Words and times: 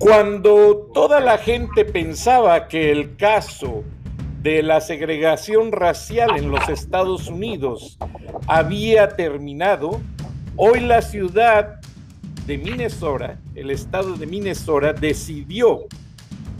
Cuando 0.00 0.88
toda 0.94 1.20
la 1.20 1.36
gente 1.36 1.84
pensaba 1.84 2.68
que 2.68 2.90
el 2.90 3.16
caso 3.16 3.84
de 4.40 4.62
la 4.62 4.80
segregación 4.80 5.72
racial 5.72 6.38
en 6.38 6.50
los 6.50 6.70
Estados 6.70 7.28
Unidos 7.28 7.98
había 8.46 9.10
terminado, 9.10 10.00
hoy 10.56 10.80
la 10.80 11.02
ciudad 11.02 11.82
de 12.46 12.56
Minnesota, 12.56 13.38
el 13.54 13.70
estado 13.70 14.14
de 14.14 14.26
Minnesota, 14.26 14.94
decidió 14.94 15.84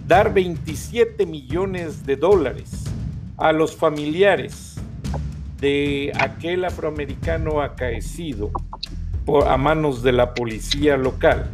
dar 0.06 0.34
27 0.34 1.24
millones 1.24 2.05
de 2.05 2.16
dólares 2.16 2.84
a 3.38 3.52
los 3.52 3.74
familiares 3.74 4.77
de 5.62 6.12
aquel 6.20 6.66
afroamericano 6.66 7.62
acaecido 7.62 8.50
a 9.46 9.56
manos 9.56 10.02
de 10.02 10.12
la 10.12 10.34
policía 10.34 10.98
local. 10.98 11.48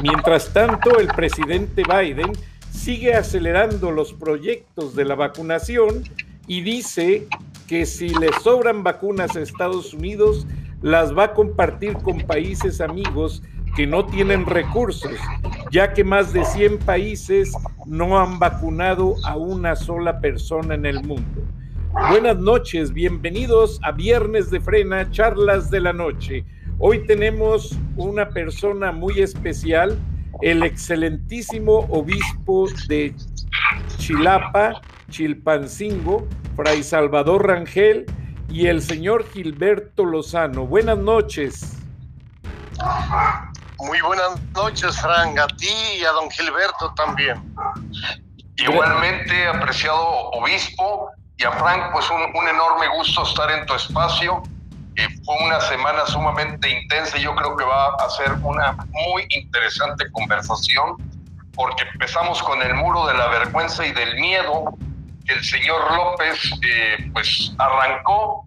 Mientras 0.00 0.52
tanto, 0.52 0.98
el 0.98 1.08
presidente 1.08 1.82
Biden 1.82 2.32
sigue 2.70 3.14
acelerando 3.14 3.90
los 3.90 4.12
proyectos 4.12 4.94
de 4.94 5.04
la 5.04 5.14
vacunación 5.14 6.04
y 6.46 6.60
dice 6.60 7.26
que 7.66 7.86
si 7.86 8.10
le 8.10 8.30
sobran 8.42 8.82
vacunas 8.82 9.36
a 9.36 9.40
Estados 9.40 9.92
Unidos, 9.94 10.46
las 10.82 11.16
va 11.16 11.24
a 11.24 11.34
compartir 11.34 11.94
con 11.94 12.20
países 12.20 12.80
amigos 12.80 13.42
que 13.74 13.86
no 13.86 14.06
tienen 14.06 14.46
recursos, 14.46 15.12
ya 15.70 15.92
que 15.92 16.04
más 16.04 16.32
de 16.32 16.44
100 16.44 16.78
países 16.78 17.52
no 17.84 18.18
han 18.18 18.38
vacunado 18.38 19.16
a 19.24 19.36
una 19.36 19.76
sola 19.76 20.20
persona 20.20 20.74
en 20.74 20.86
el 20.86 21.02
mundo. 21.02 21.42
Buenas 22.10 22.38
noches, 22.38 22.92
bienvenidos 22.92 23.80
a 23.82 23.92
Viernes 23.92 24.50
de 24.50 24.60
Frena, 24.60 25.10
charlas 25.10 25.70
de 25.70 25.80
la 25.80 25.92
noche. 25.92 26.44
Hoy 26.78 27.06
tenemos 27.06 27.74
una 27.96 28.28
persona 28.28 28.92
muy 28.92 29.22
especial, 29.22 29.98
el 30.42 30.62
excelentísimo 30.62 31.86
obispo 31.88 32.68
de 32.86 33.16
Chilapa, 33.96 34.82
Chilpancingo, 35.08 36.28
Fray 36.54 36.82
Salvador 36.82 37.46
Rangel 37.46 38.04
y 38.50 38.66
el 38.66 38.82
señor 38.82 39.26
Gilberto 39.32 40.04
Lozano. 40.04 40.66
Buenas 40.66 40.98
noches. 40.98 41.78
Muy 43.78 44.00
buenas 44.02 44.38
noches, 44.52 45.00
Frank, 45.00 45.38
a 45.38 45.46
ti 45.46 45.72
y 45.98 46.04
a 46.04 46.12
don 46.12 46.30
Gilberto 46.30 46.92
también. 46.94 47.42
Igualmente, 48.58 49.46
apreciado 49.46 50.28
obispo, 50.32 51.10
y 51.38 51.44
a 51.44 51.52
Frank, 51.52 51.92
pues 51.92 52.04
un, 52.10 52.20
un 52.20 52.48
enorme 52.48 52.86
gusto 52.98 53.22
estar 53.22 53.50
en 53.50 53.64
tu 53.64 53.74
espacio 53.74 54.42
fue 55.24 55.36
una 55.44 55.60
semana 55.60 56.06
sumamente 56.06 56.68
intensa 56.70 57.18
y 57.18 57.22
yo 57.22 57.34
creo 57.34 57.56
que 57.56 57.64
va 57.64 57.94
a 57.94 58.10
ser 58.10 58.32
una 58.42 58.72
muy 58.90 59.26
interesante 59.30 60.10
conversación 60.12 60.96
porque 61.54 61.84
empezamos 61.92 62.42
con 62.42 62.62
el 62.62 62.74
muro 62.74 63.06
de 63.06 63.14
la 63.14 63.28
vergüenza 63.28 63.86
y 63.86 63.92
del 63.92 64.14
miedo 64.16 64.76
que 65.26 65.34
el 65.34 65.44
señor 65.44 65.92
López 65.94 66.38
eh, 66.68 67.10
pues 67.12 67.52
arrancó 67.58 68.46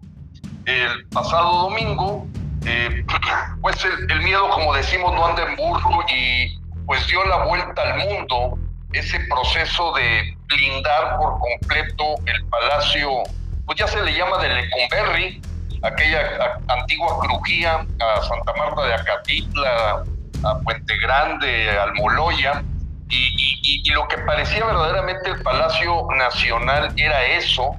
el 0.64 1.06
pasado 1.08 1.62
domingo. 1.62 2.26
Eh, 2.64 3.04
pues 3.60 3.84
el, 3.84 4.10
el, 4.10 4.22
miedo, 4.22 4.48
como 4.50 4.74
decimos, 4.74 5.12
no 5.14 5.26
anda 5.26 5.44
en 5.44 5.56
burro 5.56 6.04
y 6.08 6.58
pues 6.86 7.06
dio 7.08 7.24
la 7.24 7.44
vuelta 7.44 7.82
al 7.82 7.98
mundo 7.98 8.58
ese 8.92 9.20
proceso 9.28 9.92
de 9.92 10.36
blindar 10.46 11.16
por 11.18 11.38
completo 11.38 12.16
el 12.26 12.44
palacio, 12.46 13.22
pues 13.66 13.78
ya 13.78 13.86
se 13.86 14.02
le 14.02 14.12
llama 14.12 14.38
de 14.38 14.48
Lecumberri, 14.48 15.40
aquella 15.82 16.58
antigua 16.68 17.18
crujía, 17.20 17.86
a 18.00 18.22
Santa 18.22 18.52
Marta 18.54 18.82
de 18.82 18.94
Acatitla, 18.94 20.04
a 20.44 20.58
Puente 20.60 20.96
Grande, 20.98 21.70
al 21.70 21.94
Moloya, 21.94 22.62
y, 23.08 23.90
lo 23.90 24.06
que 24.06 24.18
parecía 24.18 24.64
verdaderamente 24.64 25.30
el 25.30 25.42
Palacio 25.42 26.06
Nacional 26.16 26.92
era 26.96 27.24
eso, 27.24 27.76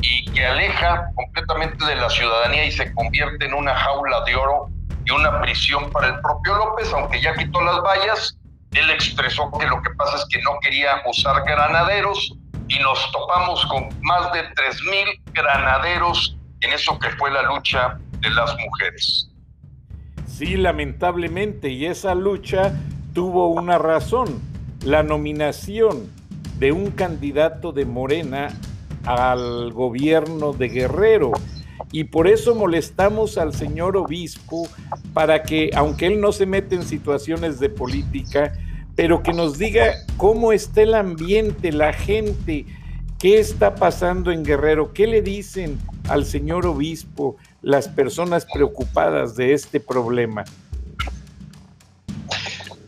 y 0.00 0.30
que 0.32 0.46
aleja 0.46 1.06
completamente 1.14 1.86
de 1.86 1.96
la 1.96 2.10
ciudadanía 2.10 2.66
y 2.66 2.72
se 2.72 2.92
convierte 2.92 3.46
en 3.46 3.54
una 3.54 3.74
jaula 3.74 4.22
de 4.26 4.36
oro 4.36 4.68
y 5.06 5.10
una 5.10 5.40
prisión 5.40 5.90
para 5.90 6.08
el 6.08 6.20
propio 6.20 6.54
López, 6.56 6.92
aunque 6.92 7.20
ya 7.22 7.34
quitó 7.34 7.62
las 7.62 7.80
vallas, 7.82 8.36
él 8.72 8.90
expresó 8.90 9.50
que 9.58 9.66
lo 9.66 9.80
que 9.80 9.90
pasa 9.90 10.16
es 10.16 10.26
que 10.30 10.42
no 10.42 10.58
quería 10.60 11.00
usar 11.06 11.42
granaderos 11.44 12.34
y 12.68 12.78
nos 12.80 13.10
topamos 13.12 13.64
con 13.66 13.88
más 14.02 14.32
de 14.32 14.42
3.000 14.50 15.20
granaderos 15.32 16.36
en 16.64 16.72
eso 16.72 16.98
que 16.98 17.10
fue 17.10 17.30
la 17.30 17.42
lucha 17.42 17.98
de 18.20 18.30
las 18.30 18.54
mujeres. 18.58 19.30
Sí, 20.26 20.56
lamentablemente, 20.56 21.70
y 21.70 21.86
esa 21.86 22.14
lucha 22.14 22.72
tuvo 23.12 23.48
una 23.48 23.78
razón, 23.78 24.40
la 24.84 25.02
nominación 25.02 26.10
de 26.58 26.72
un 26.72 26.90
candidato 26.90 27.72
de 27.72 27.84
Morena 27.84 28.48
al 29.04 29.72
gobierno 29.72 30.52
de 30.52 30.68
Guerrero. 30.68 31.32
Y 31.92 32.04
por 32.04 32.26
eso 32.26 32.54
molestamos 32.54 33.38
al 33.38 33.54
señor 33.54 33.96
obispo 33.96 34.66
para 35.12 35.42
que, 35.42 35.70
aunque 35.76 36.06
él 36.06 36.20
no 36.20 36.32
se 36.32 36.46
mete 36.46 36.74
en 36.74 36.82
situaciones 36.82 37.60
de 37.60 37.68
política, 37.68 38.52
pero 38.96 39.22
que 39.22 39.32
nos 39.32 39.58
diga 39.58 39.94
cómo 40.16 40.52
está 40.52 40.82
el 40.82 40.94
ambiente, 40.94 41.70
la 41.70 41.92
gente, 41.92 42.66
qué 43.18 43.38
está 43.38 43.74
pasando 43.74 44.32
en 44.32 44.44
Guerrero, 44.44 44.92
qué 44.92 45.06
le 45.06 45.22
dicen 45.22 45.78
al 46.08 46.24
señor 46.24 46.66
obispo 46.66 47.36
las 47.62 47.88
personas 47.88 48.46
preocupadas 48.52 49.36
de 49.36 49.54
este 49.54 49.80
problema? 49.80 50.44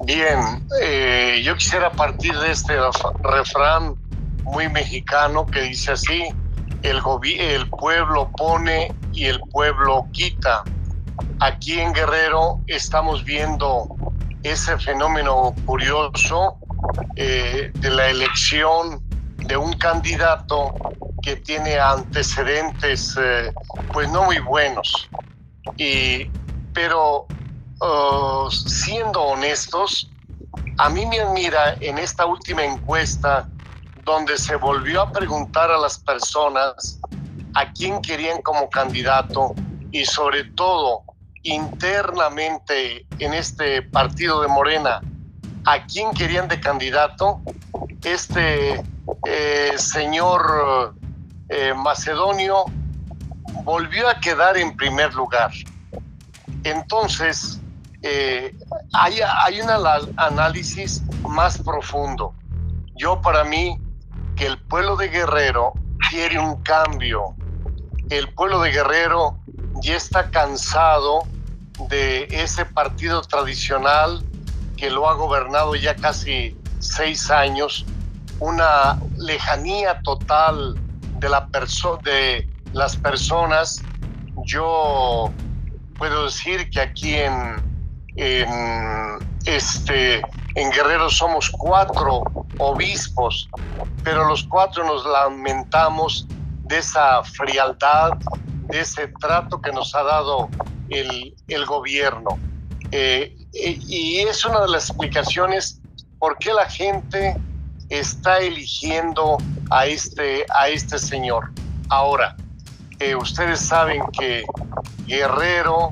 Bien, 0.04 0.65
eh, 0.82 1.41
yo 1.44 1.56
quisiera 1.56 1.91
partir 1.91 2.37
de 2.38 2.53
este 2.53 2.75
refrán 3.22 3.97
muy 4.44 4.69
mexicano 4.69 5.47
que 5.47 5.62
dice 5.62 5.93
así, 5.93 6.25
el, 6.82 7.00
el 7.25 7.69
pueblo 7.69 8.31
pone 8.37 8.94
y 9.12 9.25
el 9.25 9.41
pueblo 9.41 10.06
quita. 10.12 10.62
Aquí 11.41 11.81
en 11.81 11.93
Guerrero 11.93 12.60
estamos 12.66 13.25
viendo 13.25 13.88
ese 14.43 14.79
fenómeno 14.79 15.55
curioso 15.64 16.56
eh, 17.17 17.73
de 17.75 17.91
la 17.91 18.08
elección 18.08 19.02
de 19.46 19.56
un 19.56 19.72
candidato 19.75 20.75
que 21.22 21.37
tiene 21.37 21.78
antecedentes 21.78 23.16
eh, 23.20 23.52
pues 23.93 24.10
no 24.10 24.25
muy 24.25 24.38
buenos. 24.38 25.08
Y, 25.76 26.31
pero 26.72 27.26
uh, 27.81 28.50
siendo 28.50 29.22
honestos, 29.22 30.10
a 30.78 30.88
mí 30.88 31.06
me 31.06 31.20
admira 31.20 31.76
en 31.81 31.98
esta 31.98 32.26
última 32.26 32.64
encuesta 32.64 33.48
donde 34.04 34.38
se 34.38 34.56
volvió 34.56 35.02
a 35.02 35.10
preguntar 35.10 35.70
a 35.70 35.78
las 35.78 35.98
personas 35.98 37.00
a 37.54 37.72
quién 37.72 38.00
querían 38.02 38.43
como 38.43 38.69
candidato 38.69 39.54
y 39.90 40.04
sobre 40.04 40.44
todo 40.44 41.02
internamente 41.43 43.06
en 43.19 43.34
este 43.34 43.82
partido 43.82 44.43
de 44.43 44.48
Morena, 44.48 45.00
a 45.64 45.87
quién 45.87 46.12
querían 46.12 46.48
de 46.48 46.60
candidato, 46.60 47.40
este 48.04 48.82
eh, 49.28 49.76
señor 49.76 50.94
eh, 51.49 51.75
Macedonio 51.75 52.67
volvió 53.64 54.08
a 54.08 54.20
quedar 54.20 54.56
en 54.56 54.76
primer 54.76 55.12
lugar. 55.14 55.50
Entonces, 56.62 57.61
eh, 58.02 58.55
hay, 58.93 59.61
un 59.61 59.69
análisis 60.17 61.02
más 61.28 61.58
profundo. 61.58 62.34
Yo 62.94 63.20
para 63.20 63.43
mí 63.43 63.81
que 64.37 64.46
el 64.46 64.58
pueblo 64.62 64.94
de 64.94 65.08
Guerrero 65.08 65.72
quiere 66.08 66.38
un 66.38 66.62
cambio. 66.62 67.34
El 68.11 68.32
pueblo 68.32 68.61
de 68.61 68.70
Guerrero 68.70 69.40
ya 69.82 69.96
está 69.96 70.31
cansado 70.31 71.25
de 71.88 72.29
ese 72.31 72.64
partido 72.64 73.22
tradicional 73.22 74.25
que 74.76 74.88
lo 74.88 75.08
ha 75.08 75.14
gobernado 75.14 75.75
ya 75.75 75.96
casi 75.96 76.56
seis 76.79 77.31
años, 77.31 77.84
una 78.41 78.99
lejanía 79.17 80.00
total 80.03 80.75
de, 81.19 81.29
la 81.29 81.49
de 82.03 82.49
las 82.73 82.97
personas. 82.97 83.83
Yo 84.44 85.33
puedo 85.99 86.25
decir 86.25 86.69
que 86.71 86.81
aquí 86.81 87.15
en, 87.15 87.56
en, 88.17 89.19
este, 89.44 90.23
en 90.55 90.71
Guerrero 90.71 91.09
somos 91.09 91.50
cuatro 91.50 92.23
obispos, 92.59 93.49
pero 94.05 94.29
los 94.29 94.44
cuatro 94.44 94.85
nos 94.85 95.05
lamentamos 95.06 96.27
de 96.65 96.79
esa 96.79 97.23
frialdad, 97.25 98.12
de 98.69 98.81
ese 98.81 99.09
trato 99.21 99.61
que 99.61 99.73
nos 99.73 99.94
ha 99.94 100.03
dado 100.03 100.49
el, 100.91 101.35
el 101.49 101.67
gobierno. 101.67 102.39
Eh, 102.93 103.35
y 103.53 104.19
es 104.19 104.44
una 104.44 104.61
de 104.61 104.69
las 104.69 104.91
explicaciones 104.91 105.81
por 106.19 106.37
qué 106.39 106.53
la 106.53 106.67
gente 106.67 107.37
está 107.88 108.38
eligiendo 108.38 109.38
a 109.71 109.87
este, 109.87 110.44
a 110.55 110.69
este 110.69 110.99
señor. 110.99 111.50
Ahora, 111.88 112.37
eh, 112.99 113.15
ustedes 113.15 113.61
saben 113.61 114.03
que 114.19 114.44
Guerrero 115.06 115.91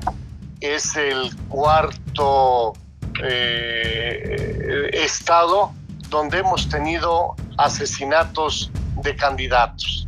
es 0.59 0.95
el 0.95 1.35
cuarto 1.47 2.73
eh, 3.23 4.89
estado 4.93 5.73
donde 6.09 6.39
hemos 6.39 6.67
tenido 6.69 7.35
asesinatos 7.57 8.71
de 9.03 9.15
candidatos. 9.15 10.07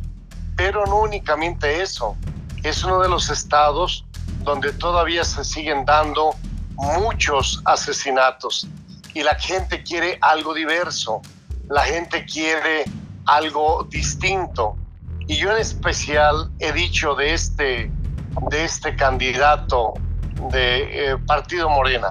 Pero 0.56 0.86
no 0.86 1.00
únicamente 1.00 1.82
eso, 1.82 2.16
es 2.62 2.82
uno 2.84 3.00
de 3.00 3.08
los 3.08 3.30
estados 3.30 4.04
donde 4.42 4.72
todavía 4.72 5.24
se 5.24 5.44
siguen 5.44 5.84
dando 5.84 6.34
muchos 6.74 7.60
asesinatos 7.64 8.68
y 9.14 9.22
la 9.22 9.34
gente 9.36 9.82
quiere 9.82 10.18
algo 10.20 10.54
diverso, 10.54 11.22
la 11.68 11.82
gente 11.82 12.24
quiere 12.24 12.84
algo 13.26 13.86
distinto. 13.90 14.76
Y 15.26 15.36
yo 15.36 15.50
en 15.50 15.58
especial 15.58 16.50
he 16.58 16.72
dicho 16.72 17.14
de 17.14 17.34
este, 17.34 17.90
de 18.50 18.64
este 18.64 18.96
candidato 18.96 19.94
de 20.50 21.10
eh, 21.10 21.18
Partido 21.26 21.68
Morena, 21.68 22.10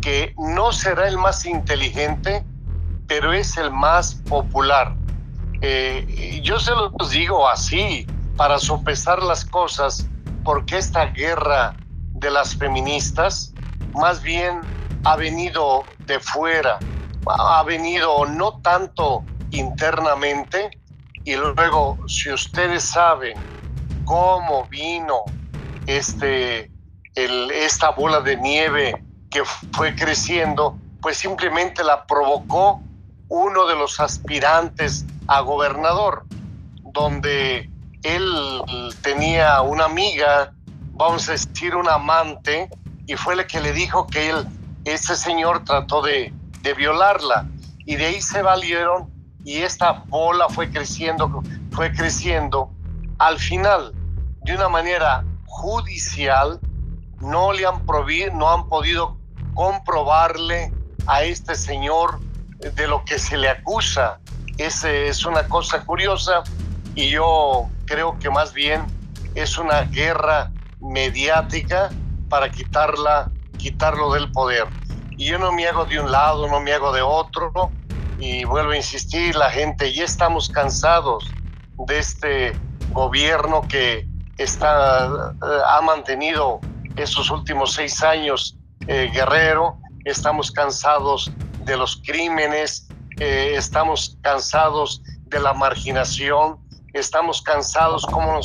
que 0.00 0.34
no 0.38 0.72
será 0.72 1.06
el 1.06 1.18
más 1.18 1.46
inteligente, 1.46 2.44
pero 3.06 3.32
es 3.32 3.56
el 3.56 3.70
más 3.70 4.14
popular. 4.28 4.94
Eh, 5.60 6.40
yo 6.42 6.58
se 6.58 6.72
los 6.72 7.10
digo 7.10 7.48
así, 7.48 8.06
para 8.36 8.58
sopesar 8.58 9.22
las 9.22 9.44
cosas, 9.44 10.08
porque 10.44 10.78
esta 10.78 11.06
guerra 11.06 11.76
de 12.14 12.30
las 12.30 12.56
feministas 12.56 13.52
más 13.92 14.22
bien 14.22 14.60
ha 15.04 15.16
venido 15.16 15.84
de 16.06 16.18
fuera, 16.18 16.78
ha 17.26 17.62
venido 17.64 18.26
no 18.26 18.60
tanto 18.60 19.24
internamente, 19.50 20.70
y 21.24 21.36
luego 21.36 21.98
si 22.08 22.32
ustedes 22.32 22.84
saben 22.84 23.36
cómo 24.04 24.66
vino 24.66 25.24
este, 25.86 26.70
esta 27.14 27.90
bola 27.90 28.20
de 28.20 28.36
nieve 28.36 29.04
que 29.30 29.44
fue 29.72 29.94
creciendo, 29.94 30.78
pues 31.00 31.18
simplemente 31.18 31.84
la 31.84 32.06
provocó 32.06 32.80
uno 33.28 33.66
de 33.66 33.76
los 33.76 34.00
aspirantes 34.00 35.04
a 35.28 35.40
gobernador, 35.40 36.24
donde 36.92 37.70
él 38.02 38.62
tenía 39.02 39.60
una 39.60 39.84
amiga, 39.84 40.52
vamos 40.92 41.28
a 41.28 41.32
decir, 41.32 41.76
un 41.76 41.88
amante, 41.88 42.68
y 43.06 43.14
fue 43.14 43.34
el 43.34 43.46
que 43.46 43.60
le 43.60 43.72
dijo 43.72 44.06
que 44.06 44.30
él, 44.30 44.46
ese 44.84 45.14
señor 45.14 45.64
trató 45.64 46.02
de, 46.02 46.32
de 46.62 46.74
violarla. 46.74 47.48
Y 47.86 47.96
de 47.96 48.06
ahí 48.06 48.20
se 48.20 48.42
valieron 48.42 49.10
y 49.44 49.58
esta 49.58 50.04
bola 50.08 50.48
fue 50.48 50.70
creciendo, 50.70 51.42
fue 51.72 51.92
creciendo. 51.92 52.70
Al 53.18 53.38
final, 53.38 53.94
de 54.44 54.54
una 54.54 54.68
manera 54.68 55.24
judicial, 55.46 56.60
no 57.20 57.52
le 57.52 57.66
han, 57.66 57.82
no 58.34 58.50
han 58.50 58.68
podido 58.68 59.16
comprobarle 59.54 60.72
a 61.06 61.22
este 61.22 61.54
señor 61.54 62.20
de 62.58 62.86
lo 62.86 63.04
que 63.04 63.18
se 63.18 63.36
le 63.36 63.48
acusa. 63.48 64.20
Es, 64.58 64.84
es 64.84 65.24
una 65.24 65.48
cosa 65.48 65.84
curiosa 65.84 66.42
y 66.94 67.10
yo 67.10 67.68
creo 67.86 68.18
que 68.18 68.30
más 68.30 68.52
bien 68.52 68.84
es 69.34 69.58
una 69.58 69.82
guerra 69.82 70.50
mediática 70.80 71.90
para 72.28 72.50
quitarla, 72.50 73.30
quitarlo 73.58 74.12
del 74.12 74.30
poder. 74.32 74.66
Y 75.20 75.26
yo 75.26 75.38
no 75.38 75.52
me 75.52 75.68
hago 75.68 75.84
de 75.84 76.00
un 76.00 76.10
lado, 76.10 76.48
no 76.48 76.60
me 76.60 76.72
hago 76.72 76.92
de 76.92 77.02
otro, 77.02 77.52
y 78.18 78.44
vuelvo 78.44 78.70
a 78.70 78.76
insistir, 78.78 79.36
la 79.36 79.50
gente 79.50 79.92
ya 79.92 80.04
estamos 80.04 80.48
cansados 80.48 81.30
de 81.76 81.98
este 81.98 82.52
gobierno 82.92 83.60
que 83.68 84.08
está, 84.38 85.04
eh, 85.06 85.60
ha 85.66 85.82
mantenido 85.82 86.60
esos 86.96 87.30
últimos 87.30 87.74
seis 87.74 88.02
años 88.02 88.56
eh, 88.86 89.10
Guerrero, 89.12 89.76
estamos 90.06 90.50
cansados 90.50 91.30
de 91.66 91.76
los 91.76 92.00
crímenes, 92.02 92.88
eh, 93.18 93.52
estamos 93.56 94.16
cansados 94.22 95.02
de 95.26 95.38
la 95.38 95.52
marginación, 95.52 96.58
estamos 96.94 97.42
cansados 97.42 98.06
como 98.06 98.32
no 98.32 98.42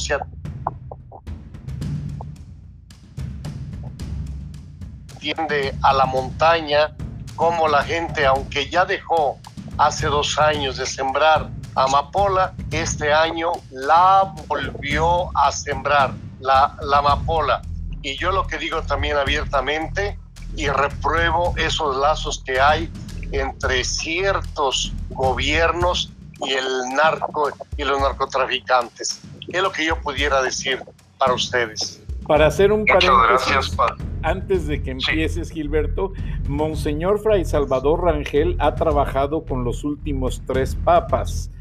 a 5.81 5.93
la 5.93 6.05
montaña, 6.05 6.95
como 7.35 7.67
la 7.67 7.83
gente, 7.83 8.25
aunque 8.25 8.69
ya 8.69 8.85
dejó 8.85 9.39
hace 9.77 10.07
dos 10.07 10.37
años 10.39 10.77
de 10.77 10.85
sembrar 10.85 11.49
amapola, 11.75 12.53
este 12.71 13.13
año 13.13 13.51
la 13.71 14.33
volvió 14.47 15.35
a 15.37 15.51
sembrar, 15.51 16.13
la, 16.39 16.75
la 16.81 16.99
amapola. 16.99 17.61
Y 18.01 18.17
yo 18.17 18.31
lo 18.31 18.47
que 18.47 18.57
digo 18.57 18.81
también 18.83 19.17
abiertamente 19.17 20.17
y 20.55 20.67
repruebo 20.67 21.53
esos 21.57 21.97
lazos 21.97 22.41
que 22.45 22.61
hay 22.61 22.89
entre 23.31 23.83
ciertos 23.83 24.93
gobiernos 25.09 26.11
y 26.45 26.53
el 26.53 26.89
narco 26.95 27.49
y 27.77 27.83
los 27.83 27.99
narcotraficantes. 27.99 29.21
Es 29.47 29.61
lo 29.61 29.71
que 29.71 29.85
yo 29.85 29.99
pudiera 30.01 30.41
decir 30.41 30.83
para 31.17 31.33
ustedes. 31.33 32.04
Para 32.27 32.47
hacer 32.47 32.71
un 32.71 32.85
paréntesis, 32.85 33.77
antes 34.23 34.65
de 34.65 34.81
que 34.81 34.91
empieces, 34.91 35.51
Gilberto, 35.51 36.13
Monseñor 36.47 37.19
Fray 37.19 37.45
Salvador 37.45 38.03
Rangel 38.03 38.55
ha 38.59 38.73
trabajado 38.73 39.45
con 39.45 39.63
los 39.63 39.83
últimos 39.83 40.41
tres 40.47 40.75
papas, 40.83 41.51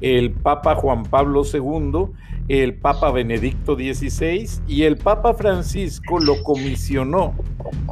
el 0.00 0.30
Papa 0.30 0.74
Juan 0.74 1.02
Pablo 1.02 1.42
II, 1.44 2.06
el 2.48 2.74
Papa 2.74 3.10
Benedicto 3.10 3.74
XVI 3.74 4.48
y 4.66 4.84
el 4.84 4.96
Papa 4.96 5.34
Francisco 5.34 6.18
lo 6.18 6.42
comisionó 6.42 7.34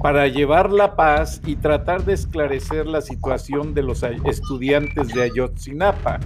para 0.02 0.28
llevar 0.28 0.70
la 0.70 0.96
paz 0.96 1.42
y 1.44 1.56
tratar 1.56 2.04
de 2.04 2.14
esclarecer 2.14 2.86
la 2.86 3.00
situación 3.00 3.74
de 3.74 3.82
los 3.82 4.02
estudiantes 4.02 5.08
de 5.08 5.24
Ayotzinapa. 5.24 6.20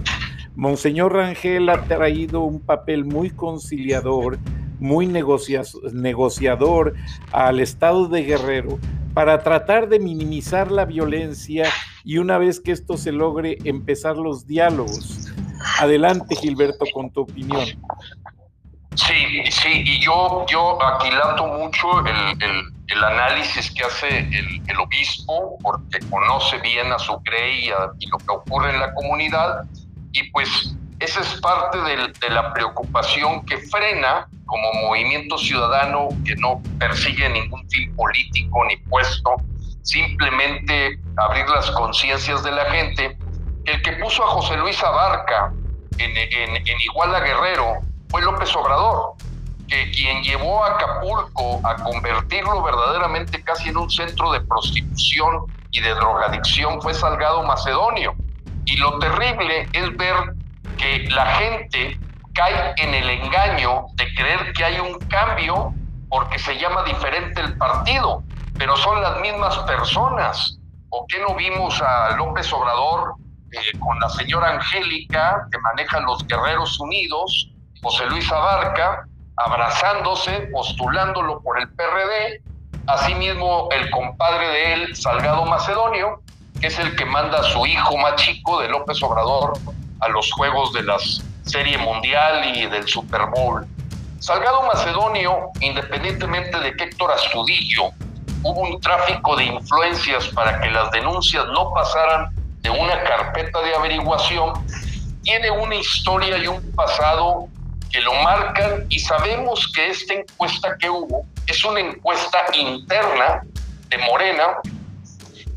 Monseñor 0.55 1.13
Rangel 1.13 1.69
ha 1.69 1.81
traído 1.83 2.41
un 2.41 2.59
papel 2.59 3.05
muy 3.05 3.31
conciliador 3.31 4.37
muy 4.79 5.07
negociador 5.07 6.95
al 7.31 7.59
Estado 7.59 8.07
de 8.07 8.23
Guerrero 8.23 8.79
para 9.13 9.43
tratar 9.43 9.89
de 9.89 9.99
minimizar 9.99 10.71
la 10.71 10.85
violencia 10.85 11.65
y 12.03 12.17
una 12.17 12.37
vez 12.37 12.59
que 12.59 12.71
esto 12.71 12.97
se 12.97 13.11
logre 13.11 13.57
empezar 13.65 14.17
los 14.17 14.47
diálogos. 14.47 15.27
Adelante, 15.79 16.35
Gilberto, 16.35 16.85
con 16.93 17.11
tu 17.11 17.21
opinión. 17.21 17.65
Sí, 18.95 19.43
sí, 19.49 19.83
y 19.85 19.99
yo, 19.99 20.45
yo 20.49 20.81
aquilato 20.83 21.47
mucho 21.47 22.05
el, 22.05 22.41
el, 22.87 23.03
análisis 23.03 23.71
que 23.71 23.83
hace 23.83 24.19
el, 24.19 24.79
obispo, 24.79 25.57
porque 25.61 25.99
conoce 26.09 26.57
bien 26.59 26.91
a 26.91 26.99
su 26.99 27.21
crey 27.23 27.65
y, 27.65 27.69
y 27.99 28.07
lo 28.07 28.17
que 28.17 28.29
ocurre 28.29 28.73
en 28.73 28.79
la 28.79 28.93
comunidad, 28.93 29.63
y 30.11 30.29
pues 30.31 30.75
esa 30.99 31.21
es 31.21 31.39
parte 31.39 31.77
de, 31.79 32.29
la 32.29 32.53
preocupación 32.53 33.45
que 33.45 33.57
frena 33.57 34.27
como 34.45 34.73
movimiento 34.87 35.37
ciudadano 35.37 36.09
que 36.25 36.35
no 36.35 36.61
persigue 36.77 37.29
ningún 37.29 37.67
fin 37.69 37.95
político 37.95 38.65
ni 38.65 38.75
puesto, 38.77 39.35
simplemente 39.81 40.99
abrir 41.17 41.47
las 41.47 41.71
conciencias 41.71 42.43
de 42.43 42.51
la 42.51 42.65
gente. 42.65 43.17
El 43.65 43.81
que 43.81 43.93
puso 43.93 44.23
a 44.23 44.27
José 44.27 44.57
Luis 44.57 44.81
Abarca 44.83 45.53
en, 45.97 46.17
en, 46.17 46.81
Iguala 46.81 47.21
Guerrero 47.21 47.79
fue 48.09 48.21
López 48.21 48.53
Obrador, 48.55 49.13
que 49.69 49.91
quien 49.91 50.21
llevó 50.23 50.65
a 50.65 50.75
Acapulco 50.75 51.61
a 51.63 51.75
convertirlo 51.75 52.61
verdaderamente 52.61 53.41
casi 53.43 53.69
en 53.69 53.77
un 53.77 53.89
centro 53.89 54.31
de 54.33 54.41
prostitución 54.41 55.45
y 55.71 55.79
de 55.79 55.91
drogadicción 55.91 56.81
fue 56.81 56.93
Salgado 56.93 57.43
Macedonio. 57.43 58.15
Y 58.65 58.77
lo 58.77 58.99
terrible 58.99 59.67
es 59.73 59.95
ver 59.97 60.13
que 60.79 61.09
la 61.09 61.25
gente 61.35 61.99
cae 62.33 62.73
en 62.77 62.93
el 62.93 63.09
engaño 63.09 63.85
de 63.95 64.13
creer 64.15 64.53
que 64.53 64.63
hay 64.63 64.79
un 64.79 64.97
cambio 65.09 65.73
porque 66.09 66.39
se 66.39 66.57
llama 66.57 66.83
diferente 66.83 67.41
el 67.41 67.57
partido, 67.57 68.23
pero 68.57 68.75
son 68.77 69.01
las 69.01 69.19
mismas 69.19 69.57
personas. 69.59 70.57
¿O 70.89 71.05
qué 71.07 71.19
no 71.19 71.35
vimos 71.35 71.79
a 71.81 72.15
López 72.15 72.51
Obrador 72.51 73.15
eh, 73.51 73.77
con 73.79 73.99
la 73.99 74.09
señora 74.09 74.53
Angélica, 74.53 75.47
que 75.51 75.59
maneja 75.59 75.99
los 75.99 76.25
Guerreros 76.25 76.79
Unidos, 76.79 77.51
José 77.83 78.05
Luis 78.07 78.31
Abarca, 78.31 79.05
abrazándose, 79.37 80.49
postulándolo 80.51 81.41
por 81.41 81.59
el 81.59 81.69
PRD, 81.69 82.41
asimismo 82.87 83.69
el 83.71 83.89
compadre 83.91 84.47
de 84.47 84.73
él, 84.73 84.95
Salgado 84.95 85.45
Macedonio, 85.45 86.21
que 86.59 86.67
es 86.67 86.79
el 86.79 86.95
que 86.95 87.05
manda 87.05 87.39
a 87.39 87.43
su 87.43 87.65
hijo 87.65 87.97
más 87.97 88.15
chico 88.15 88.61
de 88.61 88.69
López 88.69 89.01
Obrador 89.03 89.53
a 89.99 90.09
los 90.09 90.31
juegos 90.31 90.73
de 90.73 90.83
la 90.83 90.97
Serie 91.43 91.77
Mundial 91.77 92.55
y 92.55 92.65
del 92.67 92.87
Super 92.87 93.21
Bowl. 93.35 93.65
Salgado 94.19 94.63
Macedonio, 94.63 95.49
independientemente 95.61 96.59
de 96.59 96.75
que 96.75 96.85
Héctor 96.85 97.11
Astudillo 97.11 97.91
hubo 98.43 98.61
un 98.61 98.79
tráfico 98.79 99.35
de 99.35 99.45
influencias 99.45 100.27
para 100.29 100.59
que 100.61 100.69
las 100.69 100.91
denuncias 100.91 101.45
no 101.47 101.71
pasaran 101.73 102.29
de 102.61 102.69
una 102.69 103.01
carpeta 103.03 103.61
de 103.61 103.75
averiguación, 103.75 104.53
tiene 105.23 105.49
una 105.51 105.75
historia 105.75 106.37
y 106.37 106.47
un 106.47 106.71
pasado 106.73 107.47
que 107.91 108.01
lo 108.01 108.13
marcan 108.15 108.85
y 108.89 108.99
sabemos 108.99 109.71
que 109.73 109.89
esta 109.89 110.13
encuesta 110.13 110.77
que 110.77 110.89
hubo 110.89 111.25
es 111.47 111.63
una 111.65 111.79
encuesta 111.79 112.39
interna 112.53 113.41
de 113.89 113.97
Morena 113.97 114.59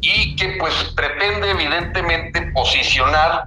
y 0.01 0.35
que 0.37 0.57
pues 0.59 0.75
pretende 0.97 1.51
evidentemente 1.51 2.41
posicionar 2.53 3.45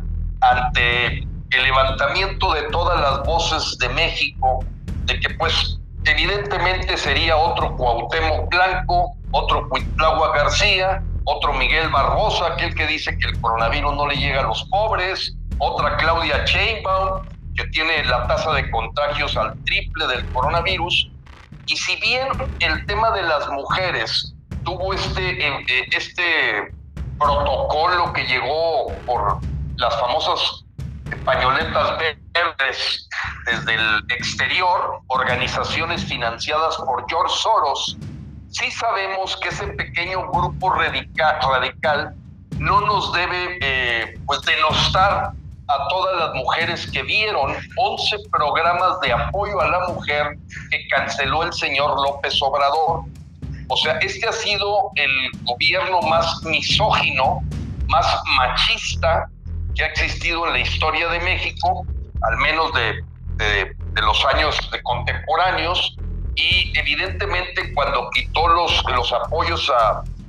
ante 0.51 1.19
el 1.51 1.63
levantamiento 1.63 2.53
de 2.53 2.63
todas 2.63 2.99
las 2.99 3.23
voces 3.25 3.77
de 3.79 3.89
México, 3.89 4.63
de 5.05 5.19
que 5.19 5.29
pues 5.35 5.79
evidentemente 6.05 6.97
sería 6.97 7.35
otro 7.37 7.75
Cuauhtémoc 7.75 8.49
Blanco, 8.49 9.15
otro 9.31 9.67
Cuitlagua 9.69 10.35
García, 10.35 11.03
otro 11.25 11.53
Miguel 11.53 11.89
Barbosa, 11.89 12.47
aquel 12.53 12.73
que 12.75 12.85
dice 12.87 13.17
que 13.17 13.29
el 13.29 13.41
coronavirus 13.41 13.95
no 13.95 14.07
le 14.07 14.15
llega 14.15 14.41
a 14.41 14.43
los 14.43 14.63
pobres, 14.65 15.35
otra 15.57 15.97
Claudia 15.97 16.45
Sheinbaum, 16.45 17.25
que 17.55 17.65
tiene 17.67 18.03
la 18.05 18.27
tasa 18.27 18.53
de 18.53 18.69
contagios 18.69 19.35
al 19.37 19.55
triple 19.63 20.07
del 20.07 20.25
coronavirus. 20.31 21.09
Y 21.67 21.77
si 21.77 21.95
bien 22.01 22.27
el 22.59 22.85
tema 22.85 23.11
de 23.11 23.23
las 23.23 23.47
mujeres 23.49 24.35
tuvo 24.63 24.93
este, 24.93 25.47
eh, 25.47 25.65
este 25.91 26.73
protocolo 27.17 28.13
que 28.13 28.25
llegó 28.25 28.91
por 29.05 29.39
las 29.77 29.99
famosas 29.99 30.65
pañoletas 31.23 31.99
verdes 32.33 33.09
desde 33.45 33.75
el 33.75 34.03
exterior, 34.09 35.01
organizaciones 35.07 36.03
financiadas 36.05 36.75
por 36.77 37.05
George 37.09 37.35
Soros, 37.35 37.97
sí 38.49 38.71
sabemos 38.71 39.37
que 39.37 39.49
ese 39.49 39.67
pequeño 39.67 40.29
grupo 40.31 40.71
radical, 40.71 41.39
radical 41.41 42.15
no 42.57 42.81
nos 42.81 43.11
debe 43.13 43.57
eh, 43.61 44.19
pues 44.25 44.41
denostar 44.41 45.31
a 45.67 45.87
todas 45.89 46.19
las 46.19 46.33
mujeres 46.35 46.89
que 46.91 47.01
vieron 47.03 47.55
11 47.77 48.17
programas 48.31 48.99
de 49.01 49.11
apoyo 49.11 49.59
a 49.59 49.67
la 49.67 49.87
mujer 49.89 50.37
que 50.69 50.87
canceló 50.89 51.43
el 51.43 51.53
señor 51.53 51.99
López 52.01 52.39
Obrador. 52.41 53.03
O 53.67 53.77
sea, 53.77 53.93
este 53.97 54.27
ha 54.27 54.31
sido 54.31 54.91
el 54.95 55.31
gobierno 55.43 56.01
más 56.03 56.43
misógino, 56.43 57.41
más 57.87 58.05
machista 58.37 59.27
que 59.75 59.83
ha 59.83 59.87
existido 59.87 60.47
en 60.47 60.53
la 60.53 60.59
historia 60.59 61.09
de 61.09 61.19
México, 61.19 61.85
al 62.21 62.37
menos 62.37 62.71
de, 62.73 63.03
de 63.37 64.01
los 64.01 64.25
años 64.25 64.57
contemporáneos, 64.83 65.97
y 66.35 66.77
evidentemente 66.77 67.73
cuando 67.73 68.09
quitó 68.11 68.47
los, 68.49 68.83
los 68.93 69.11
apoyos 69.13 69.71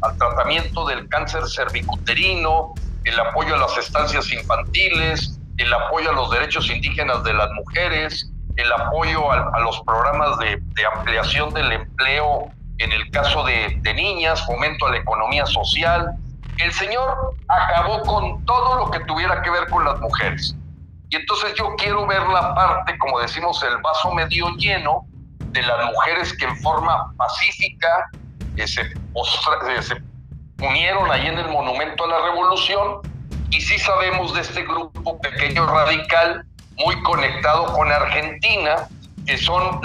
al 0.02 0.18
tratamiento 0.18 0.86
del 0.86 1.08
cáncer 1.08 1.42
cervicuterino, 1.48 2.74
el 3.04 3.18
apoyo 3.20 3.54
a 3.54 3.58
las 3.58 3.76
estancias 3.76 4.32
infantiles, 4.32 5.38
el 5.58 5.72
apoyo 5.72 6.10
a 6.10 6.12
los 6.12 6.30
derechos 6.30 6.70
indígenas 6.70 7.24
de 7.24 7.34
las 7.34 7.50
mujeres, 7.52 8.30
el 8.56 8.72
apoyo 8.72 9.30
a, 9.32 9.60
los 9.60 9.80
programas 9.82 10.38
de, 10.38 10.62
ampliación 10.96 11.52
del 11.52 11.72
empleo 11.72 12.50
en 12.78 12.92
el 12.92 13.10
caso 13.10 13.44
de, 13.44 13.76
de 13.80 13.94
niñas, 13.94 14.44
fomento 14.46 14.86
a 14.86 14.90
la 14.90 14.98
economía 14.98 15.44
social. 15.46 16.12
El 16.58 16.72
señor 16.72 17.34
acabó 17.48 18.02
con 18.02 18.44
todo 18.44 18.76
lo 18.76 18.90
que 18.90 19.00
tuviera 19.00 19.42
que 19.42 19.50
ver 19.50 19.68
con 19.68 19.84
las 19.84 20.00
mujeres. 20.00 20.56
Y 21.10 21.16
entonces 21.16 21.54
yo 21.54 21.74
quiero 21.76 22.06
ver 22.06 22.22
la 22.28 22.54
parte, 22.54 22.98
como 22.98 23.20
decimos, 23.20 23.62
el 23.62 23.76
vaso 23.78 24.12
medio 24.12 24.48
lleno, 24.56 25.06
de 25.56 25.62
las 25.62 25.86
mujeres 25.86 26.36
que 26.36 26.44
en 26.44 26.56
forma 26.58 27.12
pacífica 27.16 28.10
eh, 28.56 28.66
se, 28.66 28.82
eh, 28.82 30.02
unieron 30.60 31.10
ahí 31.10 31.26
en 31.26 31.38
el 31.38 31.48
Monumento 31.48 32.04
a 32.04 32.08
la 32.08 32.20
Revolución 32.26 33.00
y 33.50 33.60
sí 33.60 33.78
sabemos 33.78 34.34
de 34.34 34.42
este 34.42 34.62
grupo 34.64 35.18
pequeño 35.20 35.66
radical 35.66 36.44
muy 36.76 37.02
conectado 37.02 37.72
con 37.72 37.90
Argentina, 37.90 38.88
que 39.26 39.38
son 39.38 39.80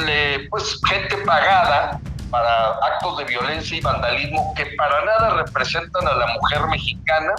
pues 0.50 0.80
gente 0.88 1.18
pagada 1.26 2.02
para 2.32 2.70
actos 2.70 3.18
de 3.20 3.26
violencia 3.26 3.78
y 3.78 3.82
vandalismo 3.82 4.54
que 4.56 4.66
para 4.78 5.06
nada 5.06 5.44
representan 5.44 6.08
a 6.08 6.14
la 6.14 6.28
mujer 6.28 6.66
mexicana, 6.68 7.34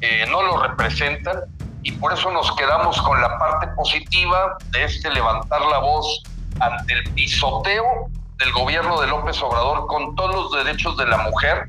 eh, 0.00 0.26
no 0.28 0.42
lo 0.42 0.62
representan, 0.62 1.40
y 1.82 1.92
por 1.92 2.12
eso 2.12 2.30
nos 2.32 2.54
quedamos 2.56 3.00
con 3.02 3.20
la 3.20 3.38
parte 3.38 3.68
positiva 3.68 4.58
de 4.70 4.84
este 4.84 5.08
levantar 5.10 5.60
la 5.62 5.78
voz 5.78 6.22
ante 6.60 6.92
el 6.92 7.04
pisoteo 7.14 8.08
del 8.38 8.52
gobierno 8.52 9.00
de 9.00 9.06
López 9.06 9.40
Obrador 9.40 9.86
con 9.86 10.14
todos 10.16 10.34
los 10.34 10.64
derechos 10.64 10.96
de 10.96 11.06
la 11.06 11.18
mujer. 11.18 11.64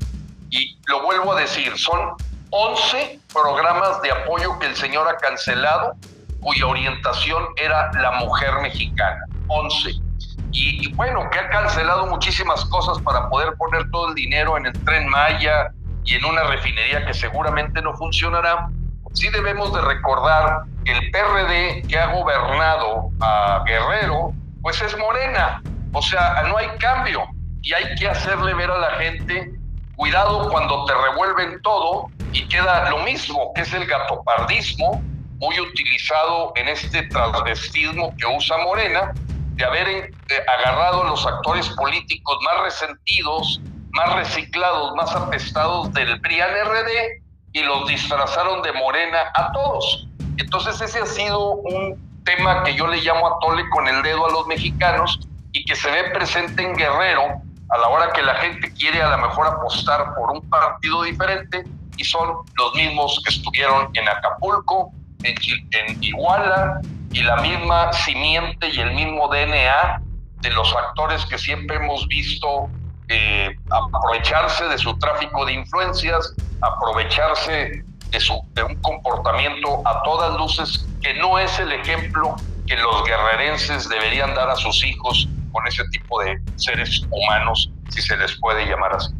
Y 0.50 0.76
lo 0.86 1.02
vuelvo 1.02 1.34
a 1.34 1.40
decir, 1.40 1.72
son 1.78 2.14
11 2.50 3.20
programas 3.32 4.02
de 4.02 4.10
apoyo 4.10 4.58
que 4.58 4.66
el 4.66 4.76
señor 4.76 5.08
ha 5.08 5.16
cancelado, 5.18 5.94
cuya 6.40 6.66
orientación 6.66 7.44
era 7.56 7.92
la 7.92 8.12
mujer 8.12 8.54
mexicana. 8.60 9.24
11. 9.46 10.07
Y, 10.50 10.92
bueno, 10.94 11.28
que 11.30 11.38
ha 11.38 11.48
cancelado 11.50 12.06
muchísimas 12.06 12.64
cosas 12.66 12.98
para 13.02 13.28
poder 13.28 13.54
poner 13.56 13.90
todo 13.90 14.08
el 14.08 14.14
dinero 14.14 14.56
en 14.56 14.66
el 14.66 14.72
tren 14.84 15.08
Maya 15.08 15.72
y 16.04 16.14
en 16.14 16.24
una 16.24 16.42
refinería 16.44 17.04
que 17.04 17.14
seguramente 17.14 17.82
no 17.82 17.94
funcionará. 17.94 18.68
Sí 19.12 19.28
debemos 19.30 19.72
de 19.72 19.80
recordar 19.80 20.62
que 20.84 20.92
el 20.92 21.10
PRD 21.10 21.82
que 21.88 21.98
ha 21.98 22.12
gobernado 22.12 23.10
a 23.20 23.62
Guerrero 23.66 24.32
pues 24.62 24.80
es 24.80 24.96
morena. 24.96 25.62
O 25.92 26.02
sea, 26.02 26.42
no 26.48 26.56
hay 26.56 26.68
cambio 26.78 27.24
y 27.62 27.72
hay 27.72 27.94
que 27.96 28.08
hacerle 28.08 28.54
ver 28.54 28.70
a 28.70 28.78
la 28.78 28.90
gente, 28.92 29.52
cuidado 29.96 30.48
cuando 30.50 30.84
te 30.84 30.94
revuelven 30.94 31.60
todo 31.62 32.08
y 32.32 32.46
queda 32.48 32.88
lo 32.90 32.98
mismo, 32.98 33.52
que 33.54 33.62
es 33.62 33.72
el 33.72 33.86
gatopardismo, 33.86 35.02
muy 35.38 35.60
utilizado 35.60 36.52
en 36.56 36.68
este 36.68 37.02
transvestismo 37.04 38.14
que 38.16 38.26
usa 38.26 38.58
Morena, 38.58 39.12
de 39.58 39.64
haber 39.64 39.88
eh, 39.88 40.10
agarrado 40.56 41.02
a 41.02 41.08
los 41.08 41.26
actores 41.26 41.68
políticos 41.70 42.38
más 42.44 42.62
resentidos, 42.62 43.60
más 43.90 44.14
reciclados, 44.14 44.94
más 44.94 45.14
apestados 45.14 45.92
del 45.92 46.20
PRIAN-RD 46.20 47.22
y 47.52 47.62
los 47.64 47.88
disfrazaron 47.88 48.62
de 48.62 48.72
Morena 48.72 49.18
a 49.34 49.50
todos. 49.50 50.06
Entonces 50.36 50.80
ese 50.80 51.00
ha 51.00 51.06
sido 51.06 51.56
un 51.56 52.22
tema 52.24 52.62
que 52.62 52.76
yo 52.76 52.86
le 52.86 52.98
llamo 52.98 53.26
a 53.26 53.38
tole 53.40 53.68
con 53.70 53.88
el 53.88 54.00
dedo 54.02 54.26
a 54.26 54.30
los 54.30 54.46
mexicanos 54.46 55.18
y 55.50 55.64
que 55.64 55.74
se 55.74 55.90
ve 55.90 56.04
presente 56.10 56.62
en 56.62 56.76
Guerrero 56.76 57.42
a 57.70 57.78
la 57.78 57.88
hora 57.88 58.12
que 58.12 58.22
la 58.22 58.36
gente 58.36 58.72
quiere 58.74 59.02
a 59.02 59.10
lo 59.10 59.18
mejor 59.18 59.48
apostar 59.48 60.14
por 60.14 60.30
un 60.30 60.48
partido 60.48 61.02
diferente 61.02 61.64
y 61.96 62.04
son 62.04 62.28
los 62.56 62.74
mismos 62.76 63.20
que 63.24 63.34
estuvieron 63.34 63.90
en 63.94 64.08
Acapulco, 64.08 64.92
en, 65.24 65.34
en 65.72 66.04
Iguala 66.04 66.80
y 67.12 67.22
la 67.22 67.36
misma 67.36 67.92
simiente 67.92 68.68
y 68.68 68.80
el 68.80 68.94
mismo 68.94 69.28
DNA 69.28 70.02
de 70.40 70.50
los 70.50 70.74
actores 70.74 71.24
que 71.26 71.38
siempre 71.38 71.76
hemos 71.76 72.06
visto 72.08 72.68
eh, 73.08 73.56
aprovecharse 73.70 74.64
de 74.64 74.78
su 74.78 74.96
tráfico 74.98 75.46
de 75.46 75.54
influencias, 75.54 76.34
aprovecharse 76.60 77.84
de, 78.10 78.20
su, 78.20 78.40
de 78.54 78.62
un 78.62 78.74
comportamiento 78.76 79.82
a 79.86 80.02
todas 80.02 80.36
luces 80.38 80.86
que 81.00 81.14
no 81.14 81.38
es 81.38 81.58
el 81.58 81.72
ejemplo 81.72 82.36
que 82.66 82.76
los 82.76 83.04
guerrerenses 83.04 83.88
deberían 83.88 84.34
dar 84.34 84.50
a 84.50 84.56
sus 84.56 84.84
hijos 84.84 85.28
con 85.52 85.66
ese 85.66 85.82
tipo 85.88 86.22
de 86.22 86.38
seres 86.56 87.02
humanos, 87.10 87.70
si 87.88 88.02
se 88.02 88.16
les 88.18 88.38
puede 88.40 88.66
llamar 88.66 88.94
así. 88.94 89.14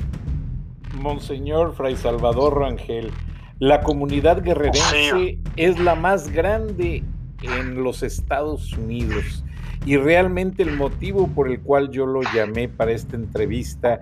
Monseñor 0.93 1.75
Fray 1.75 1.97
Salvador 1.97 2.59
Rangel, 2.59 3.13
la 3.59 3.81
comunidad 3.81 4.43
guerrerense 4.43 5.39
es 5.57 5.79
la 5.79 5.95
más 5.95 6.29
grande 6.29 7.03
en 7.43 7.83
los 7.83 8.03
Estados 8.03 8.73
Unidos. 8.77 9.45
Y 9.87 9.97
realmente 9.97 10.63
el 10.63 10.77
motivo 10.77 11.29
por 11.29 11.51
el 11.51 11.61
cual 11.61 11.91
yo 11.91 12.05
lo 12.07 12.21
llamé 12.35 12.69
para 12.69 12.93
esta 12.93 13.17
entrevista 13.17 14.01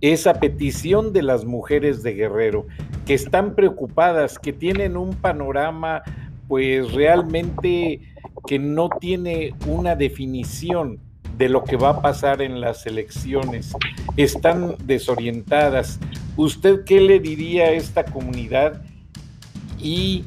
es 0.00 0.26
a 0.26 0.34
petición 0.34 1.12
de 1.12 1.22
las 1.22 1.44
mujeres 1.44 2.02
de 2.02 2.14
Guerrero, 2.14 2.66
que 3.06 3.14
están 3.14 3.54
preocupadas, 3.54 4.38
que 4.38 4.52
tienen 4.52 4.96
un 4.96 5.14
panorama 5.14 6.02
pues 6.48 6.92
realmente 6.92 8.00
que 8.46 8.58
no 8.58 8.88
tiene 9.00 9.54
una 9.66 9.94
definición 9.94 10.98
de 11.38 11.48
lo 11.48 11.64
que 11.64 11.76
va 11.76 11.90
a 11.90 12.02
pasar 12.02 12.42
en 12.42 12.60
las 12.60 12.86
elecciones. 12.86 13.72
Están 14.16 14.76
desorientadas. 14.84 15.98
¿Usted 16.36 16.84
qué 16.84 17.00
le 17.00 17.20
diría 17.20 17.64
a 17.64 17.70
esta 17.70 18.04
comunidad? 18.04 18.82
Y 19.78 20.24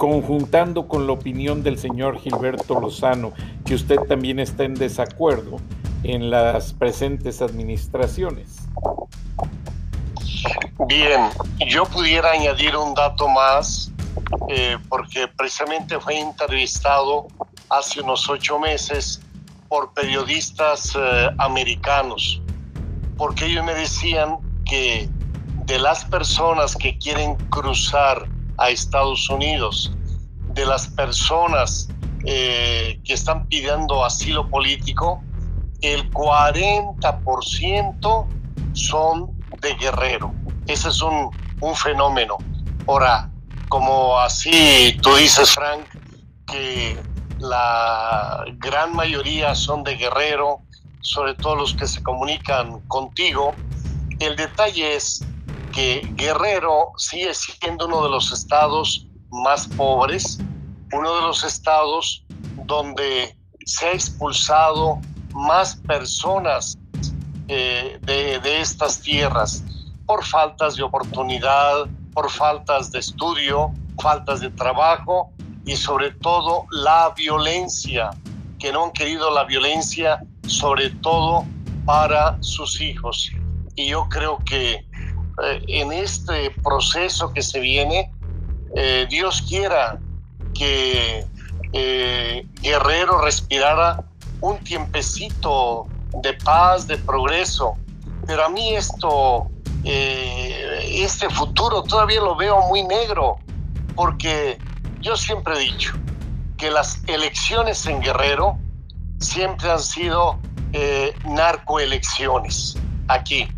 conjuntando 0.00 0.88
con 0.88 1.06
la 1.06 1.12
opinión 1.12 1.62
del 1.62 1.78
señor 1.78 2.18
Gilberto 2.20 2.80
Lozano, 2.80 3.34
que 3.66 3.74
usted 3.74 3.98
también 4.08 4.38
está 4.38 4.64
en 4.64 4.72
desacuerdo 4.72 5.58
en 6.04 6.30
las 6.30 6.72
presentes 6.72 7.42
administraciones. 7.42 8.60
Bien, 10.86 11.28
yo 11.68 11.84
pudiera 11.84 12.30
añadir 12.30 12.74
un 12.76 12.94
dato 12.94 13.28
más, 13.28 13.92
eh, 14.48 14.78
porque 14.88 15.28
precisamente 15.28 16.00
fue 16.00 16.18
entrevistado 16.18 17.26
hace 17.68 18.00
unos 18.00 18.26
ocho 18.30 18.58
meses 18.58 19.20
por 19.68 19.92
periodistas 19.92 20.96
eh, 20.96 21.28
americanos, 21.36 22.40
porque 23.18 23.44
ellos 23.44 23.66
me 23.66 23.74
decían 23.74 24.38
que 24.64 25.10
de 25.66 25.78
las 25.78 26.06
personas 26.06 26.74
que 26.74 26.96
quieren 26.96 27.34
cruzar 27.50 28.26
a 28.60 28.70
Estados 28.70 29.28
Unidos, 29.28 29.92
de 30.54 30.64
las 30.66 30.88
personas 30.88 31.88
eh, 32.24 33.00
que 33.04 33.14
están 33.14 33.46
pidiendo 33.48 34.04
asilo 34.04 34.48
político, 34.48 35.22
el 35.80 36.08
40% 36.10 38.26
son 38.74 39.30
de 39.60 39.74
Guerrero. 39.74 40.32
Ese 40.66 40.90
es 40.90 41.02
un, 41.02 41.30
un 41.60 41.74
fenómeno. 41.74 42.36
Ahora, 42.86 43.30
como 43.68 44.18
así 44.18 44.96
tú 45.02 45.14
dices, 45.16 45.50
Frank, 45.52 45.84
que 46.46 46.96
la 47.38 48.44
gran 48.58 48.94
mayoría 48.94 49.54
son 49.54 49.82
de 49.82 49.96
Guerrero, 49.96 50.60
sobre 51.00 51.34
todo 51.34 51.56
los 51.56 51.74
que 51.74 51.86
se 51.86 52.02
comunican 52.02 52.80
contigo, 52.88 53.54
el 54.18 54.36
detalle 54.36 54.96
es 54.96 55.24
que 55.70 56.08
Guerrero 56.14 56.92
sigue 56.96 57.32
siendo 57.34 57.86
uno 57.86 58.02
de 58.04 58.10
los 58.10 58.32
estados 58.32 59.06
más 59.30 59.68
pobres, 59.68 60.38
uno 60.92 61.14
de 61.16 61.22
los 61.22 61.44
estados 61.44 62.24
donde 62.64 63.36
se 63.64 63.86
ha 63.86 63.92
expulsado 63.92 65.00
más 65.32 65.76
personas 65.76 66.78
eh, 67.48 67.98
de, 68.02 68.40
de 68.40 68.60
estas 68.60 69.00
tierras 69.00 69.62
por 70.06 70.24
faltas 70.24 70.76
de 70.76 70.82
oportunidad, 70.82 71.86
por 72.12 72.30
faltas 72.30 72.90
de 72.90 72.98
estudio, 72.98 73.72
faltas 74.00 74.40
de 74.40 74.50
trabajo 74.50 75.32
y 75.64 75.76
sobre 75.76 76.10
todo 76.12 76.66
la 76.70 77.12
violencia, 77.16 78.10
que 78.58 78.72
no 78.72 78.84
han 78.84 78.92
querido 78.92 79.30
la 79.30 79.44
violencia 79.44 80.20
sobre 80.46 80.90
todo 80.90 81.44
para 81.84 82.36
sus 82.42 82.80
hijos. 82.80 83.30
Y 83.76 83.88
yo 83.88 84.08
creo 84.08 84.38
que 84.44 84.84
eh, 85.42 85.62
en 85.68 85.92
este 85.92 86.50
proceso 86.62 87.32
que 87.32 87.42
se 87.42 87.60
viene, 87.60 88.12
eh, 88.74 89.06
Dios 89.08 89.42
quiera 89.48 89.98
que 90.54 91.24
eh, 91.72 92.46
Guerrero 92.60 93.20
respirara 93.20 94.04
un 94.40 94.58
tiempecito 94.58 95.86
de 96.22 96.34
paz, 96.34 96.86
de 96.86 96.98
progreso. 96.98 97.76
Pero 98.26 98.44
a 98.44 98.48
mí 98.48 98.74
esto, 98.74 99.50
este 99.82 101.28
futuro 101.30 101.82
todavía 101.82 102.20
lo 102.20 102.36
veo 102.36 102.60
muy 102.68 102.82
negro, 102.82 103.38
porque 103.94 104.58
yo 105.00 105.16
siempre 105.16 105.54
he 105.54 105.60
dicho 105.60 105.94
que 106.56 106.70
las 106.70 107.02
elecciones 107.06 107.86
en 107.86 108.00
Guerrero 108.00 108.58
siempre 109.18 109.70
han 109.70 109.80
sido 109.80 110.38
narcoelecciones 111.24 112.76
aquí. 113.08 113.48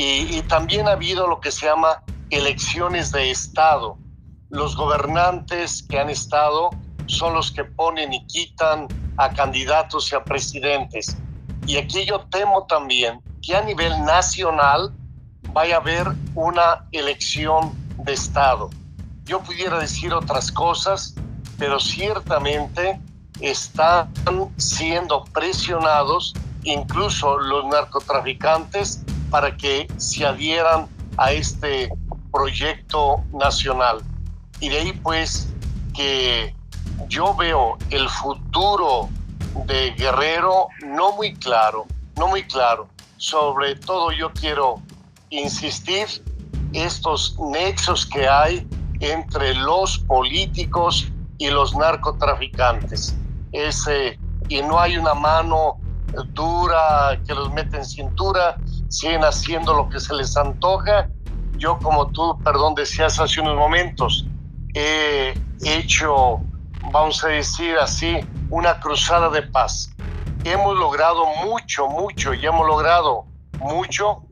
Y, 0.00 0.42
también 0.42 0.86
ha 0.86 0.92
habido 0.92 1.26
lo 1.26 1.40
que 1.40 1.50
se 1.50 1.66
llama 1.66 2.04
elecciones 2.30 3.10
de 3.10 3.32
Estado. 3.32 3.98
Los 4.48 4.76
gobernantes 4.76 5.84
que 5.88 5.98
han 5.98 6.08
estado 6.08 6.70
son 7.06 7.34
los 7.34 7.50
que 7.50 7.64
ponen 7.64 8.12
y 8.12 8.24
quitan 8.26 8.86
a 9.16 9.30
candidatos 9.30 10.12
y 10.12 10.14
a 10.14 10.22
presidentes. 10.22 11.16
Y 11.66 11.78
aquí 11.78 12.04
yo 12.04 12.20
temo 12.30 12.64
también 12.66 13.20
que 13.42 13.56
a 13.56 13.62
nivel 13.62 13.90
nacional 14.04 14.94
vaya 15.52 15.74
a 15.74 15.80
haber 15.80 16.06
una 16.36 16.86
elección 16.92 17.72
de 18.04 18.12
Estado. 18.12 18.70
Yo 19.24 19.40
pudiera 19.40 19.80
decir 19.80 20.14
otras 20.14 20.52
cosas, 20.52 21.16
pero 21.58 21.80
ciertamente 21.80 23.00
están 23.40 24.12
siendo 24.58 25.24
presionados 25.24 26.34
incluso 26.62 27.36
los 27.36 27.66
narcotraficantes 27.66 29.04
para 29.30 29.56
que 29.56 29.86
se 29.96 30.26
adhieran 30.26 30.88
a 31.16 31.32
este 31.32 31.90
proyecto 32.32 33.24
nacional. 33.32 33.98
Y 34.60 34.68
de 34.68 34.78
ahí 34.78 34.92
pues 34.92 35.48
que 35.94 36.54
yo 37.08 37.34
veo 37.34 37.76
el 37.90 38.08
futuro 38.08 39.08
de 39.66 39.92
Guerrero 39.92 40.68
no 40.86 41.12
muy 41.12 41.34
claro, 41.34 41.86
no 42.16 42.28
muy 42.28 42.44
claro. 42.44 42.88
Sobre 43.16 43.74
todo 43.76 44.12
yo 44.12 44.32
quiero 44.32 44.80
insistir 45.30 46.06
estos 46.72 47.36
nexos 47.38 48.06
que 48.06 48.28
hay 48.28 48.66
entre 49.00 49.54
los 49.54 49.98
políticos 50.00 51.10
y 51.38 51.50
los 51.50 51.74
narcotraficantes. 51.74 53.16
Ese, 53.52 54.18
y 54.48 54.62
no 54.62 54.78
hay 54.78 54.96
una 54.96 55.14
mano 55.14 55.78
dura 56.32 57.18
que 57.26 57.34
los 57.34 57.52
mete 57.52 57.76
en 57.76 57.84
cintura, 57.84 58.56
siguen 58.88 59.22
haciendo 59.22 59.74
lo 59.74 59.88
que 59.88 60.00
se 60.00 60.14
les 60.14 60.36
antoja. 60.36 61.08
Yo, 61.56 61.78
como 61.78 62.08
tú, 62.08 62.38
perdón, 62.44 62.74
decías 62.74 63.18
hace 63.18 63.40
unos 63.40 63.56
momentos, 63.56 64.26
he 64.74 65.34
hecho, 65.62 66.40
vamos 66.92 67.22
a 67.24 67.28
decir 67.28 67.76
así, 67.76 68.20
una 68.50 68.78
cruzada 68.80 69.28
de 69.30 69.42
paz. 69.42 69.94
Hemos 70.44 70.76
logrado 70.76 71.26
mucho, 71.44 71.88
mucho, 71.88 72.32
y 72.32 72.46
hemos 72.46 72.66
logrado 72.66 73.26
mucho, 73.58 74.22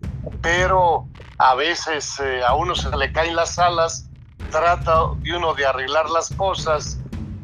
pero 0.40 1.08
a 1.38 1.54
veces 1.54 2.18
eh, 2.20 2.42
a 2.46 2.54
uno 2.54 2.74
se 2.74 2.94
le 2.96 3.12
caen 3.12 3.36
las 3.36 3.58
alas, 3.58 4.08
trata 4.50 5.02
uno 5.02 5.54
de 5.54 5.66
arreglar 5.66 6.08
las 6.10 6.32
cosas, 6.34 6.98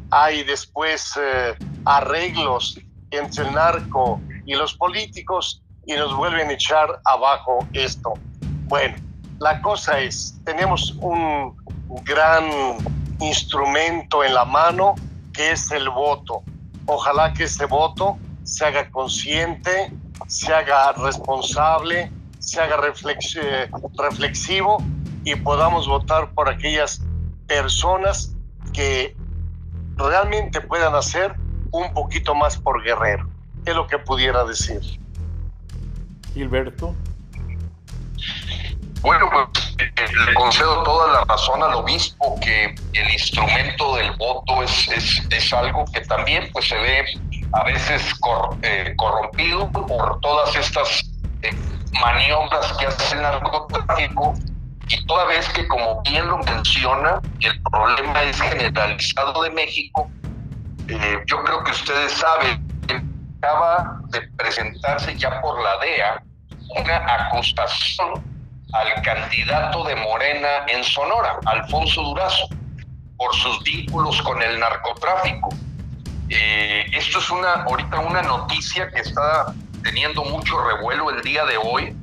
hay 0.09 0.43
después 0.43 1.11
eh, 1.19 1.55
arreglos 1.85 2.79
entre 3.11 3.45
el 3.47 3.53
narco 3.53 4.21
y 4.45 4.55
los 4.55 4.73
políticos 4.75 5.62
y 5.85 5.93
nos 5.93 6.15
vuelven 6.15 6.49
a 6.49 6.53
echar 6.53 7.01
abajo 7.05 7.59
esto. 7.73 8.13
Bueno, 8.67 8.95
la 9.39 9.61
cosa 9.61 9.99
es, 9.99 10.39
tenemos 10.45 10.95
un 11.01 11.55
gran 12.03 12.45
instrumento 13.19 14.23
en 14.23 14.33
la 14.33 14.45
mano 14.45 14.95
que 15.33 15.51
es 15.51 15.71
el 15.71 15.89
voto. 15.89 16.43
Ojalá 16.85 17.33
que 17.33 17.45
ese 17.45 17.65
voto 17.65 18.17
se 18.43 18.65
haga 18.65 18.89
consciente, 18.91 19.91
se 20.27 20.53
haga 20.53 20.91
responsable, 20.93 22.11
se 22.39 22.61
haga 22.61 22.77
reflexivo 22.77 24.77
y 25.23 25.35
podamos 25.35 25.87
votar 25.87 26.31
por 26.33 26.49
aquellas 26.49 27.01
personas 27.47 28.35
que 28.73 29.15
realmente 29.95 30.61
puedan 30.61 30.95
hacer 30.95 31.35
un 31.71 31.93
poquito 31.93 32.35
más 32.35 32.57
por 32.57 32.83
Guerrero. 32.83 33.29
Es 33.65 33.75
lo 33.75 33.87
que 33.87 33.97
pudiera 33.97 34.43
decir. 34.43 34.81
Gilberto. 36.33 36.95
Bueno, 39.01 39.29
pues 39.29 39.75
eh, 39.79 39.91
le 40.25 40.33
concedo 40.33 40.81
toda 40.83 41.11
la 41.11 41.25
razón 41.25 41.61
al 41.61 41.73
obispo 41.73 42.39
que 42.39 42.73
el 42.93 43.11
instrumento 43.11 43.97
del 43.97 44.11
voto 44.11 44.63
es, 44.63 44.87
es, 45.29 45.53
algo 45.53 45.83
que 45.93 45.99
también 46.01 46.49
pues 46.53 46.69
se 46.69 46.77
ve 46.77 47.03
a 47.51 47.63
veces 47.65 48.13
eh, 48.61 48.93
corrompido 48.95 49.69
por 49.71 50.21
todas 50.21 50.55
estas 50.55 51.03
eh, 51.41 51.51
maniobras 51.99 52.71
que 52.77 52.87
hace 52.87 53.15
el 53.15 53.23
narcotráfico 53.23 54.35
y 54.87 55.05
toda 55.05 55.25
vez 55.25 55.49
que 55.49 55.67
como 55.67 56.01
bien 56.03 56.25
lo 56.27 56.37
menciona 56.37 57.21
el 57.41 57.61
problema 57.63 58.23
es 58.23 58.39
generalizado 58.39 59.43
de 59.43 59.49
México 59.51 60.09
yo 60.87 61.43
creo 61.43 61.63
que 61.63 61.71
ustedes 61.71 62.11
saben 62.13 62.73
acaba 63.43 63.99
de 64.07 64.21
presentarse 64.37 65.17
ya 65.17 65.41
por 65.41 65.61
la 65.61 65.77
DEA 65.79 66.23
una 66.79 67.25
acusación 67.25 68.23
al 68.71 69.01
candidato 69.03 69.83
de 69.83 69.95
Morena 69.97 70.65
en 70.67 70.83
Sonora, 70.83 71.39
Alfonso 71.45 72.01
Durazo, 72.01 72.47
por 73.17 73.35
sus 73.35 73.61
vínculos 73.63 74.21
con 74.21 74.41
el 74.41 74.59
narcotráfico. 74.59 75.49
Eh, 76.29 76.85
esto 76.93 77.19
es 77.19 77.29
una 77.29 77.63
ahorita 77.63 77.99
una 77.99 78.21
noticia 78.21 78.89
que 78.89 79.01
está 79.01 79.53
teniendo 79.83 80.23
mucho 80.23 80.57
revuelo 80.65 81.09
el 81.09 81.21
día 81.21 81.45
de 81.45 81.57
hoy, 81.57 81.95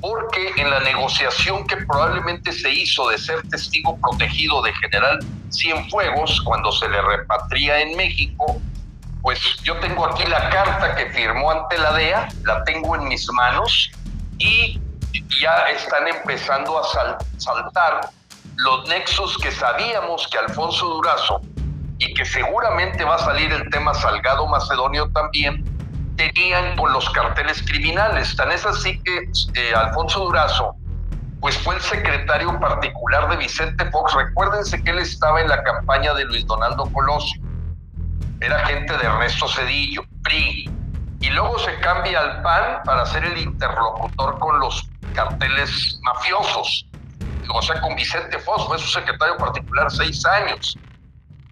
porque 0.00 0.52
en 0.56 0.70
la 0.70 0.80
negociación 0.80 1.66
que 1.68 1.76
probablemente 1.76 2.52
se 2.52 2.70
hizo 2.70 3.08
de 3.08 3.18
ser 3.18 3.48
testigo 3.48 3.96
protegido 3.98 4.60
de 4.62 4.74
general 4.74 5.20
Cienfuegos 5.50 6.40
cuando 6.42 6.72
se 6.72 6.88
le 6.88 7.00
repatria 7.00 7.80
en 7.80 7.96
México, 7.96 8.60
pues 9.22 9.38
yo 9.62 9.78
tengo 9.80 10.06
aquí 10.06 10.24
la 10.24 10.48
carta 10.50 10.94
que 10.94 11.10
firmó 11.10 11.50
ante 11.50 11.78
la 11.78 11.92
DEA, 11.92 12.28
la 12.44 12.64
tengo 12.64 12.96
en 12.96 13.08
mis 13.08 13.30
manos 13.32 13.90
y 14.38 14.80
ya 15.40 15.68
están 15.68 16.06
empezando 16.08 16.78
a 16.78 17.18
saltar 17.38 18.10
los 18.56 18.88
nexos 18.88 19.36
que 19.38 19.50
sabíamos 19.52 20.28
que 20.28 20.38
Alfonso 20.38 20.86
Durazo 20.86 21.40
y 21.98 22.14
que 22.14 22.24
seguramente 22.24 23.04
va 23.04 23.16
a 23.16 23.18
salir 23.18 23.52
el 23.52 23.68
tema 23.70 23.94
Salgado 23.94 24.46
Macedonio 24.46 25.10
también, 25.10 25.64
tenían 26.16 26.76
con 26.76 26.92
los 26.92 27.08
carteles 27.10 27.62
criminales. 27.62 28.34
Tan 28.36 28.50
es 28.52 28.64
así 28.66 29.00
que 29.02 29.30
eh, 29.54 29.74
Alfonso 29.74 30.20
Durazo, 30.20 30.74
pues 31.40 31.56
fue 31.58 31.76
el 31.76 31.80
secretario 31.80 32.58
particular 32.58 33.28
de 33.30 33.36
Vicente 33.36 33.84
Fox. 33.90 34.14
Recuérdense 34.14 34.82
que 34.82 34.90
él 34.90 34.98
estaba 34.98 35.40
en 35.40 35.48
la 35.48 35.62
campaña 35.62 36.14
de 36.14 36.24
Luis 36.24 36.46
Donaldo 36.46 36.84
Colosio. 36.92 37.40
Era 38.40 38.66
gente 38.66 38.96
de 38.96 39.04
Ernesto 39.04 39.48
Cedillo, 39.48 40.02
PRI. 40.22 40.70
Y 41.20 41.30
luego 41.30 41.58
se 41.58 41.74
cambia 41.80 42.20
al 42.20 42.42
PAN 42.42 42.82
para 42.84 43.04
ser 43.06 43.24
el 43.24 43.38
interlocutor 43.38 44.38
con 44.38 44.60
los 44.60 44.88
carteles 45.14 45.98
mafiosos. 46.02 46.86
O 47.52 47.62
sea, 47.62 47.80
con 47.80 47.96
Vicente 47.96 48.38
Fox, 48.38 48.64
fue 48.66 48.78
su 48.78 48.88
secretario 48.88 49.36
particular 49.36 49.90
seis 49.90 50.24
años. 50.26 50.78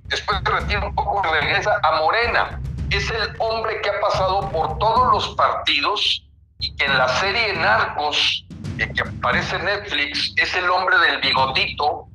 Después 0.05 0.41
retira 0.45 0.87
un 0.87 0.95
poco 0.95 1.23
y 1.27 1.41
regresa 1.41 1.81
a 1.83 1.97
Morena 1.97 2.61
es 2.91 3.11
el 3.11 3.35
hombre 3.39 3.81
que 3.83 3.91
ha 3.91 4.01
pasado 4.01 4.49
por 4.51 4.79
todos 4.79 5.13
los 5.13 5.37
partidos 5.37 6.25
y 6.59 6.75
que 6.77 6.87
en 6.87 6.97
la 6.97 7.09
serie 7.09 7.55
Narcos, 7.55 8.47
que 8.79 9.01
aparece 9.01 9.59
Netflix, 9.59 10.33
es 10.37 10.55
el 10.55 10.71
hombre 10.71 10.97
del 10.99 11.21
bigotito 11.21 12.09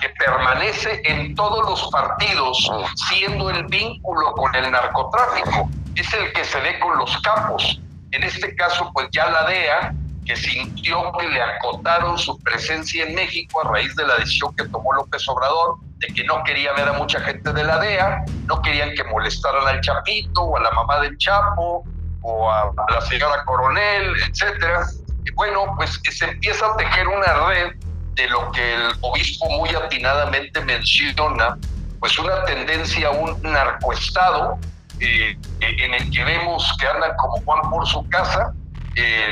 que 0.00 0.08
permanece 0.10 1.00
en 1.04 1.34
todos 1.34 1.68
los 1.68 1.90
partidos 1.90 2.70
siendo 3.08 3.50
el 3.50 3.66
vínculo 3.66 4.32
con 4.32 4.54
el 4.54 4.70
narcotráfico. 4.70 5.70
Es 5.94 6.12
el 6.12 6.32
que 6.32 6.44
se 6.44 6.60
ve 6.60 6.78
con 6.78 6.98
los 6.98 7.16
capos. 7.22 7.80
En 8.12 8.22
este 8.22 8.54
caso, 8.56 8.90
pues 8.92 9.08
ya 9.12 9.30
la 9.30 9.46
DEA, 9.46 9.94
que 10.24 10.36
sintió 10.36 11.12
que 11.18 11.28
le 11.28 11.40
acotaron 11.40 12.18
su 12.18 12.38
presencia 12.40 13.04
en 13.04 13.14
México 13.14 13.60
a 13.60 13.72
raíz 13.72 13.94
de 13.96 14.06
la 14.06 14.16
decisión 14.16 14.54
que 14.56 14.64
tomó 14.68 14.92
López 14.92 15.26
Obrador, 15.28 15.76
de 15.98 16.08
que 16.08 16.24
no 16.24 16.42
quería 16.44 16.72
ver 16.72 16.88
a 16.88 16.92
mucha 16.92 17.20
gente 17.20 17.52
de 17.52 17.64
la 17.64 17.78
DEA, 17.78 18.24
no 18.46 18.60
querían 18.60 18.90
que 18.94 19.04
molestaran 19.04 19.66
al 19.66 19.80
Chapito 19.80 20.42
o 20.42 20.56
a 20.56 20.60
la 20.60 20.70
mamá 20.72 21.00
del 21.00 21.16
Chapo 21.16 21.84
o 22.22 22.50
a, 22.50 22.72
la 22.92 23.00
señora 23.02 23.44
Coronel, 23.44 24.14
etcétera. 24.28 24.86
Y 25.24 25.30
bueno, 25.32 25.72
pues 25.76 26.00
se 26.10 26.24
empieza 26.24 26.66
a 26.66 26.76
tejer 26.76 27.08
una 27.08 27.48
red 27.48 27.72
de 28.16 28.28
lo 28.28 28.50
que 28.50 28.74
el 28.74 28.92
obispo 29.02 29.48
muy 29.50 29.68
atinadamente 29.70 30.60
menciona, 30.62 31.56
pues 32.00 32.18
una 32.18 32.44
tendencia 32.44 33.08
a 33.08 33.10
un 33.12 33.40
narcoestado 33.42 34.58
eh, 35.00 35.36
en 35.60 35.94
el 35.94 36.10
que 36.10 36.24
vemos 36.24 36.76
que 36.80 36.86
andan 36.86 37.14
como 37.16 37.36
Juan 37.42 37.70
por 37.70 37.86
su 37.86 38.08
casa, 38.08 38.52
eh, 38.96 39.28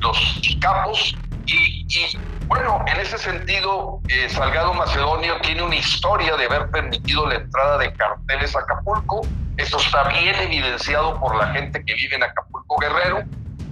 los 0.00 0.40
capos, 0.60 1.14
y, 1.46 1.86
y 1.88 2.18
bueno, 2.46 2.84
en 2.86 3.00
ese 3.00 3.16
sentido, 3.18 4.00
eh, 4.08 4.28
Salgado 4.28 4.74
Macedonio 4.74 5.40
tiene 5.40 5.62
una 5.62 5.76
historia 5.76 6.36
de 6.36 6.46
haber 6.46 6.70
permitido 6.70 7.26
la 7.28 7.36
entrada 7.36 7.78
de 7.78 7.92
carteles 7.94 8.56
a 8.56 8.60
Acapulco. 8.60 9.22
Eso 9.56 9.78
está 9.78 10.04
bien 10.08 10.34
evidenciado 10.34 11.18
por 11.20 11.36
la 11.36 11.48
gente 11.52 11.84
que 11.84 11.94
vive 11.94 12.16
en 12.16 12.24
Acapulco 12.24 12.76
Guerrero. 12.78 13.22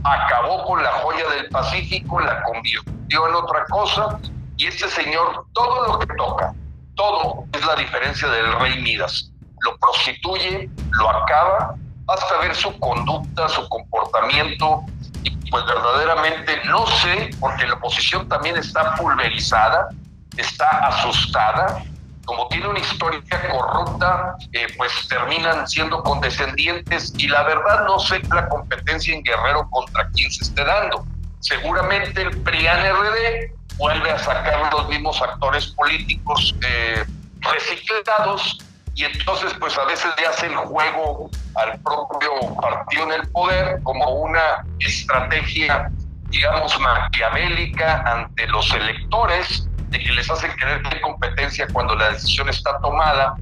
Acabó 0.04 0.64
con 0.64 0.82
la 0.82 0.92
joya 0.92 1.28
del 1.30 1.48
Pacífico, 1.48 2.20
la 2.20 2.42
convirtió 2.44 3.28
en 3.28 3.34
otra 3.34 3.64
cosa. 3.68 4.20
Y 4.58 4.66
este 4.66 4.88
señor, 4.88 5.46
todo 5.52 5.86
lo 5.86 5.98
que 6.00 6.06
toca, 6.16 6.52
todo 6.96 7.44
es 7.52 7.64
la 7.64 7.76
diferencia 7.76 8.28
del 8.28 8.52
rey 8.58 8.82
Midas. 8.82 9.30
Lo 9.60 9.76
prostituye, 9.78 10.68
lo 10.90 11.10
acaba, 11.10 11.76
hasta 12.08 12.38
ver 12.38 12.54
su 12.56 12.76
conducta, 12.80 13.48
su 13.48 13.68
comportamiento, 13.68 14.84
pues 15.50 15.64
verdaderamente 15.64 16.60
no 16.64 16.86
sé, 16.86 17.30
porque 17.38 17.66
la 17.68 17.74
oposición 17.74 18.28
también 18.28 18.56
está 18.56 18.96
pulverizada, 18.96 19.90
está 20.36 20.66
asustada, 20.88 21.84
como 22.24 22.48
tiene 22.48 22.66
una 22.66 22.80
historia 22.80 23.22
corrupta, 23.50 24.36
eh, 24.52 24.66
pues 24.76 24.92
terminan 25.08 25.68
siendo 25.68 26.02
condescendientes 26.02 27.14
y 27.16 27.28
la 27.28 27.44
verdad 27.44 27.84
no 27.86 28.00
sé 28.00 28.20
la 28.34 28.48
competencia 28.48 29.14
en 29.14 29.22
Guerrero 29.22 29.68
contra 29.70 30.08
quién 30.10 30.30
se 30.32 30.44
esté 30.44 30.64
dando. 30.64 31.06
Seguramente 31.40 32.22
el 32.22 32.36
PRIAN 32.42 32.80
RD 32.80 33.57
vuelve 33.78 34.10
a 34.10 34.18
sacar 34.18 34.72
los 34.72 34.88
mismos 34.88 35.20
actores 35.22 35.68
políticos 35.68 36.54
eh, 36.62 37.04
reciclados 37.40 38.58
y 38.94 39.04
entonces 39.04 39.54
pues 39.60 39.78
a 39.78 39.84
veces 39.84 40.10
le 40.18 40.26
hace 40.26 40.46
el 40.46 40.56
juego 40.56 41.30
al 41.54 41.78
propio 41.80 42.32
partido 42.60 43.04
en 43.04 43.12
el 43.12 43.28
poder 43.28 43.80
como 43.84 44.10
una 44.10 44.64
estrategia, 44.80 45.88
digamos, 46.30 46.78
maquiavélica 46.80 48.02
ante 48.02 48.48
los 48.48 48.72
electores, 48.74 49.68
de 49.90 50.00
que 50.00 50.12
les 50.12 50.28
hacen 50.28 50.50
creer 50.56 50.82
que 50.82 50.96
hay 50.96 51.00
competencia 51.00 51.68
cuando 51.72 51.94
la 51.94 52.10
decisión 52.10 52.48
está 52.48 52.78
tomada, 52.80 53.36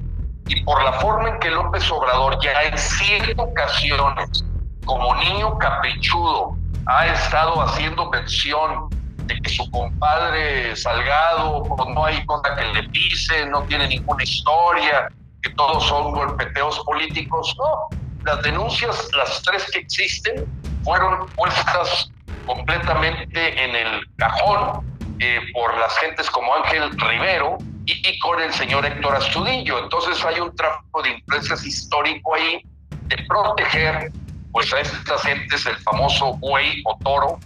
y 0.47 0.61
por 0.61 0.81
la 0.83 0.93
forma 0.93 1.29
en 1.29 1.39
que 1.39 1.49
López 1.49 1.91
Obrador 1.91 2.37
ya 2.41 2.61
en 2.63 2.77
siete 2.77 3.33
ocasiones, 3.37 4.45
como 4.85 5.15
niño 5.15 5.57
caprichudo, 5.57 6.55
ha 6.85 7.07
estado 7.07 7.61
haciendo 7.63 8.09
mención 8.11 8.89
de 9.27 9.39
que 9.41 9.49
su 9.49 9.69
compadre 9.71 10.75
Salgado 10.75 11.63
pues, 11.63 11.89
no 11.89 12.05
hay 12.05 12.25
cosa 12.25 12.55
que 12.55 12.65
le 12.73 12.89
pise, 12.89 13.45
no 13.47 13.63
tiene 13.63 13.87
ninguna 13.87 14.23
historia, 14.23 15.09
que 15.41 15.49
todos 15.51 15.85
son 15.85 16.11
golpeteos 16.13 16.79
políticos. 16.79 17.55
No, 17.57 17.99
las 18.25 18.41
denuncias, 18.43 19.09
las 19.15 19.41
tres 19.43 19.69
que 19.71 19.79
existen, 19.79 20.45
fueron 20.83 21.27
puestas 21.35 22.11
completamente 22.45 23.63
en 23.63 23.75
el 23.75 24.01
cajón 24.17 24.85
eh, 25.19 25.39
por 25.53 25.77
las 25.77 25.97
gentes 25.99 26.29
como 26.29 26.53
Ángel 26.55 26.91
Rivero 26.97 27.57
y, 27.85 28.19
con 28.19 28.41
el 28.41 28.53
señor 28.53 28.85
Héctor 28.85 29.15
Astudillo. 29.15 29.79
Entonces 29.83 30.23
hay 30.25 30.39
un 30.39 30.55
tráfico 30.55 31.01
de 31.01 31.11
influencias 31.11 31.65
histórico 31.65 32.35
ahí 32.35 32.61
de 33.07 33.17
proteger 33.27 34.11
pues 34.51 34.73
a 34.73 34.79
estas 34.79 35.21
gentes 35.23 35.65
el 35.65 35.75
famoso 35.77 36.33
buey 36.35 36.81
o 36.85 36.97
toro 37.03 37.39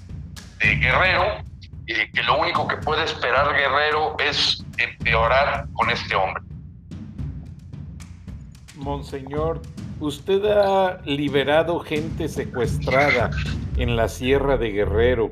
de 0.59 0.75
Guerrero, 0.75 1.43
que 2.13 2.23
lo 2.23 2.39
único 2.39 2.67
que 2.67 2.77
puede 2.77 3.03
esperar 3.03 3.55
Guerrero 3.55 4.15
es 4.19 4.65
empeorar 4.77 5.67
con 5.73 5.89
este 5.89 6.15
hombre. 6.15 6.43
Monseñor, 8.75 9.61
usted 9.99 10.43
ha 10.45 11.01
liberado 11.05 11.79
gente 11.79 12.27
secuestrada 12.27 13.31
en 13.77 13.95
la 13.95 14.07
Sierra 14.07 14.57
de 14.57 14.71
Guerrero. 14.71 15.31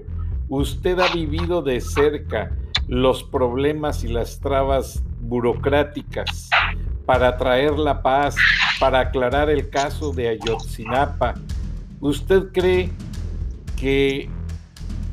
Usted 0.50 1.00
ha 1.00 1.08
vivido 1.14 1.62
de 1.62 1.82
cerca 1.82 2.52
los 2.88 3.24
problemas 3.24 4.04
y 4.04 4.08
las 4.08 4.40
trabas 4.40 5.04
burocráticas 5.22 6.50
para 7.06 7.38
traer 7.38 7.74
la 7.74 8.02
paz, 8.02 8.36
para 8.80 9.00
aclarar 9.00 9.50
el 9.50 9.70
caso 9.70 10.12
de 10.12 10.30
Ayotzinapa. 10.30 11.34
¿Usted 12.00 12.52
cree 12.52 12.92
que 13.76 14.30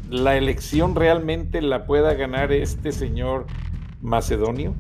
la 0.09 0.37
elección 0.37 0.95
realmente 0.95 1.61
la 1.63 1.87
pueda 1.87 2.15
ganar 2.15 2.53
este 2.53 2.93
señor 2.93 3.47
macedonio? 4.01 4.75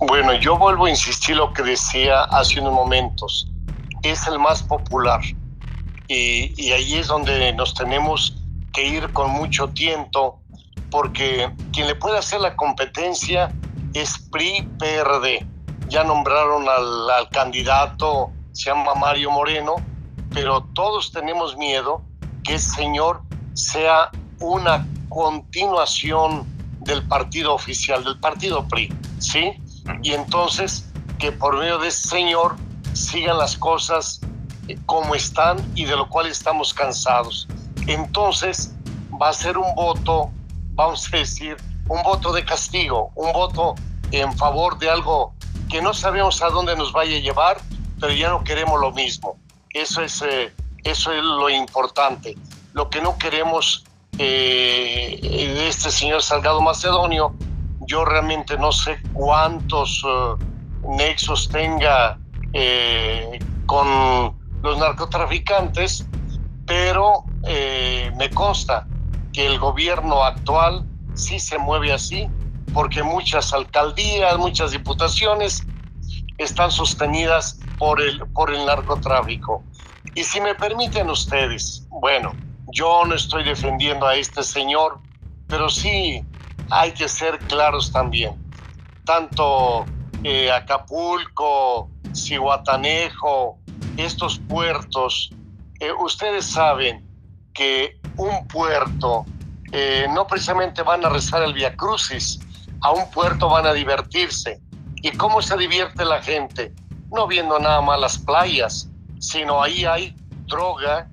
Bueno, 0.00 0.34
yo 0.34 0.58
vuelvo 0.58 0.86
a 0.86 0.90
insistir 0.90 1.36
lo 1.36 1.52
que 1.52 1.62
decía 1.62 2.24
hace 2.24 2.60
unos 2.60 2.72
momentos. 2.72 3.50
Es 4.02 4.26
el 4.26 4.38
más 4.38 4.62
popular 4.62 5.20
y, 6.08 6.70
ahí 6.72 6.94
es 6.94 7.08
donde 7.08 7.52
nos 7.52 7.74
tenemos 7.74 8.42
que 8.72 8.86
ir 8.86 9.12
con 9.12 9.30
mucho 9.30 9.68
tiento 9.68 10.38
porque 10.90 11.50
quien 11.72 11.86
le 11.86 11.94
puede 11.94 12.18
hacer 12.18 12.40
la 12.40 12.54
competencia 12.54 13.52
es 13.94 14.18
PRI-PRD. 14.30 15.46
Ya 15.88 16.04
nombraron 16.04 16.68
al, 16.68 17.10
al 17.10 17.28
candidato, 17.30 18.30
se 18.52 18.70
llama 18.70 18.94
Mario 18.94 19.30
Moreno, 19.30 19.76
pero 20.32 20.62
todos 20.74 21.10
tenemos 21.12 21.56
miedo 21.56 22.02
que 22.44 22.54
ese 22.54 22.70
señor 22.70 23.25
sea 23.56 24.10
una 24.40 24.86
continuación 25.08 26.46
del 26.80 27.02
partido 27.08 27.54
oficial, 27.54 28.04
del 28.04 28.18
partido 28.20 28.68
PRI, 28.68 28.92
¿sí? 29.18 29.52
y 30.02 30.12
entonces 30.12 30.88
que 31.18 31.32
por 31.32 31.56
medio 31.58 31.78
de 31.78 31.88
ese 31.88 32.08
Señor 32.08 32.56
sigan 32.92 33.38
las 33.38 33.56
cosas 33.56 34.20
eh, 34.68 34.78
como 34.86 35.14
están 35.14 35.56
y 35.74 35.84
de 35.84 35.96
lo 35.96 36.08
cual 36.08 36.26
estamos 36.26 36.74
cansados. 36.74 37.48
Entonces 37.86 38.74
va 39.20 39.30
a 39.30 39.32
ser 39.32 39.56
un 39.56 39.74
voto, 39.74 40.30
vamos 40.74 41.08
a 41.12 41.16
decir, 41.16 41.56
un 41.88 42.02
voto 42.02 42.32
de 42.32 42.44
castigo, 42.44 43.10
un 43.14 43.32
voto 43.32 43.74
en 44.12 44.36
favor 44.36 44.78
de 44.78 44.90
algo 44.90 45.34
que 45.70 45.80
no 45.80 45.94
sabemos 45.94 46.42
a 46.42 46.50
dónde 46.50 46.76
nos 46.76 46.92
vaya 46.92 47.16
a 47.16 47.20
llevar, 47.20 47.58
pero 48.00 48.12
ya 48.12 48.28
no 48.28 48.44
queremos 48.44 48.78
lo 48.80 48.92
mismo. 48.92 49.38
Eso 49.70 50.02
es, 50.02 50.22
eh, 50.22 50.52
eso 50.84 51.12
es 51.12 51.22
lo 51.22 51.48
importante. 51.48 52.36
Lo 52.76 52.90
que 52.90 53.00
no 53.00 53.16
queremos 53.16 53.86
eh, 54.18 55.18
de 55.22 55.66
este 55.66 55.90
señor 55.90 56.22
Salgado 56.22 56.60
Macedonio, 56.60 57.34
yo 57.86 58.04
realmente 58.04 58.58
no 58.58 58.70
sé 58.70 58.98
cuántos 59.14 60.04
eh, 60.06 60.44
nexos 60.86 61.48
tenga 61.48 62.18
eh, 62.52 63.38
con 63.64 64.36
los 64.62 64.78
narcotraficantes, 64.78 66.06
pero 66.66 67.24
me 67.42 68.28
consta 68.34 68.86
que 69.32 69.46
el 69.46 69.58
gobierno 69.58 70.22
actual 70.22 70.84
sí 71.14 71.40
se 71.40 71.56
mueve 71.56 71.94
así, 71.94 72.28
porque 72.74 73.02
muchas 73.02 73.54
alcaldías, 73.54 74.36
muchas 74.36 74.72
diputaciones 74.72 75.64
están 76.36 76.70
sostenidas 76.70 77.58
por 77.78 78.02
el, 78.02 78.18
por 78.34 78.52
el 78.52 78.66
narcotráfico. 78.66 79.64
Y 80.14 80.24
si 80.24 80.42
me 80.42 80.54
permiten 80.54 81.08
ustedes, 81.08 81.86
bueno, 81.88 82.32
yo 82.72 83.04
no 83.06 83.14
estoy 83.14 83.44
defendiendo 83.44 84.06
a 84.06 84.16
este 84.16 84.42
señor, 84.42 85.00
pero 85.46 85.68
sí 85.68 86.24
hay 86.70 86.92
que 86.92 87.08
ser 87.08 87.38
claros 87.40 87.92
también. 87.92 88.34
Tanto 89.04 89.84
eh, 90.24 90.50
Acapulco, 90.50 91.88
Cihuatanejo, 92.12 93.58
estos 93.96 94.38
puertos, 94.48 95.30
eh, 95.80 95.92
ustedes 95.92 96.46
saben 96.46 97.06
que 97.54 97.98
un 98.16 98.46
puerto 98.48 99.24
eh, 99.72 100.06
no 100.12 100.26
precisamente 100.26 100.82
van 100.82 101.04
a 101.04 101.08
rezar 101.08 101.42
el 101.42 101.54
Via 101.54 101.74
Crucis, 101.76 102.40
a 102.82 102.90
un 102.90 103.10
puerto 103.10 103.48
van 103.48 103.66
a 103.66 103.72
divertirse. 103.72 104.60
¿Y 104.96 105.10
cómo 105.12 105.42
se 105.42 105.56
divierte 105.56 106.04
la 106.04 106.22
gente? 106.22 106.74
No 107.10 107.26
viendo 107.26 107.58
nada 107.58 107.80
más 107.80 108.00
las 108.00 108.18
playas, 108.18 108.88
sino 109.18 109.62
ahí 109.62 109.84
hay 109.84 110.16
droga, 110.46 111.08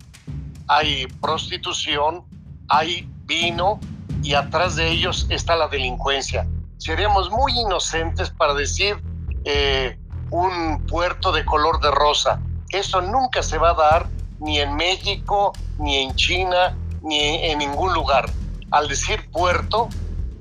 hay 0.67 1.08
prostitución, 1.21 2.23
hay 2.69 3.10
vino 3.26 3.80
y 4.21 4.34
atrás 4.34 4.76
de 4.76 4.89
ellos 4.89 5.28
está 5.30 5.56
la 5.56 5.67
delincuencia. 5.67 6.47
Seríamos 6.78 7.30
muy 7.32 7.58
inocentes 7.60 8.30
para 8.30 8.54
decir 8.54 9.02
eh, 9.45 9.97
un 10.30 10.86
puerto 10.88 11.32
de 11.32 11.45
color 11.45 11.80
de 11.82 11.91
rosa. 11.91 12.41
Eso 12.69 13.02
nunca 13.02 13.43
se 13.43 13.58
va 13.58 13.71
a 13.71 13.73
dar 13.73 14.10
ni 14.39 14.60
en 14.60 14.76
México, 14.76 15.54
ni 15.80 15.97
en 15.97 16.15
China, 16.15 16.76
ni 17.02 17.19
en 17.19 17.60
ningún 17.60 17.93
lugar. 17.93 18.30
Al 18.71 18.88
decir 18.88 19.30
puerto, 19.32 19.89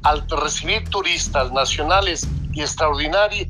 al 0.02 0.26
recibir 0.28 0.88
turistas 0.88 1.52
nacionales 1.52 2.26
y 2.52 2.62
extraordinarios 2.62 3.48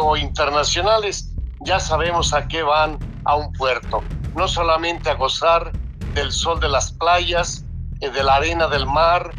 o 0.00 0.16
internacionales, 0.16 1.30
ya 1.60 1.78
sabemos 1.78 2.32
a 2.32 2.48
qué 2.48 2.62
van 2.62 2.98
a 3.24 3.36
un 3.36 3.52
puerto. 3.52 4.02
No 4.34 4.48
solamente 4.48 5.10
a 5.10 5.14
gozar 5.14 5.72
del 6.14 6.32
sol 6.32 6.60
de 6.60 6.68
las 6.68 6.92
playas, 6.92 7.64
eh, 8.00 8.10
de 8.10 8.22
la 8.22 8.36
arena 8.36 8.68
del 8.68 8.86
mar, 8.86 9.32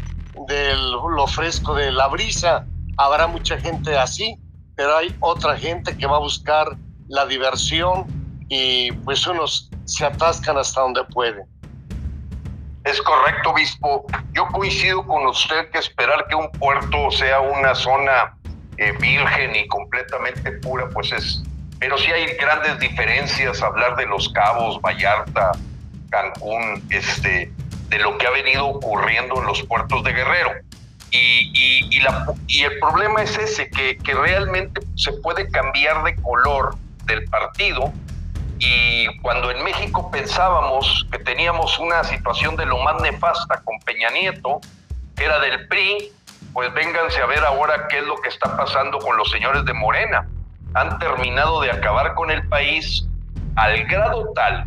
de 0.48 0.74
lo 0.74 1.26
fresco 1.26 1.74
de 1.74 1.92
la 1.92 2.08
brisa. 2.08 2.66
Habrá 2.96 3.26
mucha 3.26 3.58
gente 3.58 3.96
así, 3.96 4.38
pero 4.76 4.96
hay 4.96 5.14
otra 5.20 5.56
gente 5.56 5.96
que 5.96 6.06
va 6.06 6.16
a 6.16 6.20
buscar 6.20 6.76
la 7.08 7.26
diversión 7.26 8.06
y 8.48 8.92
pues 8.92 9.26
unos 9.26 9.70
se 9.84 10.04
atascan 10.04 10.58
hasta 10.58 10.80
donde 10.80 11.04
pueden. 11.04 11.44
Es 12.84 13.00
correcto, 13.00 13.50
obispo. 13.50 14.04
Yo 14.32 14.46
coincido 14.48 15.06
con 15.06 15.26
usted 15.26 15.70
que 15.70 15.78
esperar 15.78 16.26
que 16.28 16.34
un 16.34 16.50
puerto 16.52 17.10
sea 17.10 17.40
una 17.40 17.74
zona 17.74 18.36
eh, 18.76 18.92
virgen 19.00 19.56
y 19.56 19.66
completamente 19.68 20.52
pura, 20.52 20.88
pues 20.90 21.12
es... 21.12 21.42
Pero 21.84 21.98
sí 21.98 22.10
hay 22.10 22.34
grandes 22.36 22.78
diferencias, 22.78 23.60
hablar 23.60 23.94
de 23.96 24.06
los 24.06 24.30
cabos, 24.30 24.80
Vallarta, 24.80 25.52
Cancún, 26.08 26.82
este, 26.88 27.52
de 27.88 27.98
lo 27.98 28.16
que 28.16 28.26
ha 28.26 28.30
venido 28.30 28.68
ocurriendo 28.68 29.38
en 29.38 29.44
los 29.44 29.62
puertos 29.64 30.02
de 30.02 30.14
Guerrero. 30.14 30.52
Y, 31.10 31.90
y, 31.90 32.00
la, 32.00 32.24
y 32.46 32.62
el 32.62 32.78
problema 32.78 33.22
es 33.22 33.36
ese, 33.36 33.68
que, 33.68 33.98
que 33.98 34.14
realmente 34.14 34.80
se 34.96 35.12
puede 35.12 35.50
cambiar 35.50 36.02
de 36.04 36.16
color 36.22 36.74
del 37.04 37.22
partido 37.26 37.92
y 38.58 39.18
cuando 39.18 39.50
en 39.50 39.62
México 39.62 40.10
pensábamos 40.10 41.06
que 41.12 41.18
teníamos 41.18 41.78
una 41.78 42.02
situación 42.02 42.56
de 42.56 42.64
lo 42.64 42.78
más 42.78 42.98
nefasta 43.02 43.60
con 43.62 43.78
Peña 43.80 44.08
Nieto, 44.08 44.58
que 45.14 45.26
era 45.26 45.38
del 45.38 45.68
PRI, 45.68 46.10
pues 46.54 46.72
vénganse 46.72 47.20
a 47.20 47.26
ver 47.26 47.44
ahora 47.44 47.88
qué 47.88 47.98
es 47.98 48.06
lo 48.06 48.16
que 48.22 48.30
está 48.30 48.56
pasando 48.56 48.98
con 49.00 49.18
los 49.18 49.30
señores 49.30 49.66
de 49.66 49.74
Morena. 49.74 50.26
Han 50.74 50.98
terminado 50.98 51.60
de 51.60 51.70
acabar 51.70 52.14
con 52.14 52.30
el 52.30 52.46
país 52.48 53.06
al 53.56 53.84
grado 53.84 54.32
tal 54.34 54.66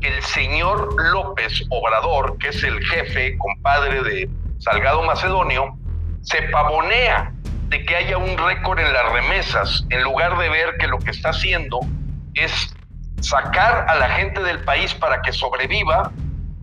que 0.00 0.08
el 0.08 0.22
señor 0.22 0.94
López 1.12 1.64
Obrador, 1.70 2.36
que 2.38 2.48
es 2.48 2.62
el 2.62 2.84
jefe, 2.84 3.36
compadre 3.38 4.02
de 4.02 4.30
Salgado 4.58 5.02
Macedonio, 5.02 5.76
se 6.22 6.42
pavonea 6.42 7.32
de 7.68 7.84
que 7.84 7.96
haya 7.96 8.18
un 8.18 8.36
récord 8.36 8.78
en 8.78 8.92
las 8.92 9.12
remesas, 9.12 9.84
en 9.90 10.02
lugar 10.02 10.36
de 10.38 10.48
ver 10.48 10.76
que 10.78 10.86
lo 10.86 10.98
que 10.98 11.10
está 11.10 11.30
haciendo 11.30 11.80
es 12.34 12.74
sacar 13.20 13.86
a 13.88 13.94
la 13.96 14.08
gente 14.10 14.42
del 14.42 14.62
país 14.64 14.94
para 14.94 15.22
que 15.22 15.32
sobreviva 15.32 16.12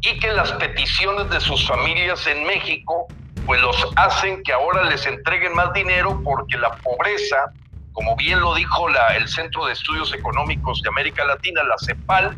y 0.01 0.19
que 0.19 0.31
las 0.31 0.51
peticiones 0.53 1.29
de 1.29 1.39
sus 1.39 1.67
familias 1.67 2.25
en 2.27 2.45
México 2.45 3.07
pues 3.45 3.61
los 3.61 3.91
hacen 3.95 4.41
que 4.43 4.53
ahora 4.53 4.83
les 4.83 5.05
entreguen 5.05 5.53
más 5.53 5.73
dinero 5.73 6.21
porque 6.23 6.57
la 6.57 6.71
pobreza, 6.77 7.51
como 7.93 8.15
bien 8.15 8.39
lo 8.39 8.55
dijo 8.55 8.89
la, 8.89 9.15
el 9.15 9.27
Centro 9.27 9.65
de 9.65 9.73
Estudios 9.73 10.13
Económicos 10.13 10.81
de 10.81 10.89
América 10.89 11.23
Latina, 11.23 11.63
la 11.63 11.75
CEPAL, 11.77 12.35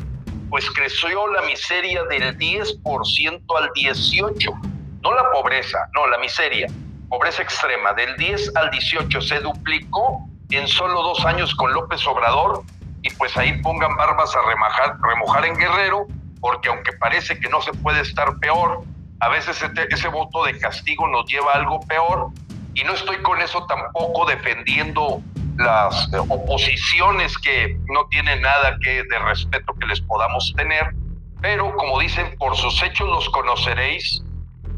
pues 0.50 0.70
creció 0.70 1.26
la 1.28 1.42
miseria 1.42 2.04
del 2.04 2.36
10% 2.38 3.42
al 3.58 3.70
18%. 3.70 4.60
No 5.02 5.14
la 5.14 5.30
pobreza, 5.30 5.78
no, 5.94 6.06
la 6.06 6.18
miseria, 6.18 6.66
pobreza 7.08 7.42
extrema, 7.42 7.92
del 7.92 8.16
10 8.16 8.56
al 8.56 8.70
18 8.70 9.20
se 9.20 9.40
duplicó 9.40 10.28
en 10.50 10.66
solo 10.68 11.02
dos 11.02 11.24
años 11.24 11.54
con 11.54 11.72
López 11.72 12.06
Obrador 12.06 12.62
y 13.02 13.10
pues 13.10 13.36
ahí 13.36 13.60
pongan 13.62 13.96
barbas 13.96 14.34
a 14.34 14.42
remojar, 14.48 14.98
remojar 15.00 15.44
en 15.46 15.56
Guerrero, 15.56 16.06
porque 16.40 16.68
aunque 16.68 16.92
parece 16.94 17.38
que 17.38 17.48
no 17.48 17.60
se 17.62 17.72
puede 17.72 18.00
estar 18.00 18.38
peor, 18.38 18.82
a 19.20 19.28
veces 19.28 19.62
ese, 19.62 19.86
ese 19.90 20.08
voto 20.08 20.44
de 20.44 20.58
castigo 20.58 21.06
nos 21.08 21.30
lleva 21.30 21.52
a 21.52 21.56
algo 21.56 21.80
peor. 21.80 22.30
Y 22.74 22.84
no 22.84 22.92
estoy 22.92 23.16
con 23.22 23.40
eso 23.40 23.64
tampoco 23.66 24.26
defendiendo 24.26 25.22
las 25.56 26.08
oposiciones 26.28 27.36
que 27.38 27.78
no 27.88 28.06
tienen 28.08 28.42
nada 28.42 28.76
que 28.82 29.02
de 29.04 29.18
respeto 29.20 29.74
que 29.74 29.86
les 29.86 30.00
podamos 30.00 30.52
tener, 30.56 30.94
pero 31.40 31.74
como 31.76 31.98
dicen, 32.00 32.36
por 32.38 32.56
sus 32.56 32.82
hechos 32.82 33.08
los 33.08 33.28
conoceréis, 33.30 34.22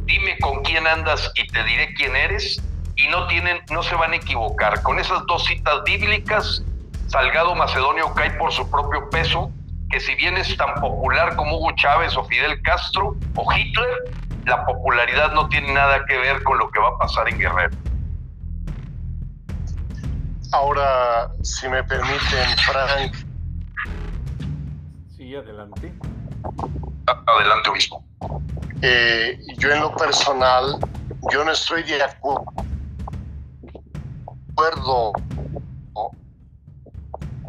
dime 0.05 0.39
con 0.39 0.63
quién 0.63 0.87
andas 0.87 1.31
y 1.35 1.47
te 1.47 1.63
diré 1.65 1.95
quién 1.95 2.17
eres, 2.17 2.63
y 2.97 3.09
no 3.09 3.27
tienen, 3.29 3.61
no 3.71 3.83
se 3.83 3.95
van 3.95 4.13
a 4.13 4.17
equivocar. 4.17 4.83
Con 4.83 4.99
esas 4.99 5.25
dos 5.27 5.45
citas 5.45 5.83
bíblicas 5.85 6.63
Salgado 7.09 7.55
Macedonio 7.55 8.13
cae 8.15 8.33
por 8.33 8.53
su 8.53 8.71
propio 8.71 9.09
peso, 9.09 9.51
que 9.91 9.99
si 9.99 10.15
bien 10.17 10.37
es 10.37 10.55
tan 10.59 10.75
popular 10.75 11.37
como 11.37 11.57
Hugo 11.57 11.73
Chávez 11.77 12.15
o 12.17 12.25
Fidel 12.25 12.61
Castro 12.63 13.17
o 13.35 13.53
Hitler, 13.53 13.89
la 14.45 14.65
popularidad 14.67 15.33
no 15.33 15.49
tiene 15.49 15.73
nada 15.73 16.05
que 16.07 16.19
ver 16.19 16.43
con 16.43 16.59
lo 16.59 16.71
que 16.71 16.81
va 16.81 16.89
a 16.89 16.99
pasar 16.99 17.29
en 17.31 17.39
Guerrero. 17.39 17.75
Ahora, 20.53 21.31
si 21.43 21.69
me 21.69 21.85
permiten, 21.85 22.57
Frank. 22.67 23.15
Sí, 25.17 25.35
adelante. 25.35 25.93
Adelante, 27.27 27.71
obispo. 27.71 28.05
Eh, 28.81 29.39
yo 29.59 29.71
en 29.71 29.81
lo 29.81 29.95
personal, 29.95 30.79
yo 31.31 31.45
no 31.45 31.53
estoy 31.53 31.83
de 31.83 32.03
acuerdo 32.03 32.45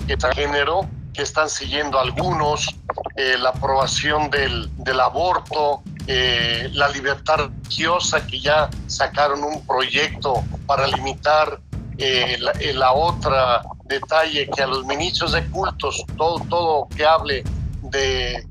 de 0.06 0.18
género 0.34 0.88
que 1.14 1.22
están 1.22 1.50
siguiendo 1.50 2.00
algunos, 2.00 2.76
eh, 3.16 3.38
la 3.38 3.50
aprobación 3.50 4.30
del, 4.30 4.70
del 4.78 5.00
aborto, 5.00 5.82
eh, 6.08 6.70
la 6.74 6.90
libertad 6.90 7.38
religiosa, 7.38 8.26
que 8.26 8.40
ya 8.40 8.70
sacaron 8.88 9.44
un 9.44 9.66
proyecto 9.66 10.44
para 10.66 10.88
limitar 10.88 11.60
eh, 12.00 12.38
la, 12.40 12.54
la, 12.74 12.94
otra 12.94 13.62
detalle 13.86 14.50
que 14.50 14.64
a 14.64 14.68
los 14.68 14.86
ministros 14.86 15.34
de 15.34 15.46
cultos, 15.48 16.04
todo, 16.18 16.40
todo 16.50 16.88
que 16.90 17.06
hable 17.06 17.44
de 17.82 18.48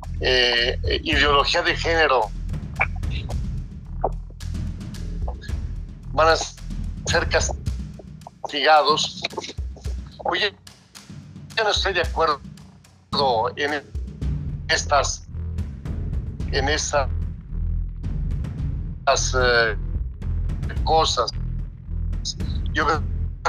ideología 1.03 1.63
de 1.63 1.77
género, 1.77 2.31
van 6.13 6.29
a 6.29 6.37
ser 6.37 7.29
castigados. 7.29 9.23
Oye, 10.25 10.55
yo 11.57 11.65
no 11.65 11.71
estoy 11.71 11.93
de 11.95 12.03
acuerdo 12.03 12.41
en 13.57 13.83
estas 14.69 15.29
en 16.53 16.69
esas 16.69 17.09
eh, 19.35 19.77
cosas. 20.85 21.31
Yo 22.73 22.87
creo 22.87 23.03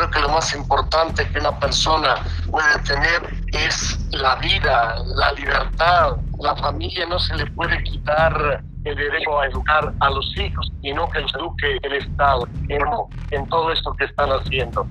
que 0.07 0.19
lo 0.19 0.29
más 0.29 0.53
importante 0.55 1.27
que 1.29 1.39
una 1.39 1.57
persona 1.59 2.15
puede 2.49 2.79
tener 2.79 3.33
es 3.51 3.99
la 4.11 4.35
vida, 4.35 4.95
la 5.15 5.33
libertad. 5.33 6.17
La 6.39 6.55
familia 6.55 7.05
no 7.07 7.19
se 7.19 7.35
le 7.35 7.45
puede 7.47 7.83
quitar 7.83 8.63
el 8.85 8.95
derecho 8.95 9.39
a 9.39 9.47
educar 9.47 9.93
a 9.99 10.09
los 10.09 10.37
hijos 10.37 10.71
y 10.81 10.93
no 10.93 11.09
que 11.09 11.19
los 11.19 11.35
eduque 11.35 11.77
el 11.81 11.93
Estado 11.93 12.47
en, 12.69 13.49
todo 13.49 13.71
esto 13.71 13.93
que 13.97 14.05
están 14.05 14.29
haciendo. 14.29 14.87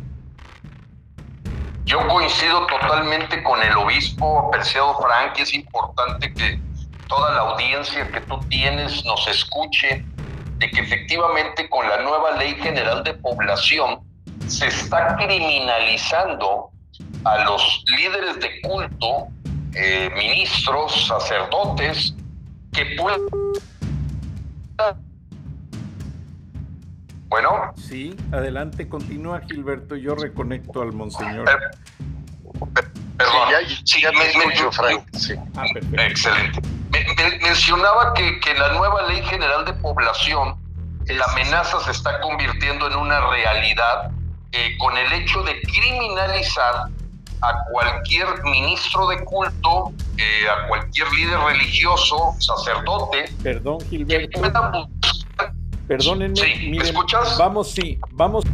Yo 1.86 2.06
coincido 2.06 2.66
totalmente 2.66 3.42
con 3.42 3.62
el 3.62 3.74
obispo 3.78 4.48
apreciado 4.48 4.94
Frank, 5.00 5.38
es 5.38 5.54
importante 5.54 6.34
que 6.34 6.60
toda 7.08 7.32
la 7.32 7.40
audiencia 7.40 8.06
que 8.10 8.20
tú 8.20 8.38
tienes 8.50 9.02
nos 9.06 9.26
escuche 9.26 10.04
de 10.58 10.70
que 10.70 10.80
efectivamente 10.80 11.70
con 11.70 11.88
la 11.88 12.02
nueva 12.02 12.32
ley 12.32 12.54
general 12.56 13.02
de 13.04 13.14
población 13.14 14.00
se 14.48 14.66
está 14.66 15.16
criminalizando 15.16 16.70
a 17.24 17.44
los 17.44 17.84
líderes 17.96 18.40
de 18.40 18.60
culto, 18.62 19.28
eh, 19.74 20.10
ministros, 20.16 21.06
sacerdotes, 21.06 22.14
que 22.72 22.96
pueden... 22.96 23.20
Bueno. 27.28 27.74
Sí, 27.76 28.16
adelante, 28.32 28.88
continúa 28.88 29.42
Gilberto, 29.46 29.96
yo 29.96 30.14
reconecto 30.14 30.80
al 30.80 30.92
monseñor. 30.92 31.44
perdón, 33.18 33.48
sí, 33.84 34.00
ya, 34.00 34.10
me, 34.12 34.72
Frank. 34.72 35.04
Sí. 35.14 35.34
Ah, 35.54 35.66
Excelente. 36.06 36.62
mencionaba 37.42 38.14
que, 38.14 38.40
que 38.40 38.54
la 38.54 38.72
nueva 38.72 39.08
ley 39.08 39.22
general 39.24 39.66
de 39.66 39.74
población, 39.74 40.56
la 41.06 41.24
amenaza 41.26 41.80
se 41.80 41.90
está 41.90 42.18
convirtiendo 42.20 42.86
en 42.86 42.96
una 42.96 43.20
realidad 43.28 44.10
eh, 44.52 44.76
con 44.78 44.96
el 44.96 45.12
hecho 45.12 45.42
de 45.42 45.60
criminalizar 45.60 46.88
a 47.40 47.64
cualquier 47.70 48.26
ministro 48.44 49.08
de 49.08 49.24
culto, 49.24 49.92
eh, 50.16 50.48
a 50.48 50.66
cualquier 50.68 51.10
líder 51.12 51.38
religioso, 51.38 52.34
sacerdote. 52.38 53.30
Perdón, 53.42 53.78
Gilberto. 53.88 54.40
Perdónenme. 55.86 56.36
Sí, 56.36 56.70
¿me 56.70 56.84
escuchas? 56.84 57.38
Vamos, 57.38 57.70
sí, 57.70 57.98
vamos. 58.10 58.44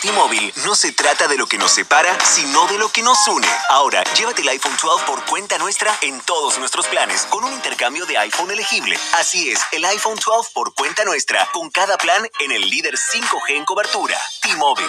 T-Mobile 0.00 0.52
no 0.64 0.76
se 0.76 0.92
trata 0.92 1.26
de 1.26 1.36
lo 1.36 1.46
que 1.46 1.58
nos 1.58 1.72
separa, 1.72 2.16
sino 2.24 2.66
de 2.68 2.78
lo 2.78 2.88
que 2.88 3.02
nos 3.02 3.26
une. 3.26 3.46
Ahora, 3.68 4.04
llévate 4.16 4.42
el 4.42 4.48
iPhone 4.48 4.76
12 4.80 5.04
por 5.04 5.24
cuenta 5.24 5.58
nuestra 5.58 5.96
en 6.02 6.20
todos 6.20 6.58
nuestros 6.58 6.86
planes 6.86 7.26
con 7.26 7.44
un 7.44 7.52
intercambio 7.52 8.06
de 8.06 8.16
iPhone 8.18 8.50
elegible. 8.50 8.96
Así 9.18 9.50
es, 9.50 9.60
el 9.72 9.84
iPhone 9.84 10.18
12 10.24 10.50
por 10.54 10.72
cuenta 10.74 11.04
nuestra 11.04 11.48
con 11.52 11.70
cada 11.70 11.96
plan 11.98 12.28
en 12.40 12.52
el 12.52 12.68
líder 12.70 12.94
5G 12.94 13.56
en 13.56 13.64
cobertura. 13.64 14.16
T-Mobile. 14.42 14.88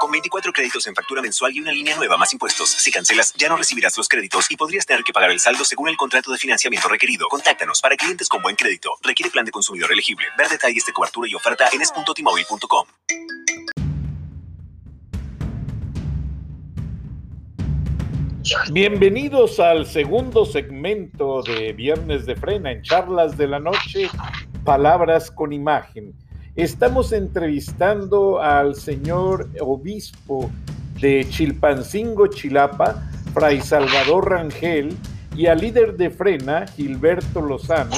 Con 0.00 0.10
24 0.12 0.52
créditos 0.52 0.86
en 0.86 0.94
factura 0.94 1.20
mensual 1.22 1.54
y 1.54 1.60
una 1.60 1.72
línea 1.72 1.96
nueva 1.96 2.16
más 2.16 2.32
impuestos. 2.32 2.70
Si 2.70 2.90
cancelas, 2.90 3.32
ya 3.34 3.48
no 3.48 3.56
recibirás 3.56 3.96
los 3.96 4.08
créditos 4.08 4.50
y 4.50 4.56
podrías 4.56 4.86
tener 4.86 5.02
que 5.02 5.12
pagar 5.12 5.30
el 5.30 5.40
saldo 5.40 5.64
según 5.64 5.88
el 5.88 5.96
contrato 5.96 6.30
de 6.30 6.38
financiamiento 6.38 6.88
requerido. 6.88 7.28
Contáctanos 7.28 7.80
para 7.80 7.96
clientes 7.96 8.28
con 8.28 8.40
buen 8.42 8.56
crédito. 8.56 8.96
Requiere 9.02 9.30
plan 9.30 9.44
de 9.44 9.50
consumidor 9.50 9.92
elegible. 9.92 10.26
Ver 10.36 10.48
detalles 10.48 10.86
de 10.86 10.92
cobertura 10.92 11.28
y 11.28 11.34
oferta 11.34 11.68
en 11.72 11.82
es.timóvil.com. 11.82 12.86
Bienvenidos 18.72 19.58
al 19.60 19.86
segundo 19.86 20.44
segmento 20.44 21.42
de 21.42 21.72
Viernes 21.72 22.24
de 22.24 22.36
Frena 22.36 22.70
en 22.70 22.82
Charlas 22.82 23.36
de 23.36 23.48
la 23.48 23.58
Noche, 23.58 24.08
Palabras 24.64 25.30
con 25.30 25.52
Imagen. 25.52 26.14
Estamos 26.54 27.12
entrevistando 27.12 28.40
al 28.40 28.74
señor 28.74 29.48
obispo 29.60 30.50
de 31.00 31.26
Chilpancingo, 31.28 32.28
Chilapa, 32.28 33.08
Fray 33.34 33.60
Salvador 33.60 34.30
Rangel, 34.30 34.96
y 35.36 35.46
al 35.46 35.60
líder 35.60 35.96
de 35.96 36.10
Frena, 36.10 36.66
Gilberto 36.66 37.40
Lozano, 37.40 37.96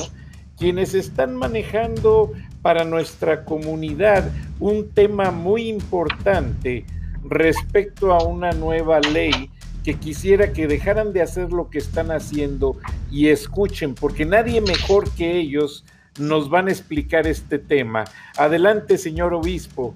quienes 0.59 0.95
están 0.95 1.37
manejando 1.37 2.33
para 2.63 2.85
nuestra 2.85 3.45
comunidad 3.45 4.31
un 4.59 4.91
tema 4.91 5.31
muy 5.31 5.69
importante 5.69 6.85
respecto 7.25 8.13
a 8.13 8.25
una 8.25 8.53
nueva 8.53 9.01
ley 9.01 9.51
que 9.83 9.99
quisiera 9.99 10.53
que 10.53 10.67
dejaran 10.67 11.13
de 11.13 11.23
hacer 11.23 11.53
lo 11.53 11.71
que 11.71 11.79
están 11.79 12.11
haciendo 12.11 12.77
y 13.11 13.29
escuchen, 13.29 13.95
porque 13.95 14.25
nadie 14.25 14.61
mejor 14.61 15.11
que 15.13 15.39
ellos 15.39 15.85
nos 16.19 16.51
van 16.51 16.69
a 16.69 16.71
explicar 16.71 17.27
este 17.27 17.59
tema. 17.59 18.05
Adelante, 18.37 18.99
señor 18.99 19.33
obispo. 19.33 19.95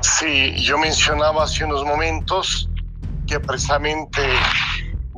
Sí, 0.00 0.54
yo 0.56 0.78
mencionaba 0.78 1.44
hace 1.44 1.64
unos 1.64 1.84
momentos 1.84 2.68
que 3.26 3.40
precisamente 3.40 4.22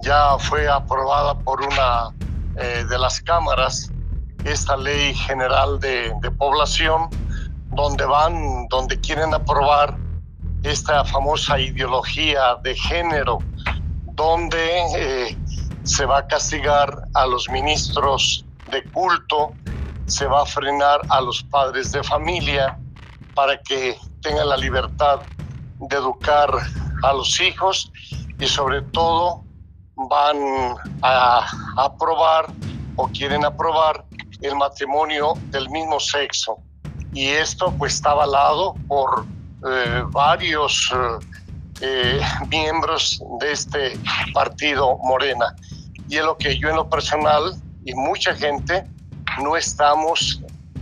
ya 0.03 0.39
fue 0.39 0.69
aprobada 0.69 1.39
por 1.39 1.63
una 1.63 2.11
eh, 2.57 2.85
de 2.89 2.99
las 2.99 3.21
cámaras 3.21 3.91
esta 4.45 4.77
ley 4.77 5.15
general 5.15 5.79
de, 5.81 6.13
de 6.21 6.31
población, 6.33 7.09
donde 7.71 8.05
van, 8.05 8.67
donde 8.69 8.99
quieren 9.01 9.33
aprobar 9.33 9.97
esta 10.63 11.05
famosa 11.05 11.59
ideología 11.59 12.57
de 12.63 12.75
género, 12.75 13.39
donde 14.15 14.81
eh, 14.97 15.37
se 15.85 16.07
va 16.07 16.19
a 16.19 16.27
castigar 16.27 17.09
a 17.15 17.27
los 17.27 17.49
ministros 17.51 18.45
de 18.71 18.85
culto, 18.91 19.53
se 20.07 20.27
va 20.27 20.43
a 20.43 20.47
frenar 20.47 21.01
a 21.09 21.21
los 21.21 21.43
padres 21.45 21.93
de 21.93 22.03
familia 22.03 22.79
para 23.35 23.61
que 23.63 23.97
tengan 24.21 24.49
la 24.49 24.57
libertad 24.57 25.21
de 25.79 25.97
educar 25.97 26.51
a 27.03 27.13
los 27.13 27.41
hijos 27.41 27.91
y 28.39 28.47
sobre 28.47 28.83
todo 28.83 29.43
van 29.97 30.37
a 31.03 31.47
aprobar 31.77 32.47
o 32.97 33.09
quieren 33.09 33.45
aprobar 33.45 34.05
el 34.41 34.57
matrimonio 34.57 35.35
del 35.51 35.69
mismo 35.71 35.99
sexo. 36.01 36.59
Y 37.13 37.29
esto 37.29 37.73
pues 37.79 37.95
está 37.95 38.13
avalado 38.13 38.75
por 38.89 39.25
eh, 39.69 40.03
varios 40.09 40.93
eh, 40.93 41.19
eh, 41.81 42.21
miembros 42.49 43.23
de 43.41 43.53
este 43.53 43.99
partido 44.33 44.99
Morena. 44.99 45.55
Y 46.09 46.17
es 46.17 46.25
lo 46.25 46.37
que 46.37 46.59
yo 46.59 46.69
en 46.69 46.77
lo 46.77 46.89
personal 46.89 47.55
y 47.85 47.95
mucha 47.95 48.35
gente 48.35 48.85
no 49.43 49.57
estamos 49.57 50.41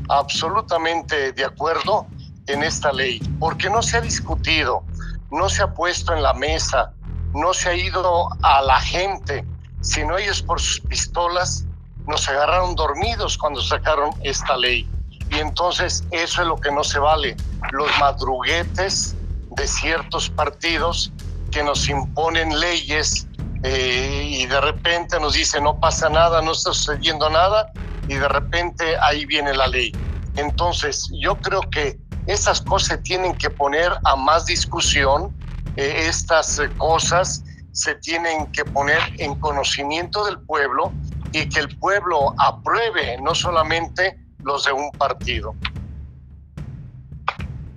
absolutamente 0.08 1.32
de 1.32 1.44
acuerdo 1.44 2.06
en 2.46 2.62
esta 2.62 2.92
ley, 2.92 3.20
porque 3.38 3.70
no 3.70 3.82
se 3.82 3.98
ha 3.98 4.00
discutido, 4.00 4.82
no 5.30 5.48
se 5.48 5.62
ha 5.62 5.72
puesto 5.72 6.12
en 6.12 6.22
la 6.22 6.34
mesa, 6.34 6.92
no 7.32 7.54
se 7.54 7.68
ha 7.68 7.74
ido 7.74 8.28
a 8.42 8.60
la 8.62 8.80
gente, 8.80 9.44
sino 9.82 10.18
ellos 10.18 10.42
por 10.42 10.60
sus 10.60 10.80
pistolas 10.80 11.64
nos 12.06 12.28
agarraron 12.28 12.74
dormidos 12.74 13.38
cuando 13.38 13.62
sacaron 13.62 14.10
esta 14.22 14.56
ley. 14.56 14.89
Y 15.30 15.38
entonces 15.38 16.04
eso 16.10 16.42
es 16.42 16.48
lo 16.48 16.56
que 16.56 16.70
no 16.72 16.84
se 16.84 16.98
vale. 16.98 17.36
Los 17.72 17.88
madruguetes 17.98 19.16
de 19.50 19.66
ciertos 19.66 20.30
partidos 20.30 21.12
que 21.50 21.62
nos 21.62 21.88
imponen 21.88 22.58
leyes 22.58 23.26
eh, 23.62 24.24
y 24.26 24.46
de 24.46 24.60
repente 24.60 25.20
nos 25.20 25.34
dicen 25.34 25.64
no 25.64 25.78
pasa 25.78 26.08
nada, 26.08 26.40
no 26.42 26.52
está 26.52 26.72
sucediendo 26.72 27.28
nada 27.28 27.70
y 28.08 28.14
de 28.14 28.28
repente 28.28 28.96
ahí 29.02 29.26
viene 29.26 29.54
la 29.54 29.66
ley. 29.66 29.92
Entonces 30.36 31.10
yo 31.20 31.36
creo 31.36 31.60
que 31.70 31.98
esas 32.26 32.60
cosas 32.60 32.88
se 32.88 32.98
tienen 32.98 33.36
que 33.36 33.50
poner 33.50 33.92
a 34.04 34.16
más 34.16 34.46
discusión, 34.46 35.34
eh, 35.76 36.06
estas 36.06 36.58
eh, 36.58 36.70
cosas 36.76 37.42
se 37.72 37.94
tienen 37.96 38.50
que 38.52 38.64
poner 38.64 38.98
en 39.18 39.34
conocimiento 39.36 40.24
del 40.24 40.38
pueblo 40.40 40.92
y 41.32 41.48
que 41.48 41.60
el 41.60 41.76
pueblo 41.78 42.34
apruebe 42.38 43.18
no 43.22 43.34
solamente 43.34 44.18
los 44.44 44.64
de 44.64 44.72
un 44.72 44.90
partido. 44.92 45.54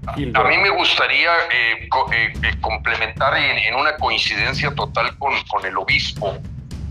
A 0.07 0.15
mí 0.17 0.57
me 0.57 0.69
gustaría 0.69 1.31
eh, 1.51 1.87
eh, 2.11 2.33
eh, 2.43 2.55
complementar 2.59 3.37
en, 3.37 3.73
una 3.73 3.95
coincidencia 3.95 4.73
total 4.75 5.17
con, 5.17 5.33
con 5.45 5.65
el 5.65 5.77
obispo, 5.77 6.37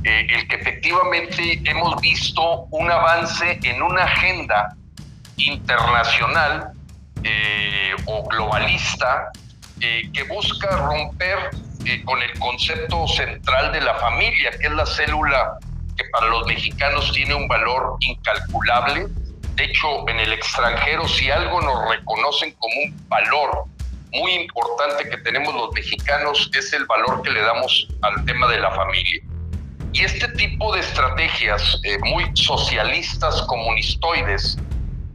el 0.03 0.49
que 0.49 0.57
efectivamente 0.57 1.61
hemos 1.65 2.01
visto 2.01 2.67
un 2.71 2.91
avance 2.91 3.61
en 3.63 3.83
una 3.83 4.05
agenda 4.05 4.75
internacional 5.37 6.73
o 8.07 8.25
globalista 8.25 9.31
que 9.79 10.23
busca 10.25 10.77
romper 10.79 11.51
con 12.05 12.21
el 12.21 12.37
concepto 12.41 13.07
central 13.07 13.73
de 13.73 13.81
la 13.81 13.95
familia, 13.95 14.51
que 14.59 14.67
es 14.67 14.73
la 14.73 14.87
célula 14.87 15.59
que 15.97 16.05
para 16.13 16.27
los 16.27 16.47
mexicanos 16.47 17.13
tiene 17.13 17.35
un 17.35 17.47
valor 17.47 17.97
incalculable, 18.01 19.07
de 19.55 19.65
hecho, 19.65 20.09
en 20.09 20.19
el 20.19 20.33
extranjero, 20.33 21.07
si 21.07 21.31
algo 21.31 21.61
nos 21.61 21.91
reconocen 21.91 22.53
como 22.59 22.75
un 22.85 23.09
valor 23.09 23.65
muy 24.13 24.33
importante 24.33 25.09
que 25.09 25.17
tenemos 25.19 25.55
los 25.55 25.73
mexicanos, 25.73 26.51
es 26.55 26.73
el 26.73 26.87
valor 26.87 27.23
que 27.23 27.31
le 27.31 27.41
damos 27.41 27.89
al 28.03 28.25
tema 28.25 28.49
de 28.49 28.61
la 28.61 28.71
familia. 28.73 29.23
Y 29.93 30.05
este 30.05 30.29
tipo 30.29 30.75
de 30.75 30.81
estrategias 30.81 31.81
eh, 31.85 31.99
muy 32.01 32.31
socialistas, 32.35 33.43
comunistoides, 33.43 34.59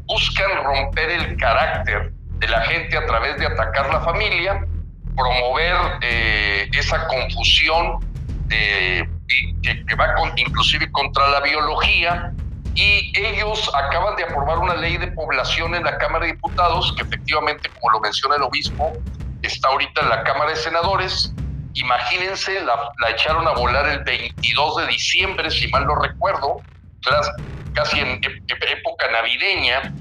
buscan 0.06 0.64
romper 0.64 1.10
el 1.10 1.38
carácter 1.38 2.14
de 2.40 2.48
la 2.48 2.62
gente 2.62 2.96
a 2.98 3.06
través 3.08 3.38
de 3.38 3.48
atacar 3.48 3.92
la 3.92 4.02
familia 4.02 4.66
promover 5.16 5.76
eh, 6.02 6.70
esa 6.74 7.08
confusión 7.08 8.00
de, 8.46 9.10
que, 9.64 9.86
que, 9.86 9.96
va 9.96 10.14
con, 10.14 10.32
inclusive 10.38 10.90
contra 10.92 11.28
la 11.30 11.42
biología 11.42 12.34
y 12.78 13.12
ellos 13.16 13.72
acaban 13.74 14.16
de 14.18 14.24
aprobar 14.24 14.60
una 14.60 14.76
ley 14.76 14.98
de 14.98 15.08
población 15.08 15.74
en 15.74 15.84
la 15.84 15.98
Cámara 15.98 16.28
de 16.28 16.34
Diputados 16.34 16.94
que 16.96 17.02
efectivamente, 17.02 17.70
como 17.70 17.94
lo 17.94 18.00
menciona 18.00 18.36
el 18.36 18.44
obispo, 18.44 18.94
está 19.42 19.70
ahorita 19.70 20.02
en 20.02 20.10
la 20.10 20.24
Cámara 20.24 20.52
de 20.52 20.58
Senadores. 20.58 21.34
Imagínense, 21.74 22.62
la, 22.62 22.94
echaron 23.10 23.48
a 23.48 23.54
volar 23.54 23.88
el 23.90 24.04
22 24.04 24.78
de 24.78 24.88
diciembre, 24.88 25.50
si 25.50 25.68
mal 25.70 25.88
no 25.88 25.96
recuerdo, 25.96 26.62
casi 27.74 28.00
en 28.00 28.22
época 28.24 29.12
navideña, 29.12 29.92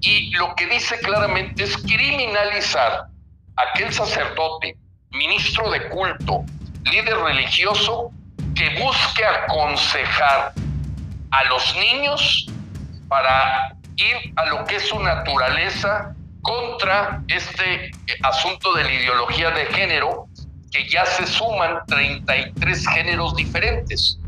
y 0.00 0.34
lo 0.34 0.54
que 0.54 0.66
dice 0.68 0.98
claramente 1.00 1.64
es 1.64 1.76
criminalizar 1.76 3.08
a 3.56 3.62
aquel 3.74 3.92
sacerdote, 3.92 4.74
ministro 5.10 5.70
de 5.70 5.86
culto, 5.90 6.44
líder 6.84 7.18
religioso, 7.18 8.10
que 8.54 8.82
busque 8.82 9.22
aconsejar 9.22 10.54
a 11.32 11.44
los 11.44 11.74
niños 11.76 12.46
para 13.08 13.74
ir 13.96 14.32
a 14.36 14.46
lo 14.46 14.64
que 14.64 14.76
es 14.76 14.88
su 14.88 14.98
naturaleza 15.00 16.14
contra 16.42 17.22
este 17.28 17.86
eh, 17.86 17.90
asunto 18.22 18.74
de 18.74 18.84
la 18.84 18.92
ideología 18.92 19.50
de 19.50 19.66
género, 19.66 20.26
que 20.70 20.88
ya 20.88 21.04
se 21.06 21.26
suman 21.26 21.80
33 21.86 22.88
géneros 22.88 23.34
diferentes. 23.36 24.18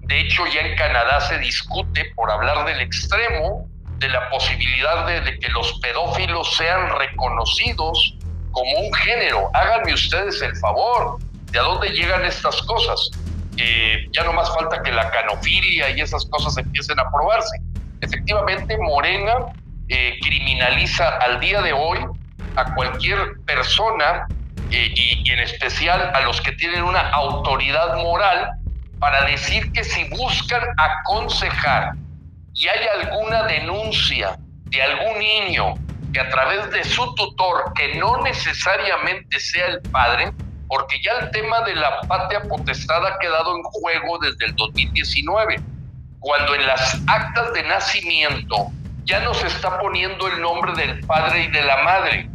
De 0.00 0.20
hecho, 0.20 0.44
ya 0.46 0.62
en 0.62 0.76
Canadá 0.76 1.20
se 1.20 1.38
discute, 1.38 2.12
por 2.16 2.30
hablar 2.30 2.64
del 2.66 2.80
extremo, 2.80 3.68
de 3.98 4.08
la 4.08 4.28
posibilidad 4.30 5.06
de, 5.06 5.38
que 5.38 5.48
los 5.50 5.78
pedófilos 5.80 6.56
sean 6.56 6.90
reconocidos 6.98 8.16
como 8.50 8.72
un 8.78 8.92
género. 8.94 9.50
Háganme 9.54 9.94
ustedes 9.94 10.40
el 10.42 10.56
favor, 10.56 11.18
¿de 11.52 11.58
a 11.58 11.62
dónde 11.62 11.90
llegan 11.90 12.24
estas 12.24 12.60
cosas? 12.62 13.10
Ya 14.12 14.24
no 14.24 14.32
más 14.32 14.52
falta 14.54 14.82
que 14.82 14.92
la 14.92 15.10
canofilia 15.10 15.90
y 15.90 16.00
esas 16.00 16.24
cosas 16.26 16.56
empiecen 16.56 16.98
a 16.98 17.10
probarse. 17.10 17.58
Efectivamente, 18.00 18.76
Morena 18.78 19.34
eh, 19.88 20.18
criminaliza 20.22 21.08
al 21.18 21.40
día 21.40 21.60
de 21.62 21.72
hoy 21.72 21.98
a 22.56 22.74
cualquier 22.74 23.18
persona 23.44 24.26
eh, 24.70 24.92
y, 24.94 25.30
en 25.30 25.40
especial 25.40 26.12
a 26.14 26.20
los 26.20 26.40
que 26.40 26.52
tienen 26.52 26.82
una 26.82 27.10
autoridad 27.10 27.96
moral 27.96 28.52
para 28.98 29.24
decir 29.24 29.72
que 29.72 29.82
si 29.82 30.08
buscan 30.10 30.62
aconsejar 30.76 31.94
y 32.54 32.68
hay 32.68 32.86
alguna 33.02 33.44
denuncia 33.44 34.38
de 34.66 34.82
algún 34.82 35.18
niño 35.18 35.74
que 36.12 36.20
a 36.20 36.28
través 36.28 36.70
de 36.70 36.84
su 36.84 37.14
tutor, 37.14 37.72
que 37.74 37.94
no 37.94 38.22
necesariamente 38.22 39.40
sea 39.40 39.66
el 39.66 39.80
padre, 39.90 40.32
porque 40.70 41.02
ya 41.02 41.12
el 41.20 41.30
tema 41.32 41.62
de 41.62 41.74
la 41.74 42.00
patria 42.02 42.42
potestad 42.42 43.04
ha 43.04 43.18
quedado 43.18 43.56
en 43.56 43.62
juego 43.64 44.18
desde 44.18 44.46
el 44.46 44.54
2019, 44.54 45.60
cuando 46.20 46.54
en 46.54 46.64
las 46.64 46.96
actas 47.08 47.52
de 47.54 47.64
nacimiento 47.64 48.68
ya 49.04 49.18
no 49.18 49.34
se 49.34 49.48
está 49.48 49.80
poniendo 49.80 50.28
el 50.28 50.40
nombre 50.40 50.72
del 50.74 51.00
padre 51.00 51.42
y 51.42 51.48
de 51.48 51.62
la 51.64 51.82
madre. 51.82 52.30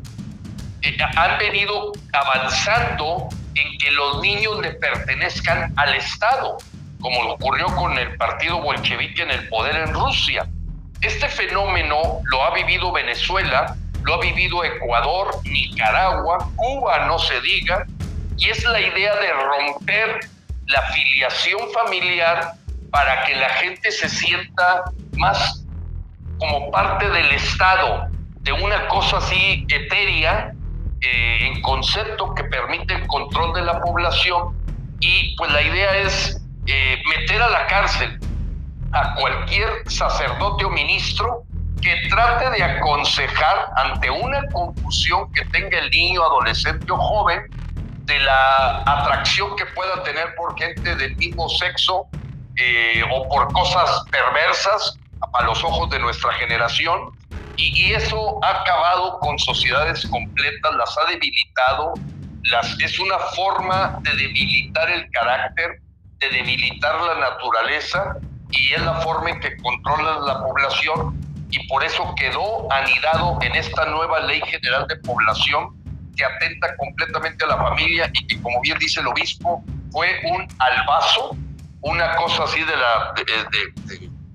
Eh, 0.81 0.97
han 1.15 1.39
venido 1.39 1.93
avanzando 2.11 3.29
en 3.55 3.77
que 3.77 3.91
los 3.91 4.21
niños 4.21 4.59
le 4.59 4.71
pertenezcan 4.73 5.73
al 5.77 5.95
Estado 5.95 6.57
como 7.05 7.21
ocurrió 7.33 7.67
con 7.67 7.97
el 7.99 8.17
partido 8.17 8.59
bolchevique 8.61 9.21
en 9.21 9.29
el 9.29 9.47
poder 9.47 9.75
en 9.75 9.93
Rusia. 9.93 10.47
Este 11.01 11.29
fenómeno 11.29 12.19
lo 12.23 12.43
ha 12.43 12.53
vivido 12.53 12.91
Venezuela, 12.91 13.77
lo 14.03 14.15
ha 14.15 14.19
vivido 14.19 14.63
Ecuador, 14.63 15.36
Nicaragua, 15.45 16.49
Cuba, 16.55 17.05
no 17.05 17.19
se 17.19 17.39
diga, 17.41 17.86
y 18.38 18.49
es 18.49 18.63
la 18.63 18.79
idea 18.79 19.15
de 19.15 19.31
romper 19.31 20.19
la 20.67 20.81
filiación 20.93 21.59
familiar 21.73 22.53
para 22.91 23.25
que 23.25 23.36
la 23.36 23.49
gente 23.49 23.91
se 23.91 24.09
sienta 24.09 24.83
más 25.17 25.65
como 26.39 26.71
parte 26.71 27.09
del 27.09 27.31
Estado, 27.31 28.07
de 28.41 28.51
una 28.51 28.88
cosa 28.88 29.17
así 29.17 29.65
etérea, 29.69 30.53
eh, 31.01 31.39
en 31.41 31.61
concepto 31.61 32.33
que 32.33 32.43
permite 32.45 32.93
el 32.93 33.07
control 33.07 33.53
de 33.53 33.61
la 33.61 33.79
población, 33.81 34.55
y 34.99 35.36
pues 35.38 35.51
la 35.51 35.61
idea 35.61 35.97
es 35.97 36.41
eh, 36.67 37.01
meter 37.09 37.41
a 37.41 37.49
la 37.49 37.67
cárcel 37.67 38.19
a 38.91 39.13
cualquier 39.15 39.69
sacerdote 39.88 40.65
o 40.65 40.69
ministro 40.69 41.43
que 41.81 41.95
trate 42.09 42.49
de 42.51 42.63
aconsejar 42.63 43.67
ante 43.75 44.09
una 44.09 44.41
confusión 44.51 45.31
que 45.33 45.45
tenga 45.45 45.77
el 45.77 45.89
niño, 45.91 46.23
adolescente 46.23 46.91
o 46.91 46.97
joven 46.97 47.41
de 48.06 48.20
la 48.20 48.84
atracción 48.86 49.56
que 49.56 49.66
pueda 49.68 50.03
tener 50.03 50.36
por 50.36 50.58
gente 50.58 50.95
del 50.95 51.16
mismo 51.18 51.49
sexo 51.49 52.08
eh, 52.58 53.03
o 53.12 53.28
por 53.30 53.51
cosas 53.53 54.03
perversas 54.12 54.97
a 55.34 55.43
los 55.43 55.64
ojos 55.64 55.89
de 55.89 55.99
nuestra 55.99 56.32
generación. 56.34 57.12
Y, 57.58 57.88
y, 57.88 57.93
eso 57.93 58.39
ha 58.43 58.62
acabado 58.62 59.20
con 59.20 59.39
sociedades 59.39 60.06
completas, 60.08 60.76
las 60.76 60.97
ha 60.97 61.10
debilitado, 61.10 61.93
las, 62.43 62.78
es 62.82 62.99
una 62.99 63.18
forma 63.36 63.97
de 64.01 64.12
debilitar 64.12 64.89
el 64.91 65.10
carácter 65.12 65.80
de 66.20 66.30
debilitar 66.30 67.01
la 67.01 67.16
naturaleza 67.16 68.18
y 68.51 68.74
es 68.74 68.82
la 68.82 68.95
forma 69.01 69.32
en 69.32 69.39
que 69.39 69.58
controlan 69.58 70.26
la 70.26 70.39
población 70.39 71.20
y 71.51 71.68
por 71.68 71.84
eso 71.84 72.14
quedó 72.16 72.72
anidado 72.72 73.38
en 73.41 73.56
esta 73.56 73.86
nueva 73.86 74.20
ley 74.22 74.41
general 74.45 74.88
de 74.88 74.95
población 74.97 75.76
que 76.16 76.26
atenta 76.26 76.76
completamente 76.78 77.43
a 77.45 77.47
la 77.47 77.57
familia 77.57 78.09
y 78.13 78.28
que 78.28 78.41
como 78.41 78.61
bien 78.61 78.78
dice 78.80 79.01
el 79.01 79.07
obispo 79.07 79.63
fue 79.91 80.22
un 80.32 80.47
albazo, 80.59 81.36
una 81.82 82.16
cosa 82.16 82.43
así 82.43 82.59
de, 82.63 82.76
la, 82.76 83.13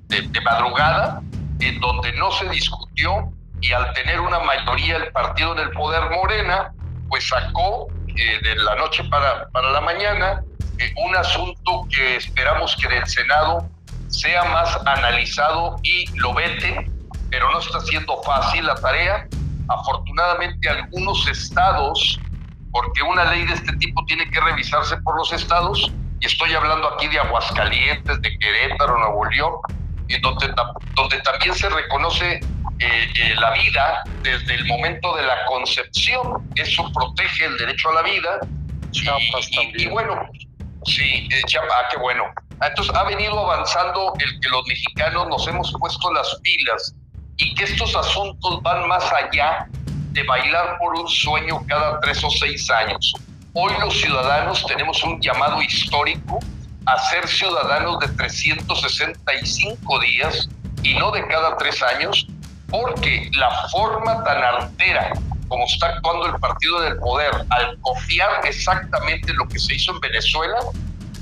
de, 0.09 0.22
de, 0.22 0.41
madrugada, 0.41 1.20
en 1.61 1.81
donde 1.81 2.12
no 2.14 2.31
se 2.33 2.49
discutió 2.49 3.33
y 3.61 3.72
al 3.72 3.93
tener 3.93 4.20
una 4.20 4.39
mayoría 4.41 4.97
el 4.97 5.12
partido 5.12 5.53
en 5.53 5.59
el 5.61 5.70
poder 5.70 6.11
Morena, 6.11 6.72
pues 7.09 7.28
sacó 7.28 7.89
eh, 8.09 8.39
de 8.43 8.57
la 8.57 8.74
noche 8.76 9.05
para, 9.05 9.49
para 9.49 9.70
la 9.70 9.81
mañana 9.81 10.43
un 10.97 11.16
asunto 11.16 11.87
que 11.95 12.16
esperamos 12.16 12.76
que 12.76 12.87
en 12.87 12.93
el 13.03 13.07
Senado 13.07 13.68
sea 14.09 14.45
más 14.45 14.76
analizado 14.87 15.76
y 15.83 16.07
lo 16.18 16.35
vete, 16.35 16.91
pero 17.31 17.51
no 17.51 17.59
está 17.61 17.81
siendo 17.81 18.20
fácil 18.22 18.66
la 18.66 18.74
tarea. 18.76 19.28
Afortunadamente 19.71 20.68
algunos 20.68 21.27
estados, 21.29 22.21
porque 22.73 23.03
una 23.03 23.25
ley 23.25 23.47
de 23.47 23.55
este 23.55 23.77
tipo 23.77 24.05
tiene 24.07 24.29
que 24.31 24.41
revisarse 24.41 24.97
por 24.99 25.16
los 25.16 25.33
estados, 25.33 25.93
y 26.21 26.27
estoy 26.27 26.53
hablando 26.53 26.93
aquí 26.93 27.09
de 27.09 27.18
Aguascalientes, 27.18 28.21
de 28.21 28.39
Querétaro, 28.39 28.99
Nuevo 28.99 29.25
León, 29.27 29.55
en 30.09 30.21
donde, 30.21 30.53
donde 30.95 31.21
también 31.21 31.55
se 31.55 31.68
reconoce 31.68 32.35
eh, 32.35 32.43
eh, 32.81 33.35
la 33.37 33.53
vida 33.53 34.03
desde 34.23 34.55
el 34.55 34.66
momento 34.66 35.16
de 35.16 35.23
la 35.23 35.45
concepción, 35.47 36.49
eso 36.57 36.91
protege 36.93 37.47
el 37.47 37.57
derecho 37.57 37.91
a 37.91 37.95
la 37.95 38.03
vida. 38.03 38.39
y, 38.93 39.83
y 39.83 39.89
bueno, 39.89 40.29
Sí, 40.85 41.29
eh, 41.31 41.43
ah, 41.59 41.89
qué 41.91 41.99
bueno. 41.99 42.25
Ah, 42.61 42.68
entonces 42.68 42.95
ha 42.95 43.05
venido 43.05 43.39
avanzando 43.39 44.12
el 44.18 44.41
que 44.41 44.49
los 44.49 44.66
mexicanos 44.66 45.29
nos 45.29 45.47
hemos 45.47 45.73
puesto 45.79 46.12
las 46.12 46.41
pilas 46.43 46.95
y 47.41 47.55
que 47.55 47.64
estos 47.64 47.97
asuntos 47.97 48.62
van 48.62 48.86
más 48.86 49.05
allá 49.12 49.66
de 50.12 50.22
bailar 50.24 50.76
por 50.78 50.95
un 50.95 51.09
sueño 51.09 51.64
cada 51.66 51.99
tres 52.01 52.22
o 52.22 52.30
seis 52.30 52.70
años. 52.70 53.14
Hoy 53.55 53.72
los 53.80 53.99
ciudadanos 53.99 54.64
tenemos 54.66 55.03
un 55.03 55.20
llamado 55.20 55.62
histórico 55.62 56.38
a 56.86 56.99
ser 57.11 57.26
ciudadanos 57.26 57.99
de 58.01 58.09
365 58.09 60.01
días 60.01 60.49
y 60.82 60.95
no 60.95 61.11
de 61.12 61.26
cada 61.28 61.57
tres 61.57 61.82
años, 61.82 62.26
porque 62.68 63.30
la 63.34 63.51
forma 63.68 64.22
tan 64.24 64.43
artera 64.43 65.12
como 65.49 65.64
está 65.64 65.88
actuando 65.88 66.26
el 66.26 66.34
partido 66.38 66.80
del 66.80 66.97
poder 66.99 67.32
al 67.51 67.78
copiar 67.80 68.41
exactamente 68.45 69.32
lo 69.32 69.49
que 69.49 69.59
se 69.59 69.74
hizo 69.74 69.93
en 69.93 70.01
Venezuela, 70.01 70.59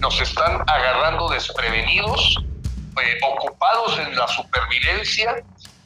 nos 0.00 0.20
están 0.20 0.62
agarrando 0.66 1.30
desprevenidos, 1.30 2.36
eh, 3.02 3.18
ocupados 3.22 3.98
en 3.98 4.14
la 4.14 4.28
supervivencia, 4.28 5.36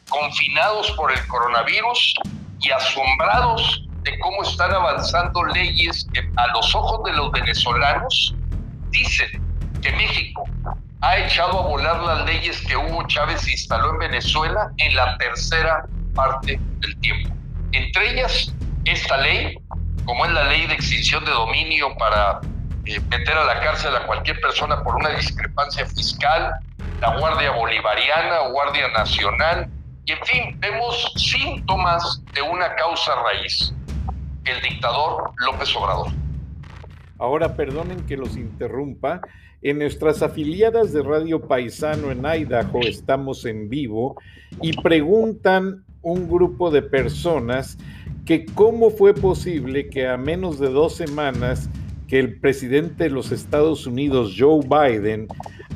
confinados 0.09 0.91
por 0.93 1.13
el 1.13 1.27
coronavirus 1.27 2.15
y 2.61 2.71
asombrados 2.71 3.87
de 4.03 4.19
cómo 4.19 4.43
están 4.43 4.73
avanzando 4.73 5.45
leyes 5.45 6.07
que 6.13 6.21
a 6.37 6.47
los 6.49 6.75
ojos 6.75 7.05
de 7.05 7.13
los 7.13 7.31
venezolanos 7.31 8.35
dicen 8.91 9.29
que 9.81 9.93
México 9.93 10.45
ha 11.01 11.19
echado 11.19 11.59
a 11.59 11.63
volar 11.63 12.01
las 12.01 12.25
leyes 12.27 12.61
que 12.67 12.77
Hugo 12.77 13.07
Chávez 13.09 13.47
instaló 13.49 13.91
en 13.91 13.99
Venezuela 13.99 14.71
en 14.79 14.95
la 14.95 15.17
tercera 15.19 15.85
parte 16.15 16.61
del 16.79 17.01
tiempo. 17.01 17.35
Entre 17.73 18.13
ellas, 18.13 18.55
esta 18.85 19.17
ley, 19.17 19.57
como 20.05 20.25
es 20.27 20.33
la 20.33 20.45
ley 20.45 20.67
de 20.67 20.75
extinción 20.75 21.25
de 21.25 21.31
dominio 21.33 21.95
para 21.97 22.41
eh, 22.85 23.01
meter 23.11 23.37
a 23.37 23.45
la 23.45 23.61
cárcel 23.61 23.95
a 23.97 24.07
cualquier 24.07 24.41
persona 24.41 24.83
por 24.83 24.95
una 24.95 25.11
discrepancia 25.11 25.87
fiscal, 25.87 26.53
la 27.01 27.17
Guardia 27.19 27.51
Bolivariana 27.51 28.49
Guardia 28.49 28.89
Nacional, 28.89 29.69
y 30.05 30.13
en 30.13 30.19
fin, 30.25 30.61
vemos 30.61 31.13
síntomas 31.17 32.23
de 32.35 32.43
una 32.43 32.75
causa 32.75 33.13
raíz. 33.23 33.75
el 34.45 34.61
dictador 34.61 35.31
López 35.39 35.75
Obrador. 35.77 36.09
Ahora 37.19 37.55
perdonen 37.55 38.05
que 38.07 38.17
los 38.17 38.37
interrumpa. 38.37 39.21
En 39.63 39.79
nuestras 39.79 40.23
afiliadas 40.23 40.93
de 40.93 41.03
Radio 41.03 41.47
Paisano 41.47 42.11
en 42.11 42.27
Idaho 42.27 42.81
estamos 42.81 43.45
en 43.45 43.69
vivo 43.69 44.17
y 44.61 44.73
preguntan 44.83 45.85
un 46.03 46.29
grupo 46.29 46.73
de 46.73 46.83
personas 46.83 47.79
que 48.25 48.45
cómo 48.47 48.91
fue 48.91 49.15
posible 49.15 49.89
que 49.89 50.09
a 50.09 50.17
menos 50.17 50.59
de 50.59 50.69
dos 50.71 50.97
semanas 50.97 51.71
que 52.09 52.19
el 52.19 52.41
presidente 52.41 53.05
de 53.05 53.11
los 53.11 53.31
Estados 53.31 53.87
Unidos, 53.87 54.35
Joe 54.37 54.67
Biden, 54.67 55.29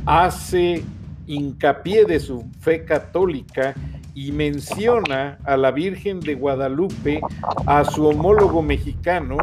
hace 0.05 0.83
hincapié 1.29 2.05
de 2.05 2.19
su 2.19 2.45
fe 2.61 2.85
católica 2.85 3.75
y 4.17 4.33
menciona 4.33 5.39
a 5.45 5.59
la 5.59 5.71
Virgen 5.71 6.21
de 6.21 6.35
Guadalupe, 6.35 7.21
a 7.67 7.85
su 7.85 8.07
homólogo 8.07 8.63
mexicano, 8.63 9.37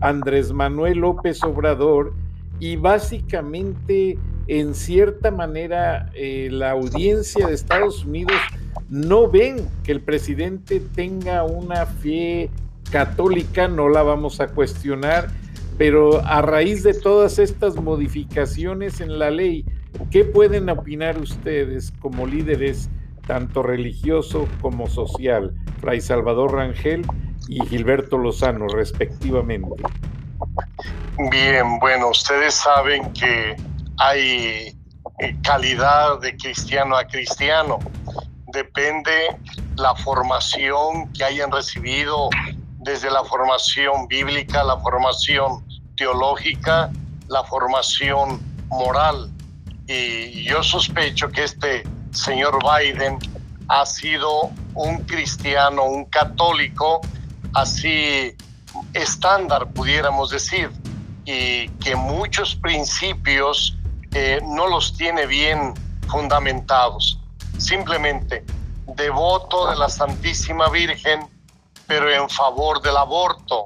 Andrés 0.00 0.54
Manuel 0.54 1.00
López 1.00 1.44
Obrador, 1.44 2.14
y 2.58 2.76
básicamente, 2.76 4.18
en 4.46 4.74
cierta 4.74 5.30
manera, 5.30 6.10
eh, 6.14 6.48
la 6.50 6.70
audiencia 6.70 7.46
de 7.46 7.52
Estados 7.52 8.06
Unidos 8.06 8.38
no 8.88 9.30
ven 9.30 9.68
que 9.84 9.92
el 9.92 10.00
presidente 10.00 10.80
tenga 10.80 11.44
una 11.44 11.84
fe 11.84 12.48
católica, 12.90 13.68
no 13.68 13.90
la 13.90 14.02
vamos 14.02 14.40
a 14.40 14.46
cuestionar, 14.46 15.28
pero 15.76 16.24
a 16.24 16.40
raíz 16.40 16.82
de 16.82 16.94
todas 16.94 17.38
estas 17.38 17.76
modificaciones 17.76 19.02
en 19.02 19.18
la 19.18 19.30
ley, 19.30 19.66
¿qué 20.10 20.24
pueden 20.24 20.70
opinar 20.70 21.20
ustedes 21.20 21.92
como 22.00 22.26
líderes 22.26 22.88
tanto 23.26 23.62
religioso 23.62 24.48
como 24.60 24.86
social, 24.86 25.52
Fray 25.80 26.00
Salvador 26.00 26.54
Rangel 26.54 27.06
y 27.48 27.64
Gilberto 27.66 28.16
Lozano, 28.18 28.66
respectivamente. 28.68 29.82
Bien, 31.30 31.78
bueno, 31.78 32.10
ustedes 32.10 32.54
saben 32.54 33.12
que 33.12 33.56
hay 33.98 34.76
eh, 35.18 35.36
calidad 35.42 36.20
de 36.20 36.36
cristiano 36.36 36.96
a 36.96 37.04
cristiano. 37.04 37.78
Depende 38.52 39.36
la 39.76 39.94
formación 39.94 41.12
que 41.12 41.24
hayan 41.24 41.50
recibido 41.50 42.28
desde 42.78 43.10
la 43.10 43.24
formación 43.24 44.06
bíblica, 44.08 44.62
la 44.62 44.78
formación 44.78 45.64
teológica, 45.96 46.90
la 47.28 47.42
formación 47.44 48.40
moral. 48.68 49.30
Y 49.88 50.44
yo 50.44 50.62
sospecho 50.62 51.28
que 51.28 51.44
este 51.44 51.82
señor 52.16 52.58
Biden 52.62 53.18
ha 53.68 53.84
sido 53.84 54.50
un 54.74 54.98
cristiano, 55.04 55.84
un 55.84 56.04
católico, 56.06 57.00
así 57.54 58.34
estándar, 58.94 59.70
pudiéramos 59.72 60.30
decir, 60.30 60.70
y 61.24 61.68
que 61.80 61.96
muchos 61.96 62.54
principios 62.54 63.76
eh, 64.12 64.40
no 64.44 64.66
los 64.68 64.96
tiene 64.96 65.26
bien 65.26 65.74
fundamentados. 66.08 67.20
Simplemente 67.58 68.44
devoto 68.94 69.70
de 69.70 69.76
la 69.76 69.88
Santísima 69.88 70.68
Virgen, 70.68 71.28
pero 71.86 72.10
en 72.10 72.28
favor 72.28 72.80
del 72.80 72.96
aborto. 72.96 73.64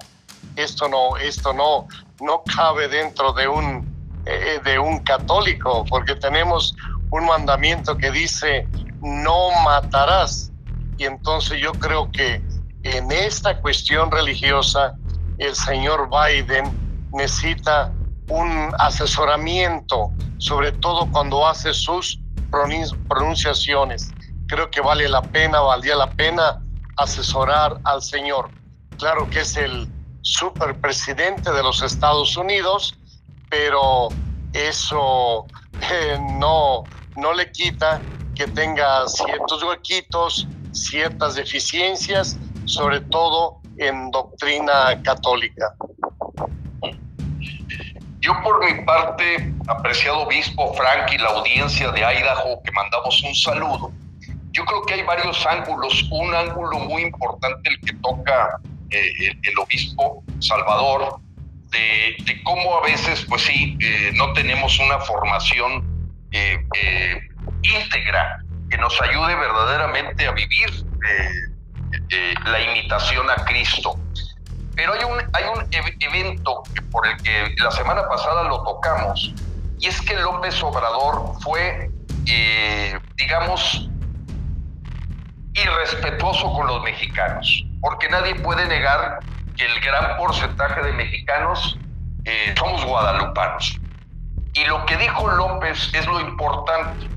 Esto 0.56 0.88
no, 0.88 1.16
esto 1.16 1.52
no, 1.52 1.86
no 2.20 2.42
cabe 2.56 2.88
dentro 2.88 3.32
de 3.32 3.46
un, 3.46 3.86
eh, 4.26 4.60
de 4.64 4.78
un 4.78 5.00
católico, 5.00 5.84
porque 5.88 6.14
tenemos 6.16 6.74
un 7.10 7.26
mandamiento 7.26 7.96
que 7.96 8.10
dice 8.10 8.66
no 9.00 9.50
matarás. 9.64 10.52
Y 10.98 11.04
entonces 11.04 11.60
yo 11.60 11.72
creo 11.72 12.10
que 12.12 12.42
en 12.82 13.10
esta 13.10 13.60
cuestión 13.60 14.10
religiosa 14.10 14.96
el 15.38 15.54
señor 15.54 16.08
Biden 16.10 16.64
necesita 17.12 17.92
un 18.28 18.72
asesoramiento, 18.78 20.12
sobre 20.38 20.72
todo 20.72 21.10
cuando 21.10 21.46
hace 21.46 21.72
sus 21.72 22.20
pronunciaciones. 23.08 24.12
Creo 24.46 24.70
que 24.70 24.80
vale 24.80 25.08
la 25.08 25.22
pena, 25.22 25.60
valdría 25.60 25.96
la 25.96 26.10
pena 26.10 26.60
asesorar 26.96 27.78
al 27.84 28.02
señor. 28.02 28.50
Claro 28.98 29.28
que 29.30 29.40
es 29.40 29.56
el 29.56 29.88
superpresidente 30.22 31.50
de 31.50 31.62
los 31.62 31.82
Estados 31.82 32.36
Unidos, 32.36 32.98
pero 33.48 34.08
eso 34.52 35.46
eh, 35.90 36.18
no, 36.38 36.84
no 37.16 37.32
le 37.32 37.50
quita 37.52 38.00
que 38.34 38.46
tenga 38.46 39.06
ciertos 39.08 39.62
huequitos, 39.62 40.48
ciertas 40.72 41.34
deficiencias, 41.34 42.38
sobre 42.64 43.00
todo 43.00 43.60
en 43.76 44.10
doctrina 44.10 45.00
católica. 45.02 45.74
Yo 48.20 48.32
por 48.42 48.64
mi 48.64 48.84
parte, 48.84 49.52
apreciado 49.66 50.20
obispo 50.20 50.74
Frank 50.74 51.10
y 51.12 51.18
la 51.18 51.30
audiencia 51.30 51.90
de 51.90 52.00
Idaho, 52.00 52.62
que 52.62 52.70
mandamos 52.72 53.22
un 53.22 53.34
saludo, 53.34 53.92
yo 54.52 54.64
creo 54.64 54.82
que 54.82 54.94
hay 54.94 55.02
varios 55.02 55.46
ángulos. 55.46 56.06
Un 56.10 56.34
ángulo 56.34 56.78
muy 56.80 57.02
importante 57.02 57.70
el 57.70 57.80
que 57.80 57.92
toca 58.02 58.60
eh, 58.90 59.36
el, 59.42 59.58
obispo 59.58 60.22
Salvador, 60.40 61.20
de, 61.70 62.42
cómo 62.44 62.78
a 62.78 62.82
veces, 62.82 63.24
pues 63.28 63.42
sí, 63.42 63.78
eh, 63.80 64.10
no 64.14 64.32
tenemos 64.32 64.78
una 64.80 64.98
formación 64.98 65.89
eh, 66.32 66.64
eh, 66.80 67.28
íntegra 67.62 68.40
que 68.68 68.78
nos 68.78 69.00
ayude 69.02 69.34
verdaderamente 69.34 70.28
a 70.28 70.30
vivir 70.30 70.70
eh, 71.08 72.34
la 72.46 72.60
imitación 72.60 73.28
a 73.28 73.44
Cristo. 73.44 73.98
Pero 74.76 74.92
hay 74.92 75.04
un, 75.04 75.18
hay 75.32 75.44
un 75.52 75.66
evento 76.00 76.62
por 76.92 77.06
el 77.06 77.16
que 77.22 77.54
la 77.58 77.70
semana 77.72 78.08
pasada 78.08 78.44
lo 78.44 78.62
tocamos, 78.62 79.34
y 79.80 79.88
es 79.88 80.00
que 80.00 80.14
López 80.14 80.62
Obrador 80.62 81.34
fue, 81.40 81.90
digamos, 83.16 83.90
irrespetuoso 85.54 86.52
con 86.52 86.68
los 86.68 86.82
mexicanos, 86.82 87.64
porque 87.80 88.08
nadie 88.08 88.36
puede 88.36 88.66
negar 88.68 89.18
que 89.56 89.66
el 89.66 89.80
gran 89.80 90.16
porcentaje 90.16 90.82
de 90.82 90.92
mexicanos 90.92 91.76
somos 92.56 92.84
guadalupanos. 92.84 93.79
Y 94.54 94.64
lo 94.64 94.84
que 94.86 94.96
dijo 94.96 95.28
López 95.30 95.90
es 95.94 96.06
lo 96.06 96.20
importante. 96.20 97.08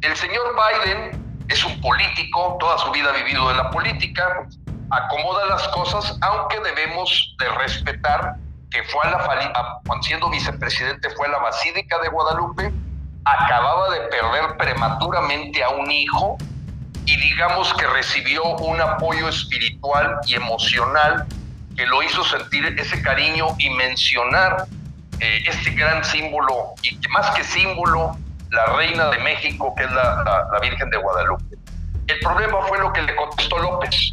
El 0.00 0.16
señor 0.16 0.44
Biden 0.54 1.44
es 1.48 1.64
un 1.64 1.80
político, 1.80 2.56
toda 2.60 2.78
su 2.78 2.90
vida 2.90 3.10
ha 3.10 3.12
vivido 3.12 3.50
en 3.50 3.56
la 3.56 3.70
política, 3.70 4.46
acomoda 4.90 5.46
las 5.46 5.66
cosas, 5.68 6.18
aunque 6.22 6.60
debemos 6.60 7.34
de 7.38 7.48
respetar 7.50 8.36
que 8.70 8.82
fue 8.84 9.00
a 9.04 9.10
la 9.10 9.80
siendo 10.02 10.30
vicepresidente 10.30 11.10
fue 11.10 11.26
a 11.26 11.30
la 11.30 11.38
Basílica 11.38 11.98
de 11.98 12.08
Guadalupe, 12.08 12.72
acababa 13.24 13.90
de 13.90 14.00
perder 14.08 14.56
prematuramente 14.56 15.62
a 15.62 15.68
un 15.70 15.90
hijo 15.90 16.38
y 17.04 17.16
digamos 17.16 17.72
que 17.74 17.86
recibió 17.86 18.42
un 18.56 18.80
apoyo 18.80 19.28
espiritual 19.28 20.18
y 20.26 20.34
emocional 20.34 21.26
que 21.76 21.86
lo 21.86 22.02
hizo 22.02 22.24
sentir 22.24 22.64
ese 22.78 23.02
cariño 23.02 23.48
y 23.58 23.70
mencionar 23.70 24.66
este 25.22 25.70
gran 25.70 26.04
símbolo, 26.04 26.74
y 26.82 26.96
más 27.08 27.30
que 27.30 27.44
símbolo, 27.44 28.16
la 28.50 28.66
reina 28.76 29.08
de 29.10 29.18
México, 29.18 29.74
que 29.76 29.84
es 29.84 29.92
la, 29.92 30.48
la, 30.52 30.60
Virgen 30.60 30.90
de 30.90 30.98
Guadalupe. 30.98 31.56
El 32.06 32.20
problema 32.20 32.60
fue 32.66 32.78
lo 32.78 32.92
que 32.92 33.02
le 33.02 33.16
contestó 33.16 33.58
López, 33.58 34.10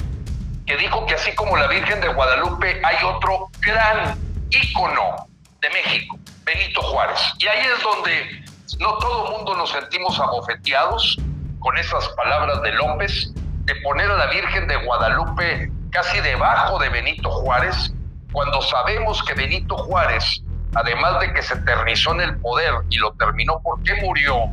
que 0.65 0.77
dijo 0.77 1.05
que 1.05 1.15
así 1.15 1.33
como 1.35 1.57
la 1.57 1.67
Virgen 1.67 1.99
de 1.99 2.07
Guadalupe 2.09 2.81
hay 2.83 3.03
otro 3.03 3.49
gran 3.61 4.17
ícono 4.49 5.27
de 5.61 5.69
México, 5.71 6.17
Benito 6.43 6.81
Juárez. 6.81 7.19
Y 7.39 7.47
ahí 7.47 7.65
es 7.65 7.83
donde 7.83 8.43
no 8.79 8.97
todo 8.99 9.25
el 9.27 9.31
mundo 9.33 9.57
nos 9.57 9.71
sentimos 9.71 10.17
abofeteados 10.19 11.17
con 11.59 11.77
esas 11.77 12.07
palabras 12.09 12.61
de 12.61 12.71
López, 12.73 13.33
de 13.65 13.75
poner 13.81 14.09
a 14.09 14.15
la 14.15 14.27
Virgen 14.27 14.67
de 14.67 14.77
Guadalupe 14.77 15.71
casi 15.91 16.19
debajo 16.21 16.79
de 16.79 16.89
Benito 16.89 17.29
Juárez, 17.29 17.91
cuando 18.31 18.61
sabemos 18.61 19.21
que 19.23 19.33
Benito 19.33 19.75
Juárez 19.75 20.43
además 20.75 21.19
de 21.19 21.33
que 21.33 21.41
se 21.41 21.55
eternizó 21.55 22.13
en 22.13 22.21
el 22.21 22.37
poder 22.37 22.73
y 22.89 22.97
lo 22.97 23.11
terminó 23.13 23.59
porque 23.63 23.95
murió, 24.01 24.51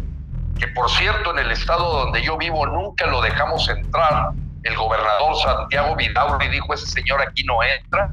que 0.58 0.68
por 0.68 0.90
cierto 0.90 1.32
en 1.32 1.38
el 1.38 1.50
estado 1.50 2.04
donde 2.04 2.22
yo 2.22 2.36
vivo 2.36 2.66
nunca 2.66 3.06
lo 3.06 3.20
dejamos 3.20 3.68
entrar, 3.68 4.30
el 4.62 4.76
gobernador 4.76 5.36
Santiago 5.36 5.94
Vidaurri 5.96 6.48
dijo 6.48 6.74
ese 6.74 6.86
señor 6.86 7.20
aquí 7.22 7.44
no 7.44 7.62
entra, 7.62 8.10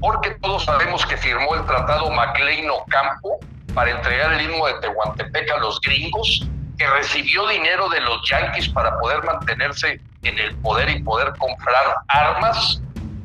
porque 0.00 0.30
todos 0.42 0.64
sabemos 0.64 1.04
que 1.06 1.16
firmó 1.16 1.54
el 1.54 1.64
tratado 1.66 2.10
MacLean 2.10 2.70
Ocampo 2.70 3.40
para 3.74 3.90
entregar 3.90 4.32
el 4.34 4.42
himno 4.42 4.66
de 4.66 4.74
Tehuantepec 4.74 5.50
a 5.50 5.58
los 5.58 5.80
gringos, 5.80 6.46
que 6.78 6.86
recibió 6.86 7.46
dinero 7.48 7.88
de 7.88 8.00
los 8.00 8.28
yanquis 8.28 8.68
para 8.68 8.98
poder 8.98 9.22
mantenerse 9.24 10.00
en 10.22 10.38
el 10.38 10.54
poder 10.56 10.90
y 10.90 11.02
poder 11.02 11.32
comprar 11.38 11.96
armas, 12.08 12.80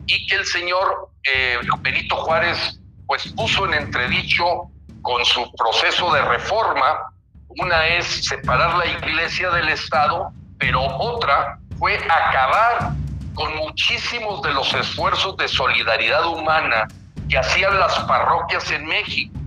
y 0.07 0.25
que 0.27 0.35
el 0.35 0.45
señor 0.45 1.09
eh, 1.23 1.59
Benito 1.81 2.15
Juárez 2.17 2.80
pues 3.11 3.27
puso 3.33 3.65
en 3.65 3.73
entredicho 3.73 4.69
con 5.01 5.25
su 5.25 5.51
proceso 5.57 6.13
de 6.13 6.21
reforma. 6.21 7.11
Una 7.49 7.85
es 7.87 8.05
separar 8.25 8.77
la 8.77 8.85
iglesia 8.85 9.49
del 9.49 9.67
Estado, 9.67 10.31
pero 10.57 10.81
otra 10.81 11.59
fue 11.77 11.97
acabar 11.97 12.93
con 13.33 13.53
muchísimos 13.57 14.41
de 14.43 14.53
los 14.53 14.73
esfuerzos 14.73 15.35
de 15.35 15.49
solidaridad 15.49 16.25
humana 16.25 16.87
que 17.27 17.37
hacían 17.37 17.77
las 17.81 17.99
parroquias 17.99 18.71
en 18.71 18.85
México. 18.85 19.37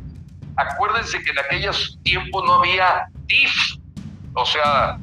Acuérdense 0.56 1.22
que 1.22 1.30
en 1.30 1.38
aquellos 1.38 1.98
tiempos 2.02 2.44
no 2.44 2.56
había 2.56 3.06
DIF, 3.24 3.78
o 4.34 4.44
sea, 4.44 4.98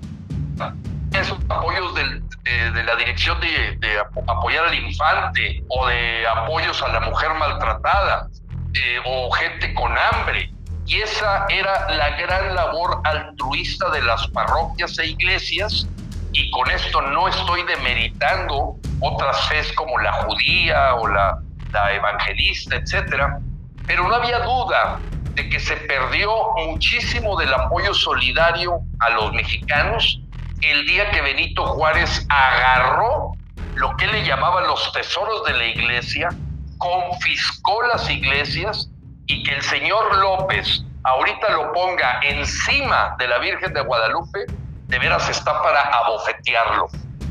esos 1.14 1.40
apoyos 1.50 1.96
de, 1.96 2.84
la 2.84 2.96
dirección 2.96 3.40
de, 3.42 4.00
apoyar 4.28 4.66
al 4.66 4.76
infante 4.76 5.64
o 5.68 5.88
de 5.88 6.28
apoyos 6.28 6.80
a 6.84 6.90
la 6.90 7.00
mujer 7.00 7.34
maltratada 7.34 8.30
eh, 8.74 9.00
o 9.06 9.32
gente 9.32 9.74
con 9.74 9.96
hambre. 9.98 10.52
Y 10.86 11.00
esa 11.00 11.46
era 11.50 11.90
la 11.92 12.10
gran 12.18 12.56
labor 12.56 13.02
altruista 13.04 13.90
de 13.92 14.02
las 14.02 14.28
parroquias 14.28 14.98
e 15.00 15.08
iglesias. 15.08 15.88
Y 16.34 16.50
con 16.52 16.70
esto 16.72 17.02
no 17.02 17.28
estoy 17.28 17.64
demeritando 17.64 18.78
otras 19.00 19.48
fes 19.48 19.72
como 19.74 19.98
la 20.00 20.14
judía 20.14 20.96
o 20.96 21.08
la, 21.08 21.40
la 21.72 21.94
evangelista, 21.94 22.76
etcétera. 22.78 23.40
Pero 23.86 24.08
no 24.08 24.16
había 24.16 24.40
duda 24.40 25.00
de 25.34 25.50
que 25.50 25.60
se 25.60 25.76
perdió 25.78 26.32
muchísimo 26.68 27.38
del 27.40 27.54
apoyo 27.54 27.94
solidario 27.94 28.80
a 29.00 29.10
los 29.12 29.34
mexicanos 29.34 30.22
el 30.62 30.86
día 30.86 31.10
que 31.12 31.22
Benito 31.22 31.66
Juárez 31.66 32.26
agarró 32.30 33.34
lo 33.76 33.96
que 33.98 34.08
le 34.08 34.24
llamaban 34.26 34.68
los 34.68 34.92
tesoros 34.94 35.44
de 35.46 35.54
la 35.54 35.66
iglesia, 35.66 36.30
confiscó 36.82 37.84
las 37.84 38.10
iglesias 38.10 38.90
y 39.28 39.44
que 39.44 39.54
el 39.54 39.62
señor 39.62 40.18
López 40.18 40.84
ahorita 41.04 41.52
lo 41.52 41.72
ponga 41.74 42.20
encima 42.24 43.16
de 43.20 43.28
la 43.28 43.38
Virgen 43.38 43.72
de 43.72 43.82
Guadalupe, 43.82 44.46
de 44.88 45.00
veras 45.00 45.30
está 45.30 45.62
para 45.62 45.80
abofetearlo, 45.80 46.88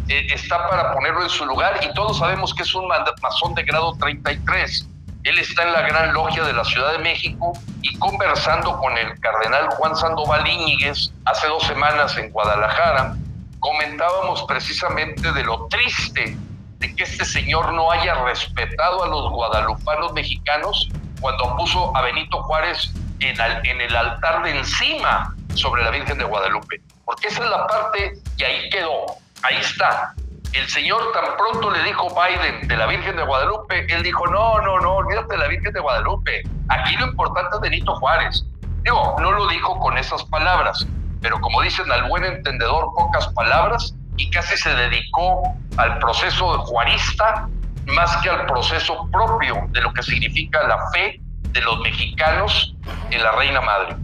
eh, 0.08 0.28
está 0.32 0.68
para 0.68 0.92
ponerlo 0.92 1.24
en 1.24 1.28
su 1.28 1.44
lugar 1.44 1.80
y 1.82 1.92
todos 1.94 2.18
sabemos 2.18 2.54
que 2.54 2.62
es 2.62 2.74
un 2.76 2.86
masón 2.88 3.54
de 3.54 3.64
grado 3.64 3.96
33. 3.98 4.86
Él 5.24 5.38
está 5.38 5.64
en 5.64 5.72
la 5.72 5.82
Gran 5.82 6.14
Logia 6.14 6.44
de 6.44 6.52
la 6.52 6.64
Ciudad 6.64 6.92
de 6.92 6.98
México 6.98 7.52
y 7.82 7.98
conversando 7.98 8.78
con 8.78 8.96
el 8.96 9.18
cardenal 9.18 9.68
Juan 9.70 9.96
Sandoval 9.96 10.46
Íñiguez 10.46 11.10
hace 11.24 11.48
dos 11.48 11.64
semanas 11.64 12.16
en 12.16 12.30
Guadalajara, 12.30 13.16
comentábamos 13.58 14.44
precisamente 14.44 15.32
de 15.32 15.42
lo 15.42 15.66
triste 15.66 16.36
de 16.80 16.96
que 16.96 17.04
este 17.04 17.24
señor 17.24 17.72
no 17.74 17.90
haya 17.92 18.14
respetado 18.24 19.04
a 19.04 19.08
los 19.08 19.30
guadalupanos 19.30 20.12
mexicanos 20.14 20.88
cuando 21.20 21.56
puso 21.56 21.94
a 21.96 22.02
Benito 22.02 22.42
Juárez 22.42 22.92
en, 23.20 23.80
el 23.80 23.96
altar 23.96 24.42
de 24.42 24.58
encima 24.58 25.34
sobre 25.54 25.84
la 25.84 25.90
Virgen 25.90 26.16
de 26.16 26.24
Guadalupe. 26.24 26.80
Porque 27.04 27.28
esa 27.28 27.44
es 27.44 27.50
la 27.50 27.66
parte 27.66 28.14
y 28.38 28.42
ahí 28.42 28.70
quedó, 28.70 29.04
ahí 29.42 29.56
está. 29.56 30.14
El 30.54 30.66
señor 30.68 31.12
tan 31.12 31.36
pronto 31.36 31.70
le 31.70 31.82
dijo 31.84 32.08
Biden 32.08 32.66
de 32.66 32.76
la 32.76 32.86
Virgen 32.86 33.14
de 33.14 33.22
Guadalupe, 33.24 33.86
él 33.92 34.02
dijo, 34.02 34.26
no, 34.26 34.60
no, 34.62 34.80
no, 34.80 34.94
olvídate 34.94 35.34
de 35.34 35.38
la 35.38 35.48
Virgen 35.48 35.72
de 35.72 35.80
Guadalupe. 35.80 36.42
Aquí 36.70 36.96
lo 36.96 37.08
importante 37.08 37.56
es 37.56 37.60
Benito 37.60 37.94
Juárez. 37.96 38.44
Digo, 38.82 39.16
no 39.20 39.32
lo 39.32 39.46
dijo 39.48 39.78
con 39.78 39.98
esas 39.98 40.24
palabras, 40.24 40.86
pero 41.20 41.38
como 41.40 41.60
dicen 41.60 41.92
al 41.92 42.08
buen 42.08 42.24
entendedor, 42.24 42.86
pocas 42.96 43.28
palabras, 43.28 43.94
y 44.16 44.30
casi 44.30 44.56
se 44.56 44.74
dedicó 44.74 45.56
al 45.76 45.98
proceso 45.98 46.58
juarista 46.60 47.48
más 47.86 48.16
que 48.18 48.30
al 48.30 48.46
proceso 48.46 49.08
propio 49.10 49.66
de 49.70 49.80
lo 49.80 49.92
que 49.92 50.02
significa 50.02 50.62
la 50.66 50.78
fe 50.92 51.20
de 51.52 51.60
los 51.62 51.80
mexicanos 51.80 52.74
en 53.10 53.22
la 53.22 53.32
Reina 53.32 53.60
Madre. 53.60 53.96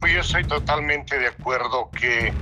Pues 0.00 0.12
yo 0.12 0.20
estoy 0.20 0.44
totalmente 0.44 1.18
de 1.18 1.28
acuerdo 1.28 1.90
que 1.90 2.32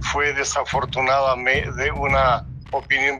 fue 0.00 0.32
desafortunadamente 0.32 1.90
una 1.92 2.44
opinión 2.72 3.18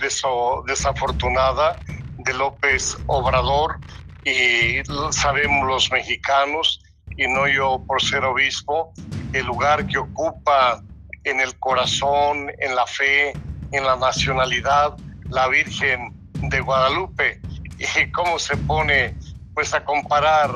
desafortunada 0.66 1.78
de 2.18 2.34
López 2.34 2.96
Obrador 3.06 3.78
y 4.24 4.82
sabemos 5.12 5.66
los 5.66 5.90
mexicanos 5.90 6.82
y 7.16 7.26
no 7.26 7.48
yo 7.48 7.82
por 7.86 8.00
ser 8.02 8.24
obispo, 8.24 8.92
el 9.32 9.46
lugar 9.46 9.86
que 9.86 9.98
ocupa 9.98 10.82
en 11.24 11.40
el 11.40 11.58
corazón, 11.58 12.50
en 12.58 12.74
la 12.74 12.86
fe, 12.86 13.32
en 13.72 13.84
la 13.84 13.96
nacionalidad, 13.96 14.96
la 15.28 15.48
Virgen 15.48 16.14
de 16.34 16.60
Guadalupe. 16.60 17.40
Y 17.80 18.12
cómo 18.12 18.38
se 18.38 18.58
pone 18.58 19.14
pues 19.54 19.72
a 19.72 19.82
comparar 19.82 20.50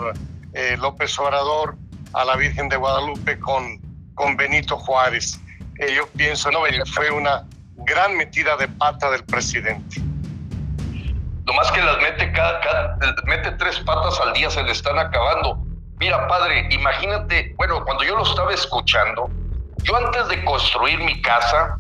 eh, 0.53 0.77
López 0.79 1.19
Obrador 1.19 1.75
a 2.13 2.23
la 2.25 2.37
Virgen 2.37 2.69
de 2.69 2.77
Guadalupe 2.77 3.39
con, 3.41 3.81
con 4.15 4.37
Benito 4.37 4.77
Juárez. 4.77 5.41
Eh, 5.79 5.95
yo 5.97 6.07
pienso, 6.09 6.51
no, 6.51 6.61
fue 6.95 7.11
una 7.11 7.45
gran 7.77 8.17
metida 8.17 8.57
de 8.57 8.69
pata 8.69 9.11
del 9.11 9.25
presidente. 9.25 10.01
Lo 11.47 11.53
más 11.55 11.71
que 11.73 11.83
las 11.83 11.99
mete, 11.99 12.33
cada, 12.33 12.99
mete 13.27 13.53
tres 13.53 13.81
patas 13.81 14.19
al 14.21 14.33
día, 14.33 14.49
se 14.51 14.63
le 14.63 14.73
están 14.73 14.99
acabando. 14.99 15.63
Mira, 15.99 16.27
padre, 16.27 16.67
imagínate, 16.71 17.55
bueno, 17.57 17.85
cuando 17.85 18.05
yo 18.05 18.17
lo 18.17 18.23
estaba 18.23 18.53
escuchando, 18.53 19.31
yo 19.85 19.97
antes 19.97 20.29
de 20.29 20.45
construir 20.45 20.99
mi 20.99 21.21
casa, 21.23 21.79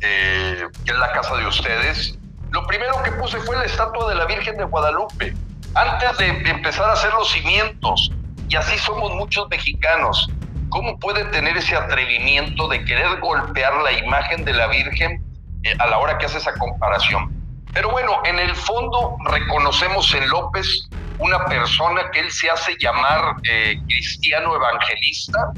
eh, 0.00 0.66
que 0.84 0.92
es 0.92 0.98
la 0.98 1.12
casa 1.12 1.36
de 1.36 1.46
ustedes, 1.46 2.18
lo 2.50 2.66
primero 2.66 3.02
que 3.02 3.12
puse 3.12 3.38
fue 3.40 3.56
la 3.56 3.64
estatua 3.64 4.08
de 4.10 4.16
la 4.16 4.24
Virgen 4.26 4.56
de 4.56 4.64
Guadalupe, 4.64 5.34
antes 5.74 6.18
de 6.18 6.28
empezar 6.50 6.90
a 6.90 6.92
hacer 6.92 7.12
los 7.14 7.30
cimientos. 7.30 8.10
Y 8.48 8.56
así 8.56 8.76
somos 8.78 9.14
muchos 9.14 9.48
mexicanos. 9.48 10.28
¿Cómo 10.68 10.98
puede 10.98 11.24
tener 11.26 11.56
ese 11.56 11.76
atrevimiento 11.76 12.68
de 12.68 12.84
querer 12.84 13.20
golpear 13.20 13.74
la 13.82 13.92
imagen 13.92 14.44
de 14.44 14.52
la 14.54 14.66
Virgen 14.66 15.22
eh, 15.62 15.74
a 15.78 15.86
la 15.86 15.98
hora 15.98 16.18
que 16.18 16.26
hace 16.26 16.38
esa 16.38 16.52
comparación? 16.54 17.30
Pero 17.72 17.90
bueno, 17.90 18.20
en 18.24 18.38
el 18.38 18.54
fondo 18.54 19.16
reconocemos 19.30 20.12
en 20.14 20.28
López 20.28 20.88
una 21.18 21.44
persona 21.46 22.10
que 22.10 22.20
él 22.20 22.30
se 22.30 22.50
hace 22.50 22.76
llamar 22.78 23.36
eh, 23.44 23.80
cristiano 23.86 24.54
evangelista, 24.54 25.52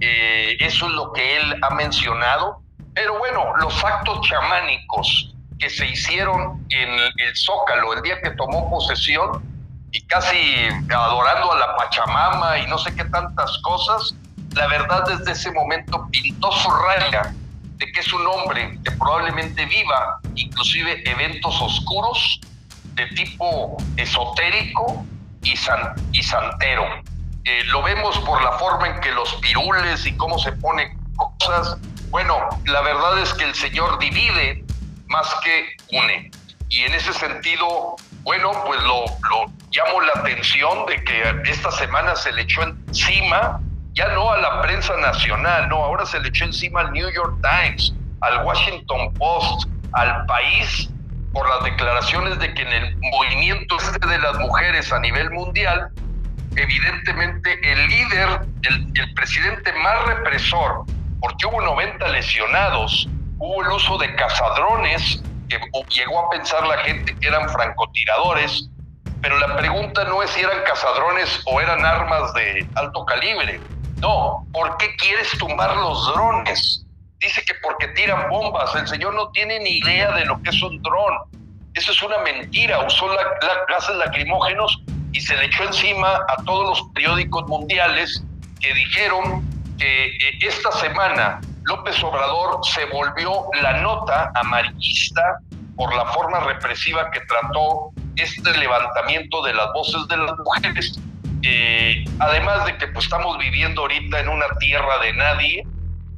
eh, 0.00 0.56
eso 0.60 0.86
es 0.86 0.92
lo 0.92 1.12
que 1.12 1.36
él 1.36 1.56
ha 1.62 1.74
mencionado, 1.74 2.62
pero 2.94 3.18
bueno, 3.18 3.56
los 3.56 3.84
actos 3.84 4.20
chamánicos 4.28 5.34
que 5.58 5.68
se 5.68 5.86
hicieron 5.86 6.64
en 6.70 6.88
el 6.90 7.36
Zócalo 7.36 7.92
el 7.94 8.02
día 8.02 8.20
que 8.20 8.30
tomó 8.30 8.70
posesión 8.70 9.42
y 9.90 10.00
casi 10.02 10.68
adorando 10.90 11.52
a 11.52 11.58
la 11.58 11.76
Pachamama 11.76 12.58
y 12.58 12.66
no 12.66 12.78
sé 12.78 12.94
qué 12.94 13.04
tantas 13.04 13.58
cosas, 13.58 14.14
la 14.54 14.66
verdad 14.68 15.04
desde 15.06 15.32
ese 15.32 15.50
momento 15.52 16.06
pintó 16.10 16.52
su 16.52 16.70
raya 16.70 17.34
de 17.76 17.92
que 17.92 18.00
es 18.00 18.12
un 18.12 18.26
hombre 18.26 18.78
que 18.84 18.90
probablemente 18.92 19.64
viva 19.66 20.20
inclusive 20.34 21.08
eventos 21.08 21.60
oscuros 21.60 22.40
de 22.94 23.06
tipo 23.08 23.76
esotérico 23.96 25.04
y, 25.42 25.54
y 26.12 26.22
santero. 26.22 26.84
Eh, 27.44 27.64
lo 27.66 27.82
vemos 27.82 28.18
por 28.20 28.42
la 28.42 28.52
forma 28.52 28.88
en 28.88 29.00
que 29.00 29.10
los 29.12 29.34
pirules 29.36 30.04
y 30.06 30.16
cómo 30.16 30.38
se 30.38 30.52
pone 30.52 30.96
cosas. 31.16 31.76
Bueno, 32.10 32.48
la 32.66 32.80
verdad 32.82 33.18
es 33.20 33.32
que 33.34 33.44
el 33.44 33.54
Señor 33.54 33.98
divide 33.98 34.64
más 35.08 35.34
que 35.44 35.76
une. 35.96 36.30
Y 36.68 36.82
en 36.82 36.94
ese 36.94 37.12
sentido, 37.14 37.96
bueno, 38.22 38.52
pues 38.66 38.82
lo, 38.82 39.04
lo 39.30 39.52
llamo 39.70 40.00
la 40.02 40.20
atención 40.20 40.86
de 40.86 41.02
que 41.04 41.42
esta 41.50 41.70
semana 41.72 42.14
se 42.16 42.32
le 42.32 42.42
echó 42.42 42.62
encima, 42.62 43.60
ya 43.92 44.08
no 44.08 44.30
a 44.30 44.38
la 44.38 44.62
prensa 44.62 44.96
nacional, 44.96 45.68
no, 45.68 45.76
ahora 45.76 46.04
se 46.06 46.20
le 46.20 46.28
echó 46.28 46.44
encima 46.44 46.80
al 46.80 46.92
New 46.92 47.10
York 47.10 47.38
Times, 47.42 47.94
al 48.20 48.44
Washington 48.44 49.12
Post, 49.14 49.68
al 49.92 50.26
país 50.26 50.90
por 51.32 51.48
las 51.48 51.64
declaraciones 51.64 52.38
de 52.38 52.52
que 52.54 52.62
en 52.62 52.72
el 52.72 52.96
movimiento 52.96 53.76
este 53.76 54.06
de 54.06 54.18
las 54.18 54.38
mujeres 54.38 54.92
a 54.92 55.00
nivel 55.00 55.30
mundial, 55.30 55.90
evidentemente 56.62 57.58
el 57.62 57.88
líder, 57.88 58.40
el, 58.62 58.92
el 58.94 59.14
presidente 59.14 59.72
más 59.72 60.06
represor, 60.06 60.84
porque 61.20 61.46
hubo 61.46 61.60
90 61.60 62.08
lesionados, 62.08 63.08
hubo 63.38 63.62
el 63.62 63.68
uso 63.70 63.98
de 63.98 64.14
cazadrones, 64.14 65.22
que 65.48 65.58
llegó 65.90 66.26
a 66.26 66.30
pensar 66.30 66.66
la 66.66 66.78
gente 66.78 67.16
que 67.16 67.26
eran 67.26 67.48
francotiradores, 67.48 68.68
pero 69.22 69.38
la 69.38 69.56
pregunta 69.56 70.04
no 70.04 70.22
es 70.22 70.30
si 70.30 70.40
eran 70.40 70.62
cazadrones 70.64 71.42
o 71.46 71.60
eran 71.60 71.84
armas 71.84 72.32
de 72.34 72.66
alto 72.74 73.04
calibre. 73.06 73.60
No, 74.00 74.46
¿por 74.52 74.76
qué 74.76 74.94
quieres 74.96 75.36
tumbar 75.38 75.74
los 75.76 76.06
drones? 76.14 76.84
dice 77.20 77.42
que 77.44 77.54
porque 77.62 77.88
tiran 77.88 78.28
bombas, 78.28 78.74
el 78.76 78.86
señor 78.86 79.14
no 79.14 79.30
tiene 79.30 79.58
ni 79.60 79.78
idea 79.78 80.12
de 80.12 80.24
lo 80.24 80.40
que 80.42 80.50
es 80.50 80.62
un 80.62 80.80
dron. 80.82 81.14
Eso 81.74 81.92
es 81.92 82.02
una 82.02 82.18
mentira, 82.18 82.84
usó 82.84 83.12
la, 83.12 83.22
gases 83.68 83.96
lacrimógenos 83.96 84.82
y 85.12 85.20
se 85.20 85.36
le 85.36 85.46
echó 85.46 85.64
encima 85.64 86.08
a 86.28 86.42
todos 86.44 86.78
los 86.78 86.88
periódicos 86.92 87.46
mundiales 87.48 88.22
que 88.60 88.74
dijeron 88.74 89.44
que 89.78 90.06
eh, 90.06 90.38
esta 90.40 90.72
semana 90.72 91.40
López 91.64 92.02
Obrador 92.02 92.60
se 92.64 92.84
volvió 92.86 93.46
la 93.60 93.80
nota 93.80 94.32
amarillista 94.34 95.38
por 95.76 95.94
la 95.94 96.06
forma 96.06 96.40
represiva 96.40 97.10
que 97.10 97.20
trató 97.20 97.92
este 98.16 98.56
levantamiento 98.58 99.42
de 99.42 99.54
las 99.54 99.72
voces 99.72 100.08
de 100.08 100.16
las 100.16 100.32
mujeres. 100.38 100.98
Eh, 101.42 102.04
además 102.18 102.64
de 102.64 102.76
que 102.78 102.88
pues, 102.88 103.04
estamos 103.04 103.38
viviendo 103.38 103.82
ahorita 103.82 104.20
en 104.20 104.28
una 104.28 104.46
tierra 104.58 104.98
de 104.98 105.12
nadie, 105.12 105.66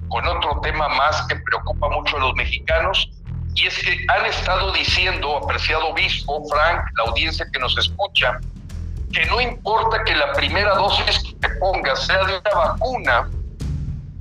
con 0.08 0.26
otro 0.26 0.60
tema 0.62 0.88
más 0.88 1.26
que 1.28 1.36
preocupa 1.36 1.88
mucho 1.90 2.16
a 2.16 2.20
los 2.20 2.34
mexicanos, 2.34 3.10
Y 3.54 3.66
es 3.66 3.76
que 3.78 4.06
han 4.08 4.24
estado 4.26 4.72
diciendo, 4.72 5.38
apreciado 5.38 5.88
obispo, 5.88 6.42
Frank, 6.48 6.84
la 6.96 7.10
audiencia 7.10 7.44
que 7.52 7.58
nos 7.58 7.76
escucha, 7.76 8.38
que 9.12 9.26
no 9.26 9.40
importa 9.40 10.04
que 10.04 10.14
la 10.14 10.32
primera 10.32 10.74
dosis 10.74 11.22
que 11.22 11.34
te 11.34 11.48
pongas 11.56 12.06
sea 12.06 12.24
de 12.24 12.38
una 12.38 12.50
vacuna, 12.54 13.30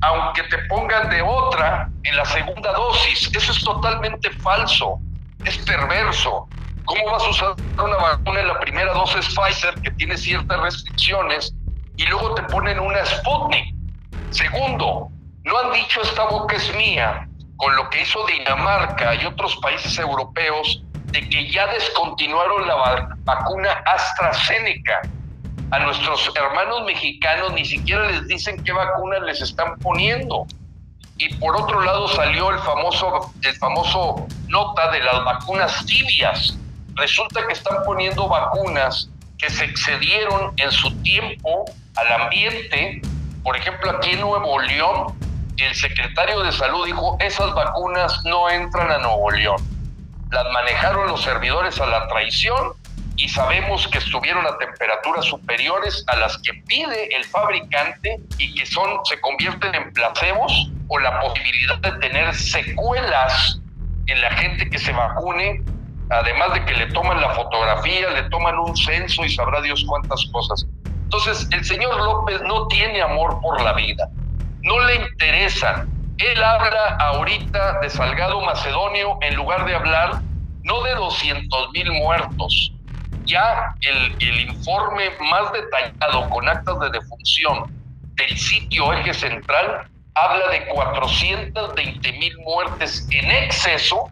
aunque 0.01 0.43
te 0.43 0.57
pongan 0.69 1.09
de 1.09 1.21
otra 1.21 1.89
en 2.03 2.17
la 2.17 2.25
segunda 2.25 2.73
dosis. 2.73 3.29
Eso 3.35 3.51
es 3.51 3.63
totalmente 3.63 4.29
falso, 4.31 4.99
es 5.45 5.57
perverso. 5.59 6.47
¿Cómo 6.85 7.11
vas 7.11 7.23
a 7.23 7.29
usar 7.29 7.55
una 7.77 7.97
vacuna 7.97 8.39
en 8.39 8.47
la 8.47 8.59
primera 8.59 8.93
dosis 8.93 9.27
Pfizer 9.35 9.75
que 9.81 9.91
tiene 9.91 10.17
ciertas 10.17 10.59
restricciones 10.59 11.53
y 11.97 12.05
luego 12.07 12.33
te 12.33 12.43
ponen 12.43 12.79
una 12.79 13.05
Sputnik? 13.05 13.75
Segundo, 14.31 15.09
no 15.43 15.57
han 15.59 15.71
dicho 15.73 16.01
esta 16.01 16.25
boca 16.25 16.55
es 16.55 16.75
mía 16.75 17.27
con 17.57 17.75
lo 17.75 17.89
que 17.89 18.01
hizo 18.01 18.25
Dinamarca 18.25 19.15
y 19.15 19.25
otros 19.25 19.55
países 19.57 19.99
europeos 19.99 20.81
de 21.11 21.27
que 21.27 21.51
ya 21.51 21.67
descontinuaron 21.67 22.67
la 22.67 23.15
vacuna 23.23 23.71
AstraZeneca. 23.85 25.01
A 25.71 25.79
nuestros 25.79 26.31
hermanos 26.35 26.83
mexicanos 26.85 27.53
ni 27.53 27.65
siquiera 27.65 28.09
les 28.09 28.27
dicen 28.27 28.63
qué 28.63 28.71
vacunas 28.71 29.21
les 29.21 29.41
están 29.41 29.77
poniendo. 29.79 30.45
Y 31.17 31.33
por 31.35 31.55
otro 31.55 31.81
lado 31.81 32.07
salió 32.07 32.49
el 32.51 32.59
famoso, 32.59 33.31
el 33.41 33.55
famoso 33.57 34.25
nota 34.47 34.91
de 34.91 35.03
las 35.03 35.23
vacunas 35.25 35.85
tibias. 35.85 36.57
Resulta 36.95 37.45
que 37.45 37.53
están 37.53 37.83
poniendo 37.85 38.27
vacunas 38.27 39.09
que 39.37 39.49
se 39.49 39.65
excedieron 39.65 40.53
en 40.57 40.71
su 40.71 40.91
tiempo 41.01 41.65
al 41.95 42.21
ambiente. 42.23 43.01
Por 43.43 43.55
ejemplo, 43.55 43.91
aquí 43.91 44.11
en 44.11 44.21
Nuevo 44.21 44.59
León, 44.59 45.17
el 45.57 45.75
secretario 45.75 46.41
de 46.41 46.51
salud 46.51 46.85
dijo, 46.85 47.17
esas 47.19 47.53
vacunas 47.53 48.21
no 48.25 48.49
entran 48.49 48.91
a 48.91 48.97
Nuevo 48.99 49.29
León 49.31 49.78
las 50.31 50.45
manejaron 50.51 51.07
los 51.07 51.23
servidores 51.23 51.79
a 51.79 51.87
la 51.87 52.07
traición 52.07 52.73
y 53.15 53.27
sabemos 53.27 53.87
que 53.87 53.97
estuvieron 53.97 54.45
a 54.45 54.57
temperaturas 54.57 55.25
superiores 55.25 56.05
a 56.07 56.15
las 56.15 56.37
que 56.37 56.53
pide 56.67 57.15
el 57.15 57.25
fabricante 57.25 58.17
y 58.37 58.53
que 58.55 58.65
son 58.65 59.03
se 59.05 59.19
convierten 59.19 59.75
en 59.75 59.91
placebos 59.91 60.71
o 60.87 60.99
la 60.99 61.19
posibilidad 61.19 61.77
de 61.79 61.91
tener 61.99 62.33
secuelas 62.33 63.59
en 64.07 64.21
la 64.21 64.31
gente 64.31 64.69
que 64.69 64.79
se 64.79 64.91
vacune, 64.91 65.61
además 66.09 66.53
de 66.53 66.65
que 66.65 66.73
le 66.73 66.87
toman 66.87 67.19
la 67.19 67.31
fotografía, 67.31 68.09
le 68.09 68.23
toman 68.29 68.57
un 68.57 68.75
censo 68.75 69.25
y 69.25 69.29
sabrá 69.29 69.61
Dios 69.61 69.83
cuántas 69.87 70.25
cosas. 70.31 70.65
Entonces, 71.03 71.47
el 71.51 71.65
señor 71.65 71.97
López 71.97 72.41
no 72.43 72.67
tiene 72.67 73.01
amor 73.01 73.39
por 73.41 73.61
la 73.61 73.73
vida, 73.73 74.07
no 74.61 74.79
le 74.79 74.95
interesan 74.95 75.98
él 76.19 76.43
habla 76.43 76.97
ahorita 76.99 77.79
de 77.79 77.89
Salgado 77.89 78.41
Macedonio 78.41 79.17
en 79.21 79.35
lugar 79.35 79.65
de 79.65 79.75
hablar 79.75 80.21
no 80.63 80.81
de 80.83 80.93
200 80.95 81.71
mil 81.71 81.91
muertos. 81.93 82.73
Ya 83.25 83.73
el, 83.81 84.15
el 84.19 84.49
informe 84.49 85.09
más 85.31 85.51
detallado 85.53 86.29
con 86.29 86.47
actas 86.47 86.79
de 86.79 86.89
defunción 86.89 87.71
del 88.15 88.37
sitio 88.37 88.91
eje 88.93 89.13
central 89.13 89.87
habla 90.15 90.49
de 90.49 90.65
420 90.67 92.11
mil 92.13 92.37
muertes 92.39 93.07
en 93.11 93.31
exceso 93.31 94.09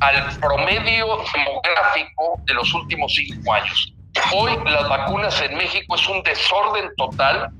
al 0.00 0.38
promedio 0.38 1.18
demográfico 1.34 2.40
de 2.44 2.54
los 2.54 2.72
últimos 2.74 3.12
cinco 3.12 3.52
años. 3.52 3.92
Hoy 4.34 4.56
las 4.64 4.88
vacunas 4.88 5.40
en 5.42 5.56
México 5.56 5.96
es 5.96 6.08
un 6.08 6.22
desorden 6.22 6.90
total 6.96 7.50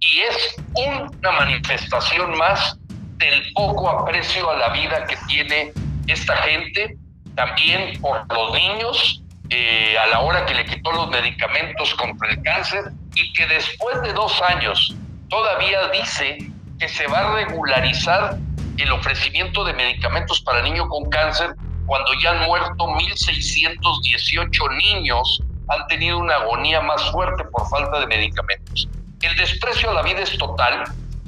y 0.00 0.18
es 0.20 0.56
una 0.74 1.32
manifestación 1.32 2.36
más 2.36 2.76
del 3.18 3.52
poco 3.54 3.88
aprecio 3.88 4.50
a 4.50 4.56
la 4.56 4.68
vida 4.70 5.06
que 5.06 5.16
tiene 5.28 5.72
esta 6.06 6.36
gente, 6.38 6.96
también 7.34 8.00
por 8.00 8.26
los 8.32 8.52
niños, 8.52 9.22
eh, 9.50 9.96
a 9.98 10.06
la 10.08 10.20
hora 10.20 10.44
que 10.46 10.54
le 10.54 10.64
quitó 10.64 10.92
los 10.92 11.08
medicamentos 11.08 11.94
contra 11.94 12.30
el 12.30 12.42
cáncer 12.42 12.84
y 13.14 13.32
que 13.32 13.46
después 13.46 14.02
de 14.02 14.12
dos 14.12 14.42
años 14.42 14.96
todavía 15.28 15.88
dice 15.88 16.38
que 16.78 16.88
se 16.88 17.06
va 17.06 17.20
a 17.20 17.34
regularizar 17.34 18.36
el 18.76 18.92
ofrecimiento 18.92 19.64
de 19.64 19.72
medicamentos 19.72 20.40
para 20.40 20.62
niños 20.62 20.86
con 20.88 21.08
cáncer 21.10 21.54
cuando 21.86 22.10
ya 22.22 22.32
han 22.32 22.46
muerto 22.46 22.74
1.618 22.86 24.76
niños, 24.76 25.42
han 25.68 25.86
tenido 25.86 26.18
una 26.18 26.34
agonía 26.34 26.80
más 26.80 27.10
fuerte 27.12 27.44
por 27.44 27.68
falta 27.68 28.00
de 28.00 28.06
medicamentos. 28.08 28.88
El 29.22 29.36
desprecio 29.36 29.90
a 29.90 29.94
la 29.94 30.02
vida 30.02 30.20
es 30.20 30.36
total 30.36 30.84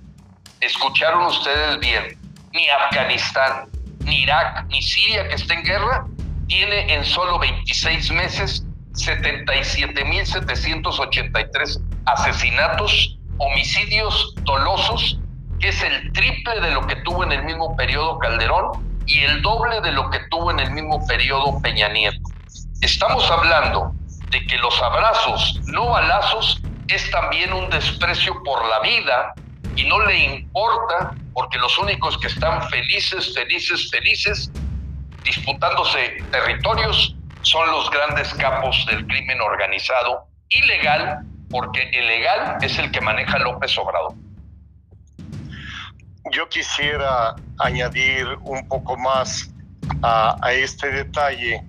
Escucharon 0.59 1.27
ustedes 1.27 1.79
bien, 1.79 2.17
ni 2.51 2.67
Afganistán, 2.69 3.69
ni 4.03 4.23
Irak, 4.23 4.65
ni 4.69 4.81
Siria 4.81 5.25
que 5.27 5.35
está 5.35 5.53
en 5.53 5.63
guerra, 5.63 6.07
tiene 6.47 6.91
en 6.93 7.05
solo 7.05 7.39
26 7.39 8.11
meses 8.11 8.65
77.783 8.93 11.81
asesinatos, 12.05 13.17
homicidios 13.37 14.35
dolosos, 14.43 15.19
que 15.59 15.69
es 15.69 15.81
el 15.83 16.11
triple 16.13 16.59
de 16.61 16.71
lo 16.71 16.87
que 16.87 16.95
tuvo 16.97 17.23
en 17.23 17.31
el 17.31 17.43
mismo 17.43 17.75
periodo 17.75 18.19
Calderón 18.19 18.85
y 19.05 19.21
el 19.21 19.41
doble 19.41 19.81
de 19.81 19.91
lo 19.91 20.09
que 20.09 20.19
tuvo 20.29 20.51
en 20.51 20.59
el 20.59 20.71
mismo 20.71 21.05
periodo 21.05 21.61
Peña 21.61 21.89
Nieto. 21.89 22.21
Estamos 22.81 23.29
hablando 23.29 23.93
de 24.29 24.45
que 24.45 24.57
los 24.57 24.81
abrazos, 24.81 25.59
no 25.65 25.89
balazos, 25.89 26.61
es 26.87 27.09
también 27.11 27.53
un 27.53 27.69
desprecio 27.69 28.41
por 28.43 28.65
la 28.67 28.79
vida 28.79 29.33
y 29.75 29.85
no 29.85 30.05
le 30.05 30.17
importa 30.17 31.15
porque 31.33 31.57
los 31.59 31.77
únicos 31.77 32.17
que 32.17 32.27
están 32.27 32.67
felices, 32.69 33.33
felices, 33.33 33.89
felices, 33.91 34.51
disputándose 35.23 36.23
territorios, 36.31 37.15
son 37.43 37.69
los 37.69 37.89
grandes 37.91 38.33
capos 38.35 38.85
del 38.87 39.05
crimen 39.05 39.39
organizado, 39.41 40.27
ilegal, 40.49 41.19
porque 41.49 41.89
el 41.93 42.07
legal 42.07 42.57
es 42.61 42.77
el 42.79 42.91
que 42.91 42.99
maneja 43.01 43.37
López 43.39 43.77
Obrador. 43.77 44.13
Yo 46.31 46.49
quisiera 46.49 47.35
añadir 47.59 48.27
un 48.41 48.67
poco 48.67 48.97
más 48.97 49.49
a 50.03 50.51
este 50.51 50.91
detalle 50.91 51.63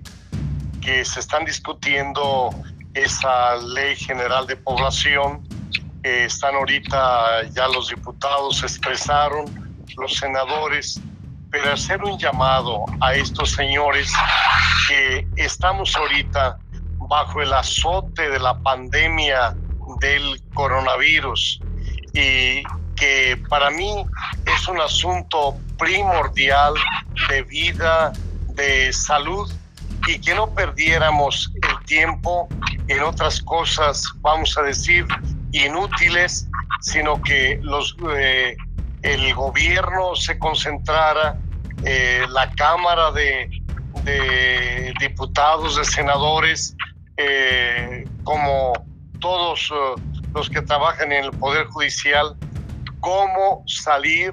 que 0.81 1.05
se 1.05 1.19
están 1.19 1.45
discutiendo 1.45 2.49
esa 2.93 3.55
ley 3.57 3.95
general 3.95 4.47
de 4.47 4.55
población. 4.55 5.47
están 6.03 6.55
ahorita, 6.55 7.43
ya 7.51 7.67
los 7.67 7.89
diputados 7.89 8.63
expresaron, 8.63 9.45
los 9.97 10.15
senadores, 10.15 11.01
pero 11.51 11.73
hacer 11.73 12.01
un 12.03 12.17
llamado 12.17 12.85
a 13.01 13.13
estos 13.13 13.51
señores 13.51 14.11
que 14.87 15.27
estamos 15.35 15.95
ahorita 15.95 16.57
bajo 17.09 17.41
el 17.41 17.51
azote 17.53 18.29
de 18.29 18.39
la 18.39 18.57
pandemia 18.59 19.55
del 19.99 20.41
coronavirus 20.53 21.59
y 22.13 22.63
que 22.95 23.41
para 23.49 23.71
mí 23.71 24.05
es 24.45 24.67
un 24.67 24.79
asunto 24.79 25.57
primordial 25.77 26.73
de 27.29 27.41
vida, 27.43 28.13
de 28.49 28.93
salud 28.93 29.51
y 30.09 30.19
que 30.19 30.33
no 30.33 30.51
perdiéramos 30.53 31.51
el 31.61 31.85
tiempo 31.85 32.47
en 32.87 33.03
otras 33.03 33.39
cosas, 33.41 34.03
vamos 34.21 34.57
a 34.57 34.63
decir, 34.63 35.05
inútiles, 35.51 36.47
sino 36.81 37.21
que 37.21 37.61
eh, 38.17 38.57
el 39.03 39.33
gobierno 39.35 40.15
se 40.15 40.39
concentrara 40.39 41.37
eh, 41.85 42.25
la 42.29 42.49
Cámara 42.55 43.11
de, 43.11 43.51
Diputados, 44.99 45.75
de 45.75 45.85
Senadores, 45.85 46.75
eh, 47.17 48.03
como 48.23 48.73
todos 49.19 49.71
los 50.33 50.49
que 50.49 50.61
trabajan 50.63 51.11
en 51.11 51.25
el 51.25 51.31
Poder 51.31 51.67
Judicial, 51.67 52.35
cómo 52.99 53.63
salir 53.67 54.31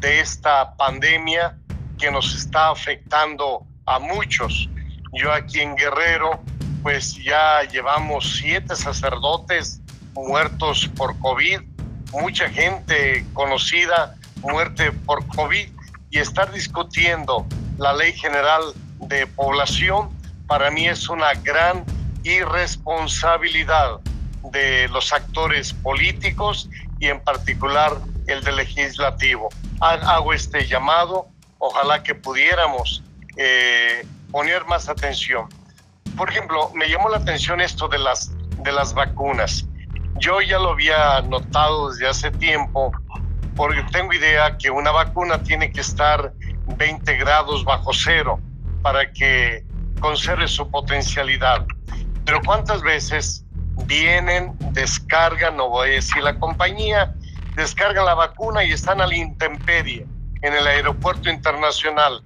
de 0.00 0.20
esta 0.20 0.74
pandemia 0.76 1.58
que 1.98 2.10
nos 2.10 2.34
está 2.34 2.70
afectando 2.70 3.66
a 3.84 3.98
muchos. 3.98 4.70
Yo 5.12 5.32
aquí 5.32 5.60
en 5.60 5.74
Guerrero, 5.76 6.42
pues 6.82 7.14
ya 7.16 7.62
llevamos 7.64 8.38
siete 8.38 8.76
sacerdotes 8.76 9.80
muertos 10.14 10.88
por 10.96 11.18
COVID, 11.18 11.60
mucha 12.12 12.48
gente 12.48 13.24
conocida 13.32 14.14
muerte 14.40 14.92
por 14.92 15.26
COVID 15.28 15.68
y 16.10 16.18
estar 16.18 16.50
discutiendo 16.52 17.46
la 17.78 17.92
ley 17.92 18.12
general 18.12 18.62
de 19.00 19.26
población 19.26 20.10
para 20.48 20.70
mí 20.70 20.88
es 20.88 21.08
una 21.08 21.34
gran 21.34 21.84
irresponsabilidad 22.24 24.00
de 24.50 24.88
los 24.88 25.12
actores 25.12 25.74
políticos 25.74 26.70
y 26.98 27.08
en 27.08 27.20
particular 27.20 27.92
el 28.26 28.42
del 28.42 28.56
legislativo. 28.56 29.50
Hago 29.80 30.32
este 30.32 30.66
llamado, 30.66 31.28
ojalá 31.58 32.02
que 32.02 32.14
pudiéramos 32.14 33.04
eh, 33.36 34.06
poner 34.30 34.64
más 34.66 34.88
atención. 34.88 35.48
Por 36.16 36.30
ejemplo, 36.30 36.70
me 36.74 36.88
llamó 36.88 37.08
la 37.08 37.18
atención 37.18 37.60
esto 37.60 37.88
de 37.88 37.98
las, 37.98 38.32
de 38.62 38.72
las 38.72 38.94
vacunas. 38.94 39.66
Yo 40.18 40.40
ya 40.40 40.58
lo 40.58 40.70
había 40.70 41.20
notado 41.22 41.90
desde 41.90 42.08
hace 42.08 42.30
tiempo, 42.30 42.92
porque 43.54 43.82
tengo 43.92 44.12
idea 44.12 44.56
que 44.56 44.70
una 44.70 44.90
vacuna 44.90 45.42
tiene 45.42 45.70
que 45.70 45.80
estar 45.80 46.32
20 46.76 47.16
grados 47.16 47.64
bajo 47.64 47.92
cero 47.92 48.40
para 48.82 49.12
que 49.12 49.64
conserve 50.00 50.48
su 50.48 50.70
potencialidad. 50.70 51.66
Pero 52.24 52.40
¿cuántas 52.44 52.82
veces 52.82 53.44
vienen, 53.86 54.56
descargan, 54.72 55.56
no 55.56 55.68
voy 55.68 55.90
a 55.90 55.92
decir 55.94 56.22
la 56.22 56.38
compañía, 56.38 57.14
descargan 57.54 58.04
la 58.04 58.14
vacuna 58.14 58.64
y 58.64 58.72
están 58.72 59.00
a 59.00 59.06
la 59.06 59.14
intemperie 59.14 60.06
en 60.42 60.52
el 60.52 60.66
aeropuerto 60.66 61.30
internacional? 61.30 62.22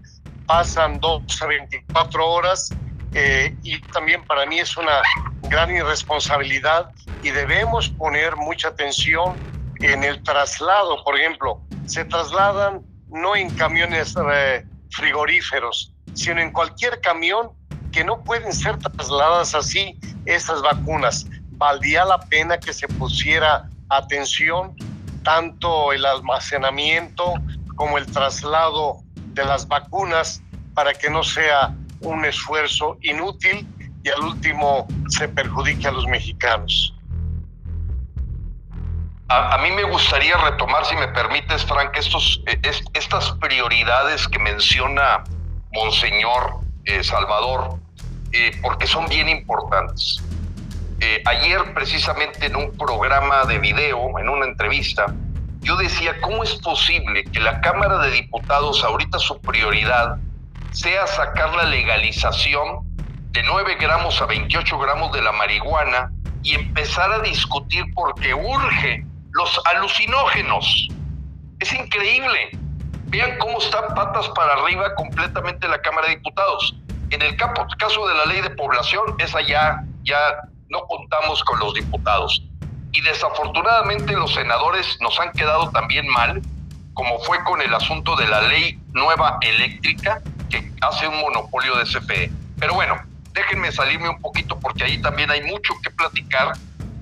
Pasan 0.53 1.01
12 1.01 1.45
a 1.45 1.47
24 1.47 2.29
horas 2.29 2.69
eh, 3.15 3.57
y 3.63 3.81
también 3.91 4.23
para 4.27 4.45
mí 4.45 4.61
es 4.61 4.77
una 4.77 5.01
gran 5.45 5.75
irresponsabilidad 5.75 6.91
y 7.23 7.31
debemos 7.31 7.89
poner 7.89 8.37
mucha 8.37 8.69
atención 8.69 9.35
en 9.81 10.05
el 10.05 10.23
traslado. 10.23 11.03
Por 11.05 11.19
ejemplo, 11.19 11.63
se 11.87 12.05
trasladan 12.05 12.83
no 13.09 13.35
en 13.35 13.49
camiones 13.57 14.15
eh, 14.31 14.67
frigoríferos, 14.91 15.95
sino 16.13 16.43
en 16.43 16.53
cualquier 16.53 17.01
camión 17.01 17.53
que 17.91 18.05
no 18.05 18.23
pueden 18.23 18.53
ser 18.53 18.77
trasladadas 18.77 19.55
así 19.55 19.99
estas 20.27 20.61
vacunas. 20.61 21.25
Valdría 21.53 22.05
la 22.05 22.19
pena 22.21 22.61
que 22.61 22.75
se 22.75 22.89
pusiera 22.89 23.71
atención 23.89 24.77
tanto 25.25 25.95
el 25.95 26.05
almacenamiento 26.05 27.37
como 27.75 27.97
el 27.97 28.05
traslado 28.05 29.03
de 29.33 29.45
las 29.45 29.67
vacunas 29.67 30.43
para 30.75 30.95
que 30.95 31.11
no 31.11 31.23
sea 31.23 31.75
un 32.01 32.25
esfuerzo 32.25 32.99
inútil 33.03 33.67
y 34.03 34.09
al 34.09 34.21
último 34.21 34.87
se 35.09 35.29
perjudique 35.29 35.87
a 35.87 35.93
los 35.93 36.07
mexicanos. 36.07 36.95
A, 39.29 39.57
mí 39.59 39.71
me 39.71 39.85
gustaría 39.85 40.37
retomar, 40.37 40.85
si 40.85 40.95
me 40.95 41.09
permites, 41.09 41.65
Frank, 41.65 41.97
estos, 41.97 42.43
eh, 42.47 42.61
estas 42.93 43.31
prioridades 43.33 44.29
que 44.29 44.39
menciona 44.39 45.25
Monseñor 45.73 46.61
eh, 46.85 47.03
Salvador, 47.03 47.79
eh, 48.33 48.51
porque 48.61 48.87
son 48.87 49.09
bien 49.09 49.29
importantes. 49.29 50.23
ayer, 51.25 51.75
precisamente 51.75 52.47
en 52.47 52.55
un 52.55 52.77
programa 52.77 53.45
de 53.45 53.59
video, 53.59 54.19
en 54.19 54.29
una 54.29 54.47
entrevista, 54.47 55.07
yo 55.63 55.77
decía, 55.77 56.21
¿cómo 56.21 56.43
es 56.43 56.57
posible 56.57 57.25
que 57.25 57.41
la 57.41 57.61
Cámara 57.61 57.99
de 57.99 58.11
Diputados, 58.11 58.83
ahorita 58.85 59.19
su 59.19 59.41
prioridad, 59.41 60.19
sea 60.73 61.07
sacar 61.07 61.55
la 61.55 61.65
legalización 61.65 62.81
de 63.31 63.43
9 63.45 63.77
gramos 63.81 64.21
a 64.21 64.27
28 64.27 64.79
gramos 64.79 65.13
de 65.13 65.23
la 65.23 65.33
marihuana 65.33 66.11
y 66.43 66.55
empezar 66.55 67.13
a 67.13 67.21
discutir 67.21 67.85
porque 67.95 68.35
urge 68.35 69.07
los 69.31 69.61
alucinógenos. 69.67 70.89
Es 71.61 71.73
increíble. 71.73 72.51
Vean 73.07 73.39
cómo 73.39 73.59
está 73.59 73.87
patas 73.95 74.29
para 74.31 74.55
arriba 74.55 74.95
completamente 74.97 75.69
la 75.69 75.81
Cámara 75.81 76.09
de 76.09 76.17
Diputados. 76.17 76.75
En 77.11 77.23
el 77.23 77.37
caso 77.37 78.09
de 78.09 78.15
la 78.15 78.27
ley 78.27 78.41
de 78.41 78.51
población, 78.51 79.15
esa 79.19 79.41
ya, 79.43 79.85
ya 80.03 80.19
no 80.71 80.81
contamos 80.87 81.45
con 81.45 81.61
los 81.61 81.75
diputados. 81.75 82.43
Y 82.93 83.01
desafortunadamente 83.01 84.13
los 84.13 84.35
senadores 84.35 84.99
nos 85.01 85.19
han 85.19 85.33
quedado 85.33 85.71
también 85.71 86.07
mal, 86.09 86.43
como 86.95 87.19
fue 87.21 87.43
con 87.45 87.61
el 87.63 87.75
asunto 87.75 88.17
de 88.17 88.27
la 88.27 88.43
ley 88.43 88.79
nueva 88.93 89.39
eléctrica, 89.41 90.21
que 90.51 90.71
hace 90.83 91.09
un 91.09 91.21
monopolio 91.21 91.77
de 91.77 91.85
CFE. 91.85 92.31
Pero 92.59 92.75
bueno, 92.75 93.01
déjenme 93.33 93.73
salirme 93.73 94.11
un 94.11 94.21
poquito 94.21 94.59
porque 94.61 94.85
ahí 94.85 95.01
también 95.01 95.31
hay 95.31 95.43
mucho 95.43 95.75
que 95.83 95.91
platicar, 95.91 96.53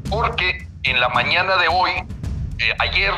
porque 0.09 0.67
en 0.85 1.01
la 1.01 1.09
mañana 1.09 1.57
de 1.57 1.69
hoy, 1.69 1.91
eh, 2.59 2.75
ayer, 2.79 3.13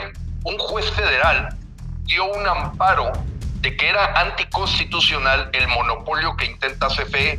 un 0.44 0.58
juez 0.58 0.90
federal 0.92 1.56
dio 2.04 2.24
un 2.24 2.46
amparo 2.46 3.12
de 3.60 3.76
que 3.76 3.88
era 3.88 4.20
anticonstitucional 4.20 5.50
el 5.52 5.68
monopolio 5.68 6.36
que 6.36 6.46
intenta 6.46 6.88
CFE 6.88 7.38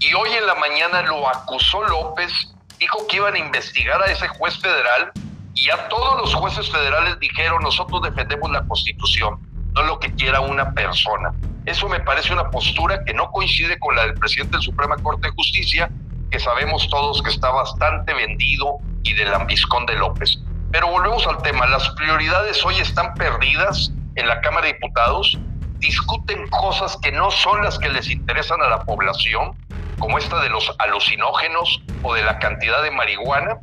y 0.00 0.14
hoy 0.14 0.32
en 0.32 0.46
la 0.46 0.54
mañana 0.56 1.02
lo 1.02 1.28
acusó 1.28 1.82
López, 1.84 2.32
dijo 2.78 3.06
que 3.06 3.16
iban 3.16 3.34
a 3.34 3.38
investigar 3.38 4.02
a 4.02 4.06
ese 4.06 4.28
juez 4.28 4.58
federal 4.58 5.12
y 5.54 5.70
a 5.70 5.88
todos 5.88 6.20
los 6.20 6.34
jueces 6.34 6.70
federales 6.70 7.18
dijeron 7.20 7.62
nosotros 7.62 8.02
defendemos 8.02 8.50
la 8.50 8.64
constitución, 8.66 9.38
no 9.72 9.82
lo 9.82 9.98
que 10.00 10.12
quiera 10.14 10.40
una 10.40 10.72
persona. 10.72 11.32
Eso 11.66 11.88
me 11.88 12.00
parece 12.00 12.32
una 12.32 12.50
postura 12.50 13.04
que 13.04 13.14
no 13.14 13.30
coincide 13.30 13.78
con 13.78 13.96
la 13.96 14.02
del 14.06 14.14
presidente 14.14 14.52
de 14.52 14.58
la 14.58 14.62
Suprema 14.62 14.96
Corte 14.96 15.28
de 15.28 15.34
Justicia, 15.34 15.90
que 16.30 16.38
sabemos 16.38 16.88
todos 16.90 17.22
que 17.22 17.30
está 17.30 17.50
bastante 17.50 18.12
vendido 18.12 18.78
y 19.02 19.14
del 19.14 19.32
ambiscón 19.32 19.86
de 19.86 19.94
López. 19.94 20.40
Pero 20.72 20.88
volvemos 20.88 21.26
al 21.26 21.40
tema, 21.42 21.66
las 21.66 21.88
prioridades 21.90 22.64
hoy 22.64 22.74
están 22.80 23.14
perdidas 23.14 23.92
en 24.16 24.26
la 24.26 24.40
Cámara 24.40 24.66
de 24.66 24.72
Diputados, 24.74 25.38
discuten 25.78 26.48
cosas 26.48 26.96
que 27.02 27.12
no 27.12 27.30
son 27.30 27.62
las 27.62 27.78
que 27.78 27.88
les 27.88 28.10
interesan 28.10 28.60
a 28.60 28.68
la 28.68 28.80
población, 28.80 29.56
como 29.98 30.18
esta 30.18 30.40
de 30.40 30.48
los 30.48 30.74
alucinógenos 30.78 31.82
o 32.02 32.14
de 32.14 32.22
la 32.22 32.38
cantidad 32.38 32.82
de 32.82 32.90
marihuana, 32.90 33.58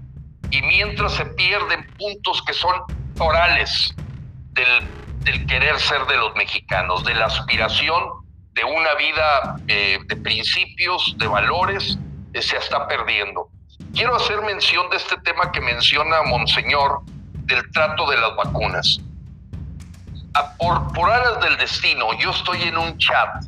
y 0.50 0.62
mientras 0.64 1.14
se 1.14 1.26
pierden 1.26 1.88
puntos 1.98 2.42
que 2.44 2.54
son 2.54 2.76
orales 3.20 3.94
del 4.52 5.46
querer 5.48 5.80
ser 5.80 6.06
de 6.08 6.18
los 6.18 6.36
mexicanos, 6.36 7.04
de 7.04 7.14
la 7.14 7.26
aspiración 7.26 8.22
de 8.54 8.64
una 8.64 8.96
vida 8.96 9.56
eh, 9.68 10.00
de 10.06 10.16
principios, 10.18 11.16
de 11.18 11.28
valores, 11.28 11.98
eh, 12.34 12.42
se 12.42 12.58
está 12.58 12.88
perdiendo. 12.88 13.50
Quiero 13.94 14.16
hacer 14.16 14.42
mención 14.42 14.90
de 14.90 14.98
este 14.98 15.18
tema 15.18 15.52
que 15.52 15.62
menciona 15.62 16.22
Monseñor, 16.24 17.02
del 17.46 17.70
trato 17.72 18.10
de 18.10 18.18
las 18.18 18.36
vacunas. 18.36 19.00
por 20.58 21.12
aras 21.12 21.42
del 21.42 21.58
destino, 21.58 22.08
yo 22.20 22.32
estoy 22.32 22.64
en 22.64 22.78
un 22.78 22.98
chat 22.98 23.46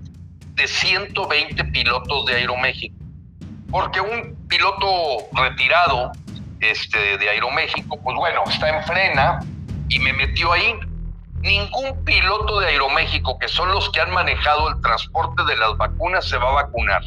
de 0.53 0.67
120 0.67 1.63
pilotos 1.65 2.25
de 2.25 2.35
Aeroméxico, 2.35 2.95
porque 3.71 4.01
un 4.01 4.35
piloto 4.47 4.87
retirado 5.33 6.11
este, 6.59 7.17
de 7.17 7.29
Aeroméxico, 7.29 7.99
pues 8.01 8.15
bueno, 8.15 8.41
está 8.47 8.69
en 8.69 8.83
frena 8.83 9.39
y 9.89 9.99
me 9.99 10.13
metió 10.13 10.51
ahí 10.51 10.75
ningún 11.41 12.03
piloto 12.05 12.59
de 12.59 12.67
Aeroméxico, 12.67 13.37
que 13.37 13.47
son 13.47 13.71
los 13.71 13.89
que 13.89 13.99
han 13.99 14.11
manejado 14.11 14.69
el 14.69 14.81
transporte 14.81 15.43
de 15.43 15.57
las 15.57 15.75
vacunas, 15.77 16.27
se 16.27 16.37
va 16.37 16.49
a 16.49 16.63
vacunar. 16.63 17.03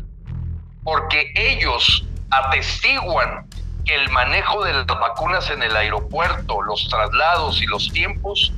Porque 0.84 1.32
ellos 1.34 2.07
atestiguan 2.30 3.47
que 3.84 3.94
el 3.94 4.11
manejo 4.11 4.62
de 4.64 4.74
las 4.74 4.86
vacunas 4.86 5.49
en 5.51 5.62
el 5.62 5.74
aeropuerto, 5.74 6.61
los 6.62 6.86
traslados 6.88 7.62
y 7.62 7.66
los 7.66 7.90
tiempos 7.92 8.53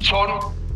son 0.00 0.30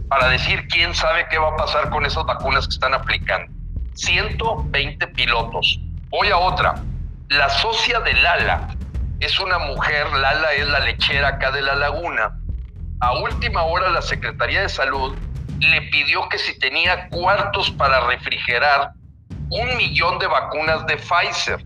para 0.08 0.28
decir 0.28 0.66
quién 0.68 0.94
sabe 0.94 1.26
qué 1.30 1.38
va 1.38 1.48
a 1.48 1.56
pasar 1.56 1.90
con 1.90 2.04
esas 2.06 2.24
vacunas 2.24 2.66
que 2.66 2.74
están 2.74 2.94
aplicando. 2.94 3.52
120 3.94 5.06
pilotos. 5.08 5.80
Voy 6.08 6.28
a 6.28 6.36
otra. 6.36 6.74
La 7.28 7.48
socia 7.48 8.00
de 8.00 8.12
Lala 8.14 8.68
es 9.20 9.40
una 9.40 9.58
mujer, 9.58 10.12
Lala 10.12 10.52
es 10.52 10.68
la 10.68 10.80
lechera 10.80 11.28
acá 11.28 11.50
de 11.50 11.62
la 11.62 11.74
laguna, 11.74 12.38
a 13.00 13.12
última 13.12 13.62
hora 13.64 13.90
la 13.90 14.00
Secretaría 14.00 14.62
de 14.62 14.68
Salud 14.70 15.14
le 15.60 15.82
pidió 15.82 16.28
que 16.30 16.38
si 16.38 16.58
tenía 16.58 17.08
cuartos 17.08 17.70
para 17.72 18.00
refrigerar 18.06 18.92
un 19.50 19.76
millón 19.76 20.18
de 20.18 20.26
vacunas 20.26 20.86
de 20.86 20.96
Pfizer, 20.96 21.62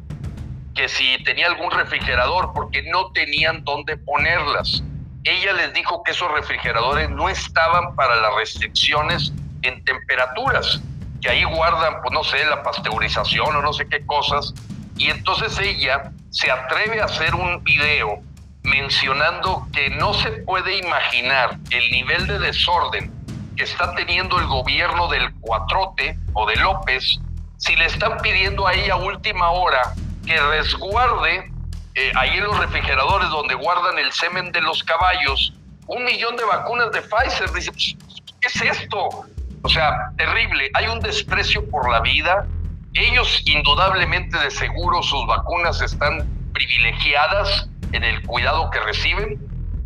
que 0.75 0.89
si 0.89 1.23
tenía 1.25 1.47
algún 1.47 1.71
refrigerador, 1.71 2.53
porque 2.53 2.83
no 2.91 3.13
tenían 3.13 3.63
dónde 3.65 3.97
ponerlas. 3.97 4.83
Ella 5.25 5.53
les 5.53 5.75
dijo 5.75 6.03
que 6.03 6.13
esos 6.13 6.31
refrigeradores 6.33 7.11
no 7.11 7.29
estaban 7.29 7.95
para 7.95 8.17
las 8.17 8.35
restricciones 8.37 9.33
en 9.63 9.85
temperaturas, 9.85 10.81
que 11.21 11.29
ahí 11.29 11.45
guardan, 11.45 12.01
pues 12.03 12.13
no 12.13 12.25
sé, 12.25 12.45
la 12.47 12.63
pasteurización 12.63 13.57
o 13.57 13.63
no 13.63 13.73
sé 13.73 13.87
qué 13.87 14.05
cosas. 14.07 14.55
Y 14.97 15.11
entonces 15.11 15.59
ella 15.59 16.11
se 16.31 16.51
atreve 16.51 17.01
a 17.01 17.05
hacer 17.05 17.35
un 17.35 17.63
video 17.63 18.23
mencionando 18.63 19.67
que 19.73 19.91
no 19.91 20.15
se 20.15 20.31
puede 20.31 20.79
imaginar 20.79 21.59
el 21.71 21.91
nivel 21.91 22.27
de 22.27 22.39
desorden 22.39 23.13
que 23.57 23.65
está 23.65 23.95
teniendo 23.95 24.39
el 24.39 24.47
gobierno 24.47 25.09
del 25.09 25.33
Cuatrote 25.41 26.19
o 26.33 26.47
de 26.47 26.57
López 26.57 27.21
si 27.59 27.77
le 27.77 27.87
están 27.87 28.19
pidiendo 28.19 28.67
a 28.67 28.73
ella 28.73 28.95
a 28.95 28.97
última 28.97 29.51
hora 29.51 29.95
que 30.27 30.39
resguarde 30.41 31.51
eh, 31.95 32.13
ahí 32.17 32.39
en 32.39 32.45
los 32.45 32.59
refrigeradores 32.59 33.29
donde 33.31 33.55
guardan 33.55 33.99
el 33.99 34.13
semen 34.13 34.53
de 34.53 34.61
los 34.61 34.83
caballos 34.85 35.53
un 35.91 36.05
millón 36.05 36.37
de 36.37 36.45
vacunas 36.45 36.93
de 36.93 37.03
Pfizer. 37.03 37.51
Dice, 37.53 37.73
¿qué 37.73 38.47
es 38.47 38.63
esto? 38.63 39.25
O 39.63 39.69
sea, 39.69 40.13
terrible. 40.17 40.71
Hay 40.75 40.87
un 40.87 41.01
desprecio 41.01 41.69
por 41.69 41.91
la 41.91 42.01
vida. 42.01 42.47
Ellos 42.95 43.43
indudablemente 43.45 44.39
de 44.39 44.51
seguro 44.51 45.03
sus 45.03 45.27
vacunas 45.27 45.81
están 45.83 46.29
privilegiadas 46.53 47.69
en 47.93 48.05
el 48.05 48.23
cuidado 48.23 48.71
que 48.71 48.81
reciben, 48.81 49.39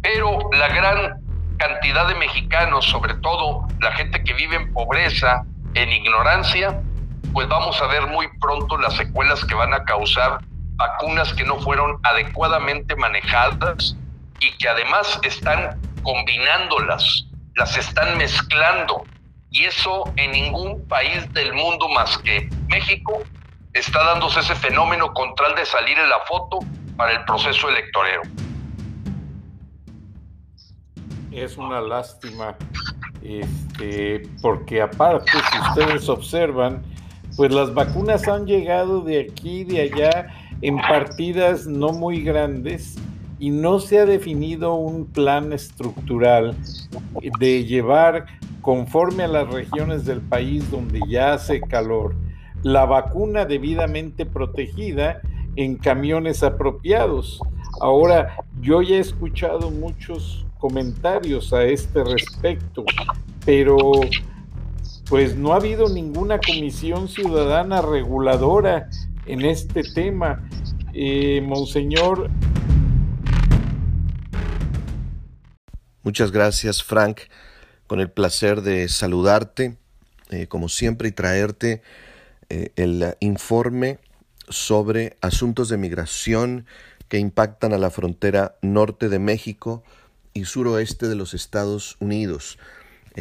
pero 0.03 0.39
la 0.53 0.69
gran 0.69 1.21
cantidad 1.57 2.07
de 2.07 2.15
mexicanos, 2.17 2.85
sobre 2.85 3.15
todo 3.15 3.67
la 3.81 3.93
gente 3.93 4.23
que 4.25 4.35
vive 4.35 4.57
en 4.57 4.73
pobreza, 4.73 5.45
en 5.75 5.91
ignorancia, 5.91 6.81
pues 7.33 7.49
vamos 7.49 7.81
a 7.81 7.87
ver 7.87 8.07
muy 8.09 8.29
pronto 8.41 8.77
las 8.77 8.95
secuelas 8.95 9.45
que 9.45 9.55
van 9.55 9.73
a 9.73 9.85
causar 9.85 10.41
vacunas 10.77 11.33
que 11.35 11.45
no 11.45 11.61
fueron 11.61 11.99
adecuadamente 12.03 12.97
manejadas 12.97 13.97
y 14.41 14.57
que 14.59 14.69
además 14.69 15.19
están 15.23 15.81
combinándolas, 16.03 17.27
las 17.57 17.77
están 17.77 18.19
mezclando. 18.19 19.05
Y 19.51 19.65
eso 19.65 20.05
en 20.17 20.33
ningún 20.33 20.87
país 20.89 21.33
del 21.33 21.53
mundo 21.55 21.89
más 21.89 22.19
que 22.19 22.49
México 22.69 23.23
está 23.73 24.05
dándose 24.05 24.41
ese 24.41 24.55
fenómeno 24.57 25.13
con 25.15 25.35
tal 25.37 25.55
de 25.55 25.65
salir 25.65 25.99
en 25.99 26.09
la 26.09 26.21
foto 26.29 26.59
para 26.97 27.13
el 27.13 27.25
proceso 27.25 27.69
electorero. 27.69 28.23
Es 31.31 31.57
una 31.57 31.81
lástima, 31.81 32.57
este, 33.23 34.29
porque 34.41 34.81
aparte, 34.81 35.33
si 35.33 35.59
ustedes 35.59 36.09
observan, 36.09 36.85
pues 37.37 37.53
las 37.53 37.75
vacunas 37.75 38.29
han 38.29 38.47
llegado 38.47 39.01
de 39.01 39.29
aquí 39.29 39.65
de 39.65 39.81
allá 39.83 40.44
en 40.65 40.79
partidas 40.79 41.67
no 41.67 41.93
muy 41.93 42.23
grandes 42.23 42.97
y 43.39 43.51
no 43.51 43.81
se 43.81 43.99
ha 43.99 44.07
definido 44.07 44.77
un 44.77 45.05
plan 45.05 45.53
estructural 45.53 46.57
de 47.39 47.67
llevar 47.67 48.25
conforme 48.63 49.25
a 49.25 49.29
las 49.29 49.47
regiones 49.53 50.07
del 50.07 50.23
país 50.23 50.71
donde 50.71 51.01
ya 51.07 51.35
hace 51.35 51.61
calor 51.61 52.17
la 52.63 52.87
vacuna 52.87 53.45
debidamente 53.45 54.25
protegida 54.25 55.21
en 55.57 55.77
camiones 55.77 56.43
apropiados. 56.43 57.41
Ahora, 57.83 58.35
yo 58.63 58.81
ya 58.81 58.97
he 58.97 59.01
escuchado 59.01 59.71
muchos 59.71 60.47
comentarios 60.57 61.53
a 61.53 61.65
este 61.65 62.03
respecto, 62.05 62.87
pero 63.45 63.77
pues 65.11 65.37
no 65.37 65.53
ha 65.53 65.57
habido 65.57 65.91
ninguna 65.91 66.39
comisión 66.39 67.09
ciudadana 67.09 67.83
reguladora 67.83 68.89
en 69.27 69.45
este 69.45 69.83
tema. 69.83 70.49
Eh, 70.93 71.41
Monseñor. 71.43 72.31
Muchas 76.03 76.31
gracias, 76.31 76.83
Frank. 76.83 77.21
Con 77.87 78.01
el 78.01 78.11
placer 78.11 78.63
de 78.63 78.89
saludarte, 78.89 79.77
eh, 80.31 80.47
como 80.47 80.69
siempre, 80.69 81.09
y 81.09 81.13
traerte 81.13 81.83
eh, 82.49 82.73
el 82.77 83.17
informe 83.21 83.99
sobre 84.49 85.17
asuntos 85.21 85.69
de 85.69 85.79
migración 85.79 86.67
que 87.09 87.19
impactan 87.19 87.73
a 87.73 87.79
la 87.79 87.91
frontera 87.91 88.57
norte 88.63 89.09
de 89.09 89.19
México 89.19 89.83
y 90.33 90.45
suroeste 90.45 91.09
de 91.09 91.15
los 91.15 91.35
Estados 91.35 91.97
Unidos. 92.01 92.59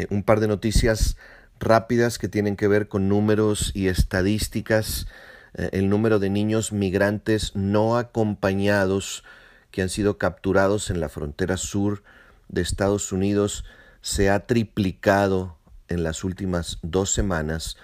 Un 0.10 0.24
par 0.24 0.40
de 0.40 0.48
noticias 0.48 1.18
rápidas 1.60 2.18
que 2.18 2.28
tienen 2.28 2.56
que 2.56 2.68
ver 2.68 2.88
con 2.88 3.08
números 3.08 3.72
y 3.76 3.88
estadísticas. 3.88 5.08
Eh, 5.56 5.70
el 5.74 5.90
número 5.90 6.20
de 6.20 6.30
niños 6.30 6.72
migrantes 6.72 7.56
no 7.56 7.98
acompañados 7.98 9.24
que 9.72 9.82
han 9.82 9.90
sido 9.90 10.18
capturados 10.18 10.90
en 10.90 11.00
la 11.00 11.10
frontera 11.10 11.58
sur 11.58 12.04
de 12.48 12.62
Estados 12.62 13.12
Unidos 13.12 13.66
se 14.02 14.30
ha 14.30 14.46
triplicado 14.46 15.58
en 15.88 16.04
las 16.04 16.24
últimas 16.24 16.80
dos 16.82 17.12
semanas 17.12 17.78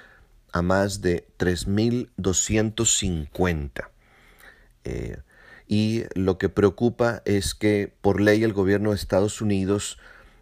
a 0.52 0.62
más 0.62 1.02
de 1.02 1.28
3.250. 1.38 3.90
Eh, 4.84 5.18
y 5.68 6.04
lo 6.16 6.38
que 6.38 6.50
preocupa 6.50 7.22
es 7.26 7.54
que 7.54 7.94
por 8.02 8.22
ley 8.22 8.44
el 8.44 8.54
gobierno 8.54 8.90
de 8.90 8.96
Estados 8.96 9.42
Unidos 9.42 10.00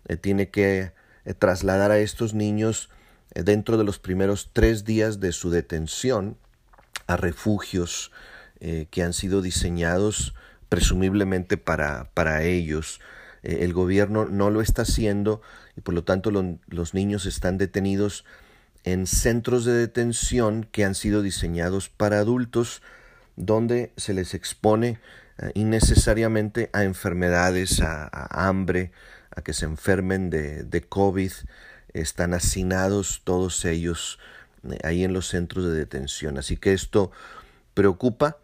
eh, 0.07 0.17
tiene 0.17 0.49
que 0.49 0.93
trasladar 1.39 1.91
a 1.91 1.99
estos 1.99 2.34
niños 2.34 2.89
dentro 3.36 3.78
de 3.78 3.84
los 3.84 3.99
primeros 3.99 4.51
tres 4.53 4.86
días 4.86 5.19
de 5.19 5.34
su 5.34 5.49
detención 5.49 6.38
a 7.08 7.18
refugios 7.18 8.12
que 8.60 9.03
han 9.03 9.14
sido 9.14 9.41
diseñados 9.41 10.34
presumiblemente 10.68 11.58
para, 11.58 12.10
para 12.14 12.43
ellos. 12.43 12.99
el 13.43 13.72
gobierno 13.72 14.26
no 14.26 14.49
lo 14.49 14.62
está 14.62 14.82
haciendo 14.82 15.41
y 15.76 15.82
por 15.82 15.93
lo 15.93 16.03
tanto 16.03 16.32
los 16.32 16.93
niños 16.93 17.26
están 17.26 17.58
detenidos 17.58 18.26
en 18.84 19.05
centros 19.05 19.66
de 19.66 19.74
detención 19.74 20.68
que 20.72 20.86
han 20.86 20.95
sido 20.95 21.22
diseñados 21.22 21.89
para 21.89 22.20
adultos, 22.20 22.82
donde 23.36 23.91
se 23.97 24.14
les 24.14 24.34
expone 24.34 24.99
eh, 25.39 25.51
innecesariamente 25.55 26.70
a 26.72 26.84
enfermedades, 26.84 27.82
a, 27.82 28.10
hambre, 28.47 28.91
a 29.36 29.41
que 29.41 29.51
se 29.51 29.66
enfermen 29.66 30.30
de, 30.30 30.64
de, 30.64 30.82
COVID. 30.82 31.32
Están 31.93 32.34
hacinados 32.34 33.22
todos 33.26 33.66
ellos 33.66 34.20
eh, 34.20 34.37
ahí 34.84 35.03
en 35.03 35.13
los 35.13 35.28
centros 35.28 35.65
de 35.65 35.74
detención. 35.74 36.38
Así 36.38 36.57
que 36.57 36.74
esto 36.74 37.11
preocupa. 37.74 38.38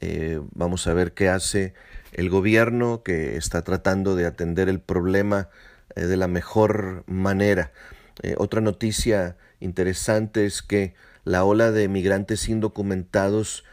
Eh, 0.00 0.40
vamos 0.54 0.86
a 0.86 0.94
ver 0.94 1.12
qué 1.12 1.28
hace 1.28 1.74
el 2.12 2.28
gobierno 2.28 3.02
que 3.02 3.36
está 3.36 3.62
tratando 3.62 4.16
de 4.16 4.26
atender 4.26 4.68
el 4.68 4.80
problema 4.80 5.48
de 5.94 6.16
la 6.16 6.26
mejor 6.26 7.04
manera. 7.06 7.72
otra 8.38 8.60
noticia 8.60 9.36
interesante 9.60 10.46
es 10.46 10.62
que 10.62 10.94
la 11.24 11.44
ola 11.44 11.70
de 11.70 11.88
migrantes 11.88 12.48
indocumentados 12.48 13.64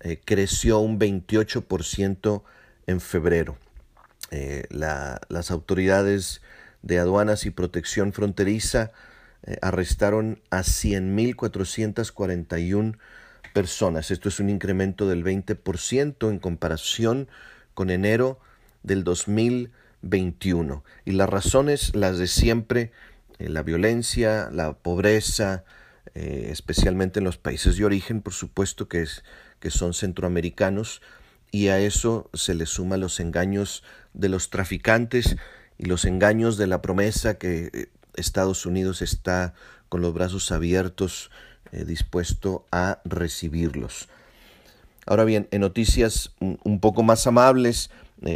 eh, 0.00 0.20
creció 0.24 0.80
un 0.80 0.98
28% 0.98 2.42
en 2.86 3.00
febrero. 3.00 3.56
Eh, 4.30 4.64
las 4.70 5.50
autoridades 5.50 6.42
de 6.82 6.98
aduanas 6.98 7.46
y 7.46 7.50
protección 7.50 8.12
fronteriza 8.12 8.92
eh, 9.46 9.56
arrestaron 9.62 10.42
a 10.50 10.58
100.441 10.60 12.98
personas. 13.52 14.10
Esto 14.10 14.28
es 14.28 14.40
un 14.40 14.50
incremento 14.50 15.08
del 15.08 15.24
20% 15.24 16.28
en 16.28 16.38
comparación 16.38 17.28
con 17.74 17.90
enero 17.90 18.40
del 18.82 19.04
2021. 19.04 20.82
Y 21.04 21.12
las 21.12 21.28
razones, 21.28 21.94
las 21.94 22.18
de 22.18 22.26
siempre, 22.26 22.90
eh, 23.38 23.48
la 23.48 23.62
violencia, 23.62 24.50
la 24.52 24.72
pobreza, 24.74 25.62
eh, 26.14 26.48
especialmente 26.50 27.20
en 27.20 27.24
los 27.24 27.38
países 27.38 27.76
de 27.76 27.84
origen, 27.84 28.22
por 28.22 28.32
supuesto 28.32 28.88
que, 28.88 29.06
que 29.60 29.70
son 29.70 29.94
centroamericanos, 29.94 31.00
y 31.52 31.68
a 31.68 31.78
eso 31.78 32.28
se 32.34 32.54
le 32.54 32.66
suman 32.66 32.98
los 33.00 33.20
engaños 33.20 33.84
de 34.12 34.28
los 34.28 34.50
traficantes 34.50 35.36
y 35.78 35.86
los 35.86 36.04
engaños 36.04 36.56
de 36.56 36.66
la 36.66 36.82
promesa 36.82 37.38
que 37.38 37.90
Estados 38.16 38.66
Unidos 38.66 39.02
está 39.02 39.54
con 39.88 40.00
los 40.00 40.12
brazos 40.14 40.50
abiertos, 40.52 41.30
dispuesto 41.72 42.64
a 42.72 43.00
recibirlos. 43.04 44.08
Ahora 45.04 45.24
bien, 45.24 45.46
en 45.50 45.60
noticias 45.60 46.32
un, 46.40 46.80
poco 46.80 47.02
más 47.02 47.26
amables, 47.26 47.90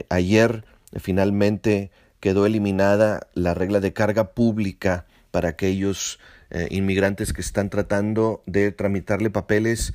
ayer 0.08 0.64
finalmente 1.00 1.90
quedó 2.20 2.46
eliminada 2.46 3.28
la 3.34 3.54
regla 3.54 3.80
de 3.80 3.92
carga 3.92 4.32
pública 4.32 5.06
para 5.30 5.50
aquellos 5.50 6.20
eh, 6.50 6.68
inmigrantes 6.70 7.32
que 7.32 7.40
están 7.40 7.70
tratando 7.70 8.42
de 8.46 8.72
tramitarle 8.72 9.30
papeles 9.30 9.94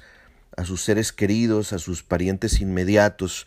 a 0.58 0.66
sus 0.66 0.82
seres 0.82 1.12
queridos, 1.12 1.74
a 1.74 1.80
sus 1.80 2.04
parientes 2.04 2.62
inmediatos. 2.62 3.46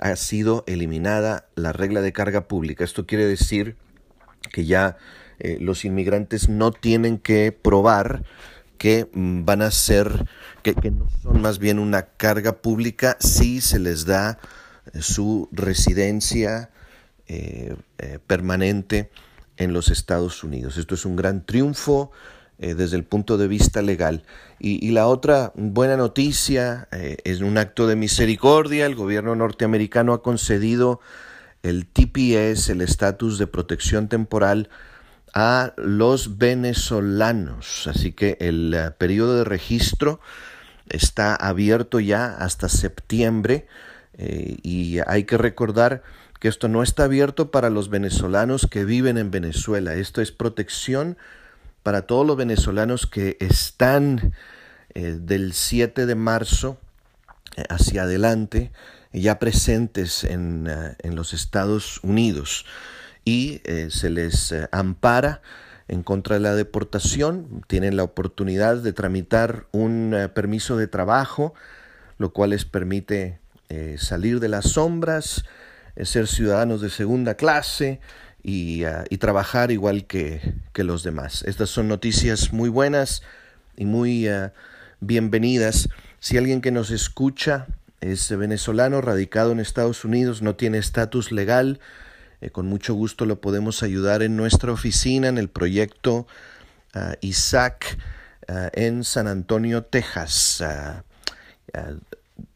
Ha 0.00 0.16
sido 0.16 0.64
eliminada 0.66 1.46
la 1.54 1.72
regla 1.72 2.00
de 2.00 2.12
carga 2.12 2.48
pública. 2.48 2.84
Esto 2.84 3.06
quiere 3.06 3.26
decir 3.26 3.76
que 4.52 4.64
ya 4.64 4.96
eh, 5.38 5.58
los 5.60 5.84
inmigrantes 5.84 6.48
no 6.48 6.72
tienen 6.72 7.18
que 7.18 7.52
probar 7.52 8.24
que 8.78 9.08
mm, 9.12 9.44
van 9.44 9.62
a 9.62 9.70
ser, 9.70 10.26
que, 10.62 10.74
no 10.90 11.08
son 11.22 11.42
más 11.42 11.58
bien 11.58 11.78
una 11.78 12.02
carga 12.02 12.60
pública 12.60 13.16
si 13.20 13.60
se 13.60 13.78
les 13.78 14.04
da 14.06 14.38
eh, 14.92 15.02
su 15.02 15.48
residencia 15.52 16.70
eh, 17.26 17.76
permanente 18.26 19.10
en 19.56 19.72
los 19.72 19.88
Estados 19.88 20.44
Unidos. 20.44 20.76
Esto 20.76 20.94
es 20.94 21.04
un 21.04 21.16
gran 21.16 21.44
triunfo 21.44 22.10
desde 22.58 22.96
el 22.96 23.04
punto 23.04 23.36
de 23.36 23.48
vista 23.48 23.82
legal. 23.82 24.24
Y, 24.60 24.90
la 24.92 25.08
otra 25.08 25.52
buena 25.56 25.96
noticia 25.96 26.88
es 26.92 27.40
un 27.40 27.58
acto 27.58 27.86
de 27.86 27.96
misericordia. 27.96 28.86
El 28.86 28.94
gobierno 28.94 29.34
norteamericano 29.34 30.12
ha 30.12 30.22
concedido 30.22 31.00
el 31.64 31.86
TPS, 31.86 32.68
el 32.68 32.82
estatus 32.82 33.38
de 33.38 33.46
protección 33.46 34.08
temporal, 34.08 34.68
a 35.34 35.74
los 35.76 36.38
venezolanos. 36.38 37.86
Así 37.86 38.12
que 38.12 38.38
el 38.40 38.72
eh, 38.72 38.90
periodo 38.92 39.36
de 39.36 39.44
registro 39.44 40.20
está 40.88 41.34
abierto 41.34 42.00
ya 42.00 42.26
hasta 42.26 42.68
septiembre 42.68 43.66
y 44.16 44.98
hay 45.08 45.24
que 45.24 45.36
recordar 45.36 46.04
que 46.44 46.48
esto 46.48 46.68
no 46.68 46.82
está 46.82 47.04
abierto 47.04 47.50
para 47.50 47.70
los 47.70 47.88
venezolanos 47.88 48.68
que 48.70 48.84
viven 48.84 49.16
en 49.16 49.30
Venezuela. 49.30 49.94
Esto 49.94 50.20
es 50.20 50.30
protección 50.30 51.16
para 51.82 52.02
todos 52.02 52.26
los 52.26 52.36
venezolanos 52.36 53.06
que 53.06 53.38
están 53.40 54.34
eh, 54.94 55.16
del 55.18 55.52
7 55.52 56.04
de 56.04 56.14
marzo 56.14 56.78
eh, 57.56 57.64
hacia 57.70 58.02
adelante 58.02 58.72
ya 59.12 59.38
presentes 59.38 60.24
en, 60.24 60.66
eh, 60.68 60.96
en 60.98 61.14
los 61.14 61.32
Estados 61.32 62.00
Unidos 62.02 62.66
y 63.24 63.60
se 63.88 64.10
les 64.10 64.54
ampara 64.70 65.40
en 65.88 66.02
contra 66.02 66.36
de 66.36 66.40
la 66.40 66.54
deportación, 66.54 67.62
tienen 67.66 67.96
la 67.96 68.04
oportunidad 68.04 68.76
de 68.76 68.92
tramitar 68.92 69.66
un 69.72 70.30
permiso 70.34 70.76
de 70.76 70.86
trabajo, 70.86 71.54
lo 72.18 72.32
cual 72.32 72.50
les 72.50 72.64
permite 72.64 73.38
salir 73.98 74.40
de 74.40 74.48
las 74.48 74.70
sombras, 74.70 75.44
ser 76.02 76.26
ciudadanos 76.26 76.80
de 76.80 76.90
segunda 76.90 77.34
clase, 77.34 78.00
Ah, 78.46 79.04
y, 79.08 79.16
trabajar 79.16 79.70
igual 79.70 80.06
que, 80.06 80.54
que, 80.74 80.84
los 80.84 81.02
demás. 81.02 81.42
Estas 81.46 81.70
son 81.70 81.88
noticias 81.88 82.52
muy 82.52 82.68
buenas 82.68 83.22
y 83.74 83.86
muy 83.86 84.28
ah, 84.28 84.52
bienvenidas. 85.00 85.88
Si 86.20 86.36
alguien 86.36 86.60
que 86.60 86.70
nos 86.70 86.90
escucha 86.90 87.66
es 88.02 88.36
venezolano, 88.36 89.00
radicado 89.00 89.52
en 89.52 89.60
Estados 89.60 90.04
Unidos, 90.04 90.42
no 90.42 90.56
tiene 90.56 90.76
estatus 90.76 91.32
legal, 91.32 91.80
eh, 92.44 92.50
con 92.50 92.66
mucho 92.66 92.94
gusto 92.94 93.26
lo 93.26 93.40
podemos 93.40 93.82
ayudar 93.82 94.22
en 94.22 94.36
nuestra 94.36 94.70
oficina, 94.72 95.28
en 95.28 95.38
el 95.38 95.48
proyecto 95.48 96.26
uh, 96.94 97.14
Isaac 97.20 97.98
en 98.46 99.04
San 99.04 99.26
Antonio, 99.26 99.84
Texas. 99.84 100.62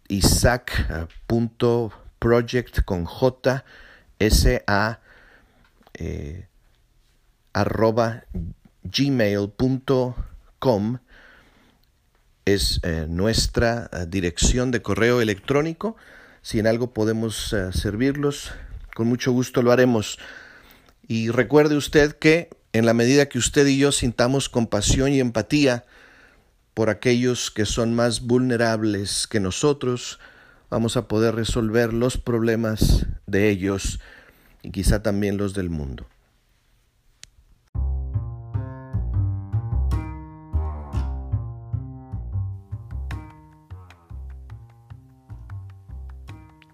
Isaac.project 0.08 2.84
con 2.84 3.06
J 3.06 3.64
S 4.18 4.62
A 4.66 4.98
eh, 5.94 6.46
gmail.com 8.84 10.98
es 12.44 12.80
eh, 12.82 13.06
nuestra 13.08 13.88
dirección 14.06 14.70
de 14.70 14.82
correo 14.82 15.20
electrónico. 15.20 15.96
Si 16.42 16.58
en 16.58 16.66
algo 16.66 16.92
podemos 16.94 17.54
servirlos, 17.72 18.52
con 18.98 19.06
mucho 19.06 19.30
gusto 19.30 19.62
lo 19.62 19.70
haremos. 19.70 20.18
Y 21.06 21.30
recuerde 21.30 21.76
usted 21.76 22.18
que 22.18 22.50
en 22.72 22.84
la 22.84 22.94
medida 22.94 23.28
que 23.28 23.38
usted 23.38 23.64
y 23.68 23.78
yo 23.78 23.92
sintamos 23.92 24.48
compasión 24.48 25.12
y 25.12 25.20
empatía 25.20 25.84
por 26.74 26.90
aquellos 26.90 27.52
que 27.52 27.64
son 27.64 27.94
más 27.94 28.22
vulnerables 28.22 29.28
que 29.28 29.38
nosotros, 29.38 30.18
vamos 30.68 30.96
a 30.96 31.06
poder 31.06 31.36
resolver 31.36 31.92
los 31.94 32.18
problemas 32.18 33.06
de 33.28 33.50
ellos 33.50 34.00
y 34.64 34.72
quizá 34.72 35.00
también 35.00 35.36
los 35.36 35.54
del 35.54 35.70
mundo. 35.70 36.08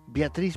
Beatriz 0.06 0.56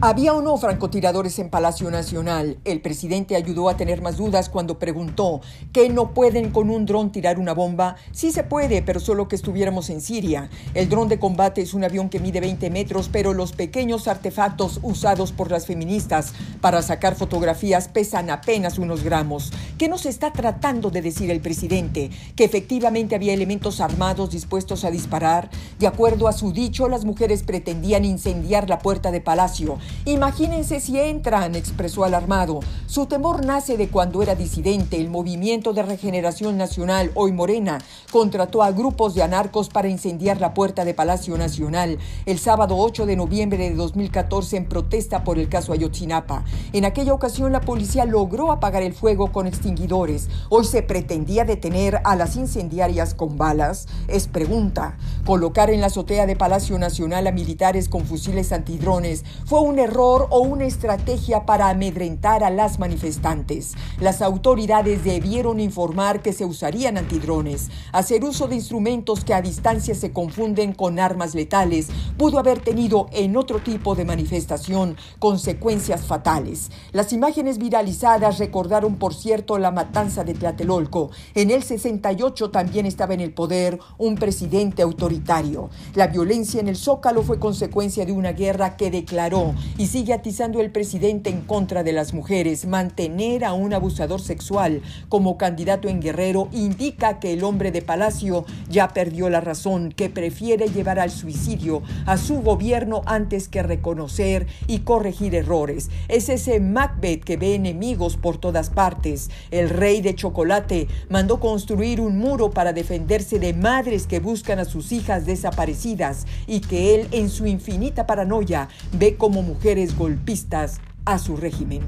¿Había 0.00 0.32
o 0.32 0.40
no 0.42 0.56
francotiradores 0.56 1.40
en 1.40 1.50
Palacio 1.50 1.90
Nacional? 1.90 2.58
El 2.64 2.80
presidente 2.80 3.34
ayudó 3.34 3.68
a 3.68 3.76
tener 3.76 4.00
más 4.00 4.16
dudas 4.16 4.48
cuando 4.48 4.78
preguntó 4.78 5.40
que 5.72 5.88
no 5.88 6.14
pueden 6.14 6.52
con 6.52 6.70
un 6.70 6.86
dron 6.86 7.10
tirar 7.10 7.40
una 7.40 7.52
bomba. 7.52 7.96
Sí 8.12 8.30
se 8.30 8.44
puede, 8.44 8.80
pero 8.80 9.00
solo 9.00 9.26
que 9.26 9.34
estuviéramos 9.34 9.90
en 9.90 10.00
Siria. 10.00 10.50
El 10.74 10.88
dron 10.88 11.08
de 11.08 11.18
combate 11.18 11.62
es 11.62 11.74
un 11.74 11.82
avión 11.82 12.10
que 12.10 12.20
mide 12.20 12.40
20 12.40 12.70
metros, 12.70 13.08
pero 13.10 13.34
los 13.34 13.50
pequeños 13.50 14.06
artefactos 14.06 14.78
usados 14.84 15.32
por 15.32 15.50
las 15.50 15.66
feministas 15.66 16.32
para 16.60 16.80
sacar 16.82 17.16
fotografías 17.16 17.88
pesan 17.88 18.30
apenas 18.30 18.78
unos 18.78 19.02
gramos. 19.02 19.52
¿Qué 19.78 19.88
nos 19.88 20.06
está 20.06 20.32
tratando 20.32 20.90
de 20.90 21.02
decir 21.02 21.28
el 21.32 21.40
presidente? 21.40 22.10
¿Que 22.36 22.44
efectivamente 22.44 23.16
había 23.16 23.34
elementos 23.34 23.80
armados 23.80 24.30
dispuestos 24.30 24.84
a 24.84 24.92
disparar? 24.92 25.50
De 25.80 25.88
acuerdo 25.88 26.28
a 26.28 26.32
su 26.32 26.52
dicho, 26.52 26.88
las 26.88 27.04
mujeres 27.04 27.42
pretendían 27.42 28.04
incendiar 28.04 28.68
la 28.68 28.78
puerta 28.78 29.10
de 29.10 29.20
Palacio 29.20 29.76
Imagínense 30.04 30.80
si 30.80 30.98
entran, 30.98 31.54
expresó 31.54 32.04
alarmado. 32.04 32.60
Su 32.86 33.06
temor 33.06 33.44
nace 33.44 33.76
de 33.76 33.88
cuando 33.88 34.22
era 34.22 34.34
disidente. 34.34 35.00
El 35.00 35.10
Movimiento 35.10 35.72
de 35.72 35.82
Regeneración 35.82 36.56
Nacional, 36.56 37.10
hoy 37.14 37.32
Morena, 37.32 37.78
contrató 38.10 38.62
a 38.62 38.72
grupos 38.72 39.14
de 39.14 39.22
anarcos 39.22 39.68
para 39.68 39.88
incendiar 39.88 40.40
la 40.40 40.54
puerta 40.54 40.84
de 40.84 40.94
Palacio 40.94 41.36
Nacional 41.36 41.98
el 42.26 42.38
sábado 42.38 42.76
8 42.78 43.06
de 43.06 43.16
noviembre 43.16 43.58
de 43.58 43.74
2014 43.74 44.56
en 44.56 44.68
protesta 44.68 45.24
por 45.24 45.38
el 45.38 45.48
caso 45.48 45.72
Ayotzinapa. 45.72 46.44
En 46.72 46.84
aquella 46.84 47.12
ocasión 47.12 47.52
la 47.52 47.60
policía 47.60 48.04
logró 48.04 48.52
apagar 48.52 48.82
el 48.82 48.94
fuego 48.94 49.32
con 49.32 49.46
extinguidores. 49.46 50.28
Hoy 50.48 50.64
se 50.64 50.82
pretendía 50.82 51.44
detener 51.44 52.00
a 52.04 52.16
las 52.16 52.36
incendiarias 52.36 53.14
con 53.14 53.36
balas. 53.36 53.86
Es 54.08 54.28
pregunta. 54.28 54.96
Colocar 55.24 55.70
en 55.70 55.80
la 55.80 55.88
azotea 55.88 56.26
de 56.26 56.36
Palacio 56.36 56.78
Nacional 56.78 57.26
a 57.26 57.32
militares 57.32 57.88
con 57.88 58.04
fusiles 58.04 58.52
antidrones 58.52 59.24
fue 59.44 59.60
un 59.60 59.77
error 59.78 60.26
o 60.30 60.40
una 60.40 60.64
estrategia 60.64 61.46
para 61.46 61.68
amedrentar 61.68 62.44
a 62.44 62.50
las 62.50 62.78
manifestantes. 62.78 63.74
Las 64.00 64.22
autoridades 64.22 65.04
debieron 65.04 65.60
informar 65.60 66.22
que 66.22 66.32
se 66.32 66.44
usarían 66.44 66.98
antidrones. 66.98 67.70
Hacer 67.92 68.24
uso 68.24 68.48
de 68.48 68.56
instrumentos 68.56 69.24
que 69.24 69.34
a 69.34 69.42
distancia 69.42 69.94
se 69.94 70.12
confunden 70.12 70.72
con 70.72 70.98
armas 70.98 71.34
letales 71.34 71.88
pudo 72.16 72.38
haber 72.38 72.60
tenido 72.60 73.06
en 73.12 73.36
otro 73.36 73.60
tipo 73.60 73.94
de 73.94 74.04
manifestación 74.04 74.96
consecuencias 75.18 76.06
fatales. 76.06 76.70
Las 76.92 77.12
imágenes 77.12 77.58
viralizadas 77.58 78.38
recordaron, 78.38 78.96
por 78.96 79.14
cierto, 79.14 79.58
la 79.58 79.70
matanza 79.70 80.24
de 80.24 80.34
Tlatelolco. 80.34 81.10
En 81.34 81.50
el 81.50 81.62
68 81.62 82.50
también 82.50 82.86
estaba 82.86 83.14
en 83.14 83.20
el 83.20 83.32
poder 83.32 83.78
un 83.98 84.16
presidente 84.16 84.82
autoritario. 84.82 85.70
La 85.94 86.08
violencia 86.08 86.60
en 86.60 86.68
el 86.68 86.76
Zócalo 86.76 87.22
fue 87.22 87.38
consecuencia 87.38 88.04
de 88.04 88.12
una 88.12 88.32
guerra 88.32 88.76
que 88.76 88.90
declaró 88.90 89.54
y 89.76 89.86
sigue 89.86 90.12
atizando 90.12 90.60
el 90.60 90.70
presidente 90.70 91.30
en 91.30 91.42
contra 91.42 91.82
de 91.82 91.92
las 91.92 92.14
mujeres. 92.14 92.66
Mantener 92.66 93.44
a 93.44 93.52
un 93.52 93.74
abusador 93.74 94.20
sexual 94.20 94.82
como 95.08 95.36
candidato 95.36 95.88
en 95.88 96.00
Guerrero 96.00 96.48
indica 96.52 97.20
que 97.20 97.32
el 97.32 97.44
hombre 97.44 97.70
de 97.70 97.82
Palacio 97.82 98.44
ya 98.68 98.88
perdió 98.88 99.28
la 99.30 99.40
razón, 99.40 99.92
que 99.92 100.10
prefiere 100.10 100.68
llevar 100.68 100.98
al 100.98 101.10
suicidio 101.10 101.82
a 102.06 102.16
su 102.16 102.40
gobierno 102.40 103.02
antes 103.06 103.48
que 103.48 103.62
reconocer 103.62 104.46
y 104.66 104.80
corregir 104.80 105.34
errores. 105.34 105.90
Es 106.08 106.28
ese 106.28 106.60
Macbeth 106.60 107.24
que 107.24 107.36
ve 107.36 107.54
enemigos 107.54 108.16
por 108.16 108.38
todas 108.38 108.70
partes. 108.70 109.30
El 109.50 109.68
rey 109.68 110.00
de 110.00 110.14
chocolate 110.14 110.88
mandó 111.08 111.40
construir 111.40 112.00
un 112.00 112.18
muro 112.18 112.50
para 112.50 112.72
defenderse 112.72 113.38
de 113.38 113.52
madres 113.52 114.06
que 114.06 114.20
buscan 114.20 114.58
a 114.58 114.64
sus 114.64 114.92
hijas 114.92 115.26
desaparecidas 115.26 116.26
y 116.46 116.60
que 116.60 116.94
él 116.94 117.08
en 117.12 117.28
su 117.28 117.46
infinita 117.46 118.06
paranoia 118.06 118.68
ve 118.92 119.16
como 119.16 119.42
mujeres 119.58 119.98
golpistas 119.98 120.76
a 121.04 121.18
su 121.18 121.36
régimen. 121.36 121.82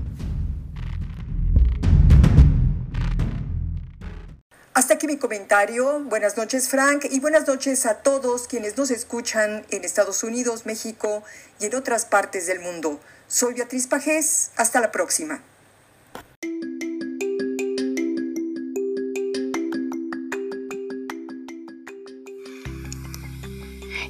Hasta 4.74 4.94
aquí 4.94 5.06
mi 5.06 5.18
comentario. 5.18 6.00
Buenas 6.00 6.36
noches 6.36 6.68
Frank 6.68 7.04
y 7.08 7.20
buenas 7.20 7.46
noches 7.46 7.86
a 7.86 8.02
todos 8.02 8.48
quienes 8.48 8.76
nos 8.76 8.90
escuchan 8.90 9.64
en 9.70 9.84
Estados 9.84 10.24
Unidos, 10.24 10.66
México 10.66 11.22
y 11.60 11.66
en 11.66 11.76
otras 11.76 12.06
partes 12.06 12.48
del 12.48 12.58
mundo. 12.58 12.98
Soy 13.28 13.54
Beatriz 13.54 13.86
Pajés. 13.86 14.50
Hasta 14.56 14.80
la 14.80 14.90
próxima. 14.90 15.40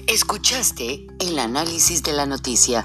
Escuchaste 0.07 1.07
el 1.20 1.39
análisis 1.39 2.03
de 2.03 2.12
la 2.12 2.24
noticia, 2.24 2.85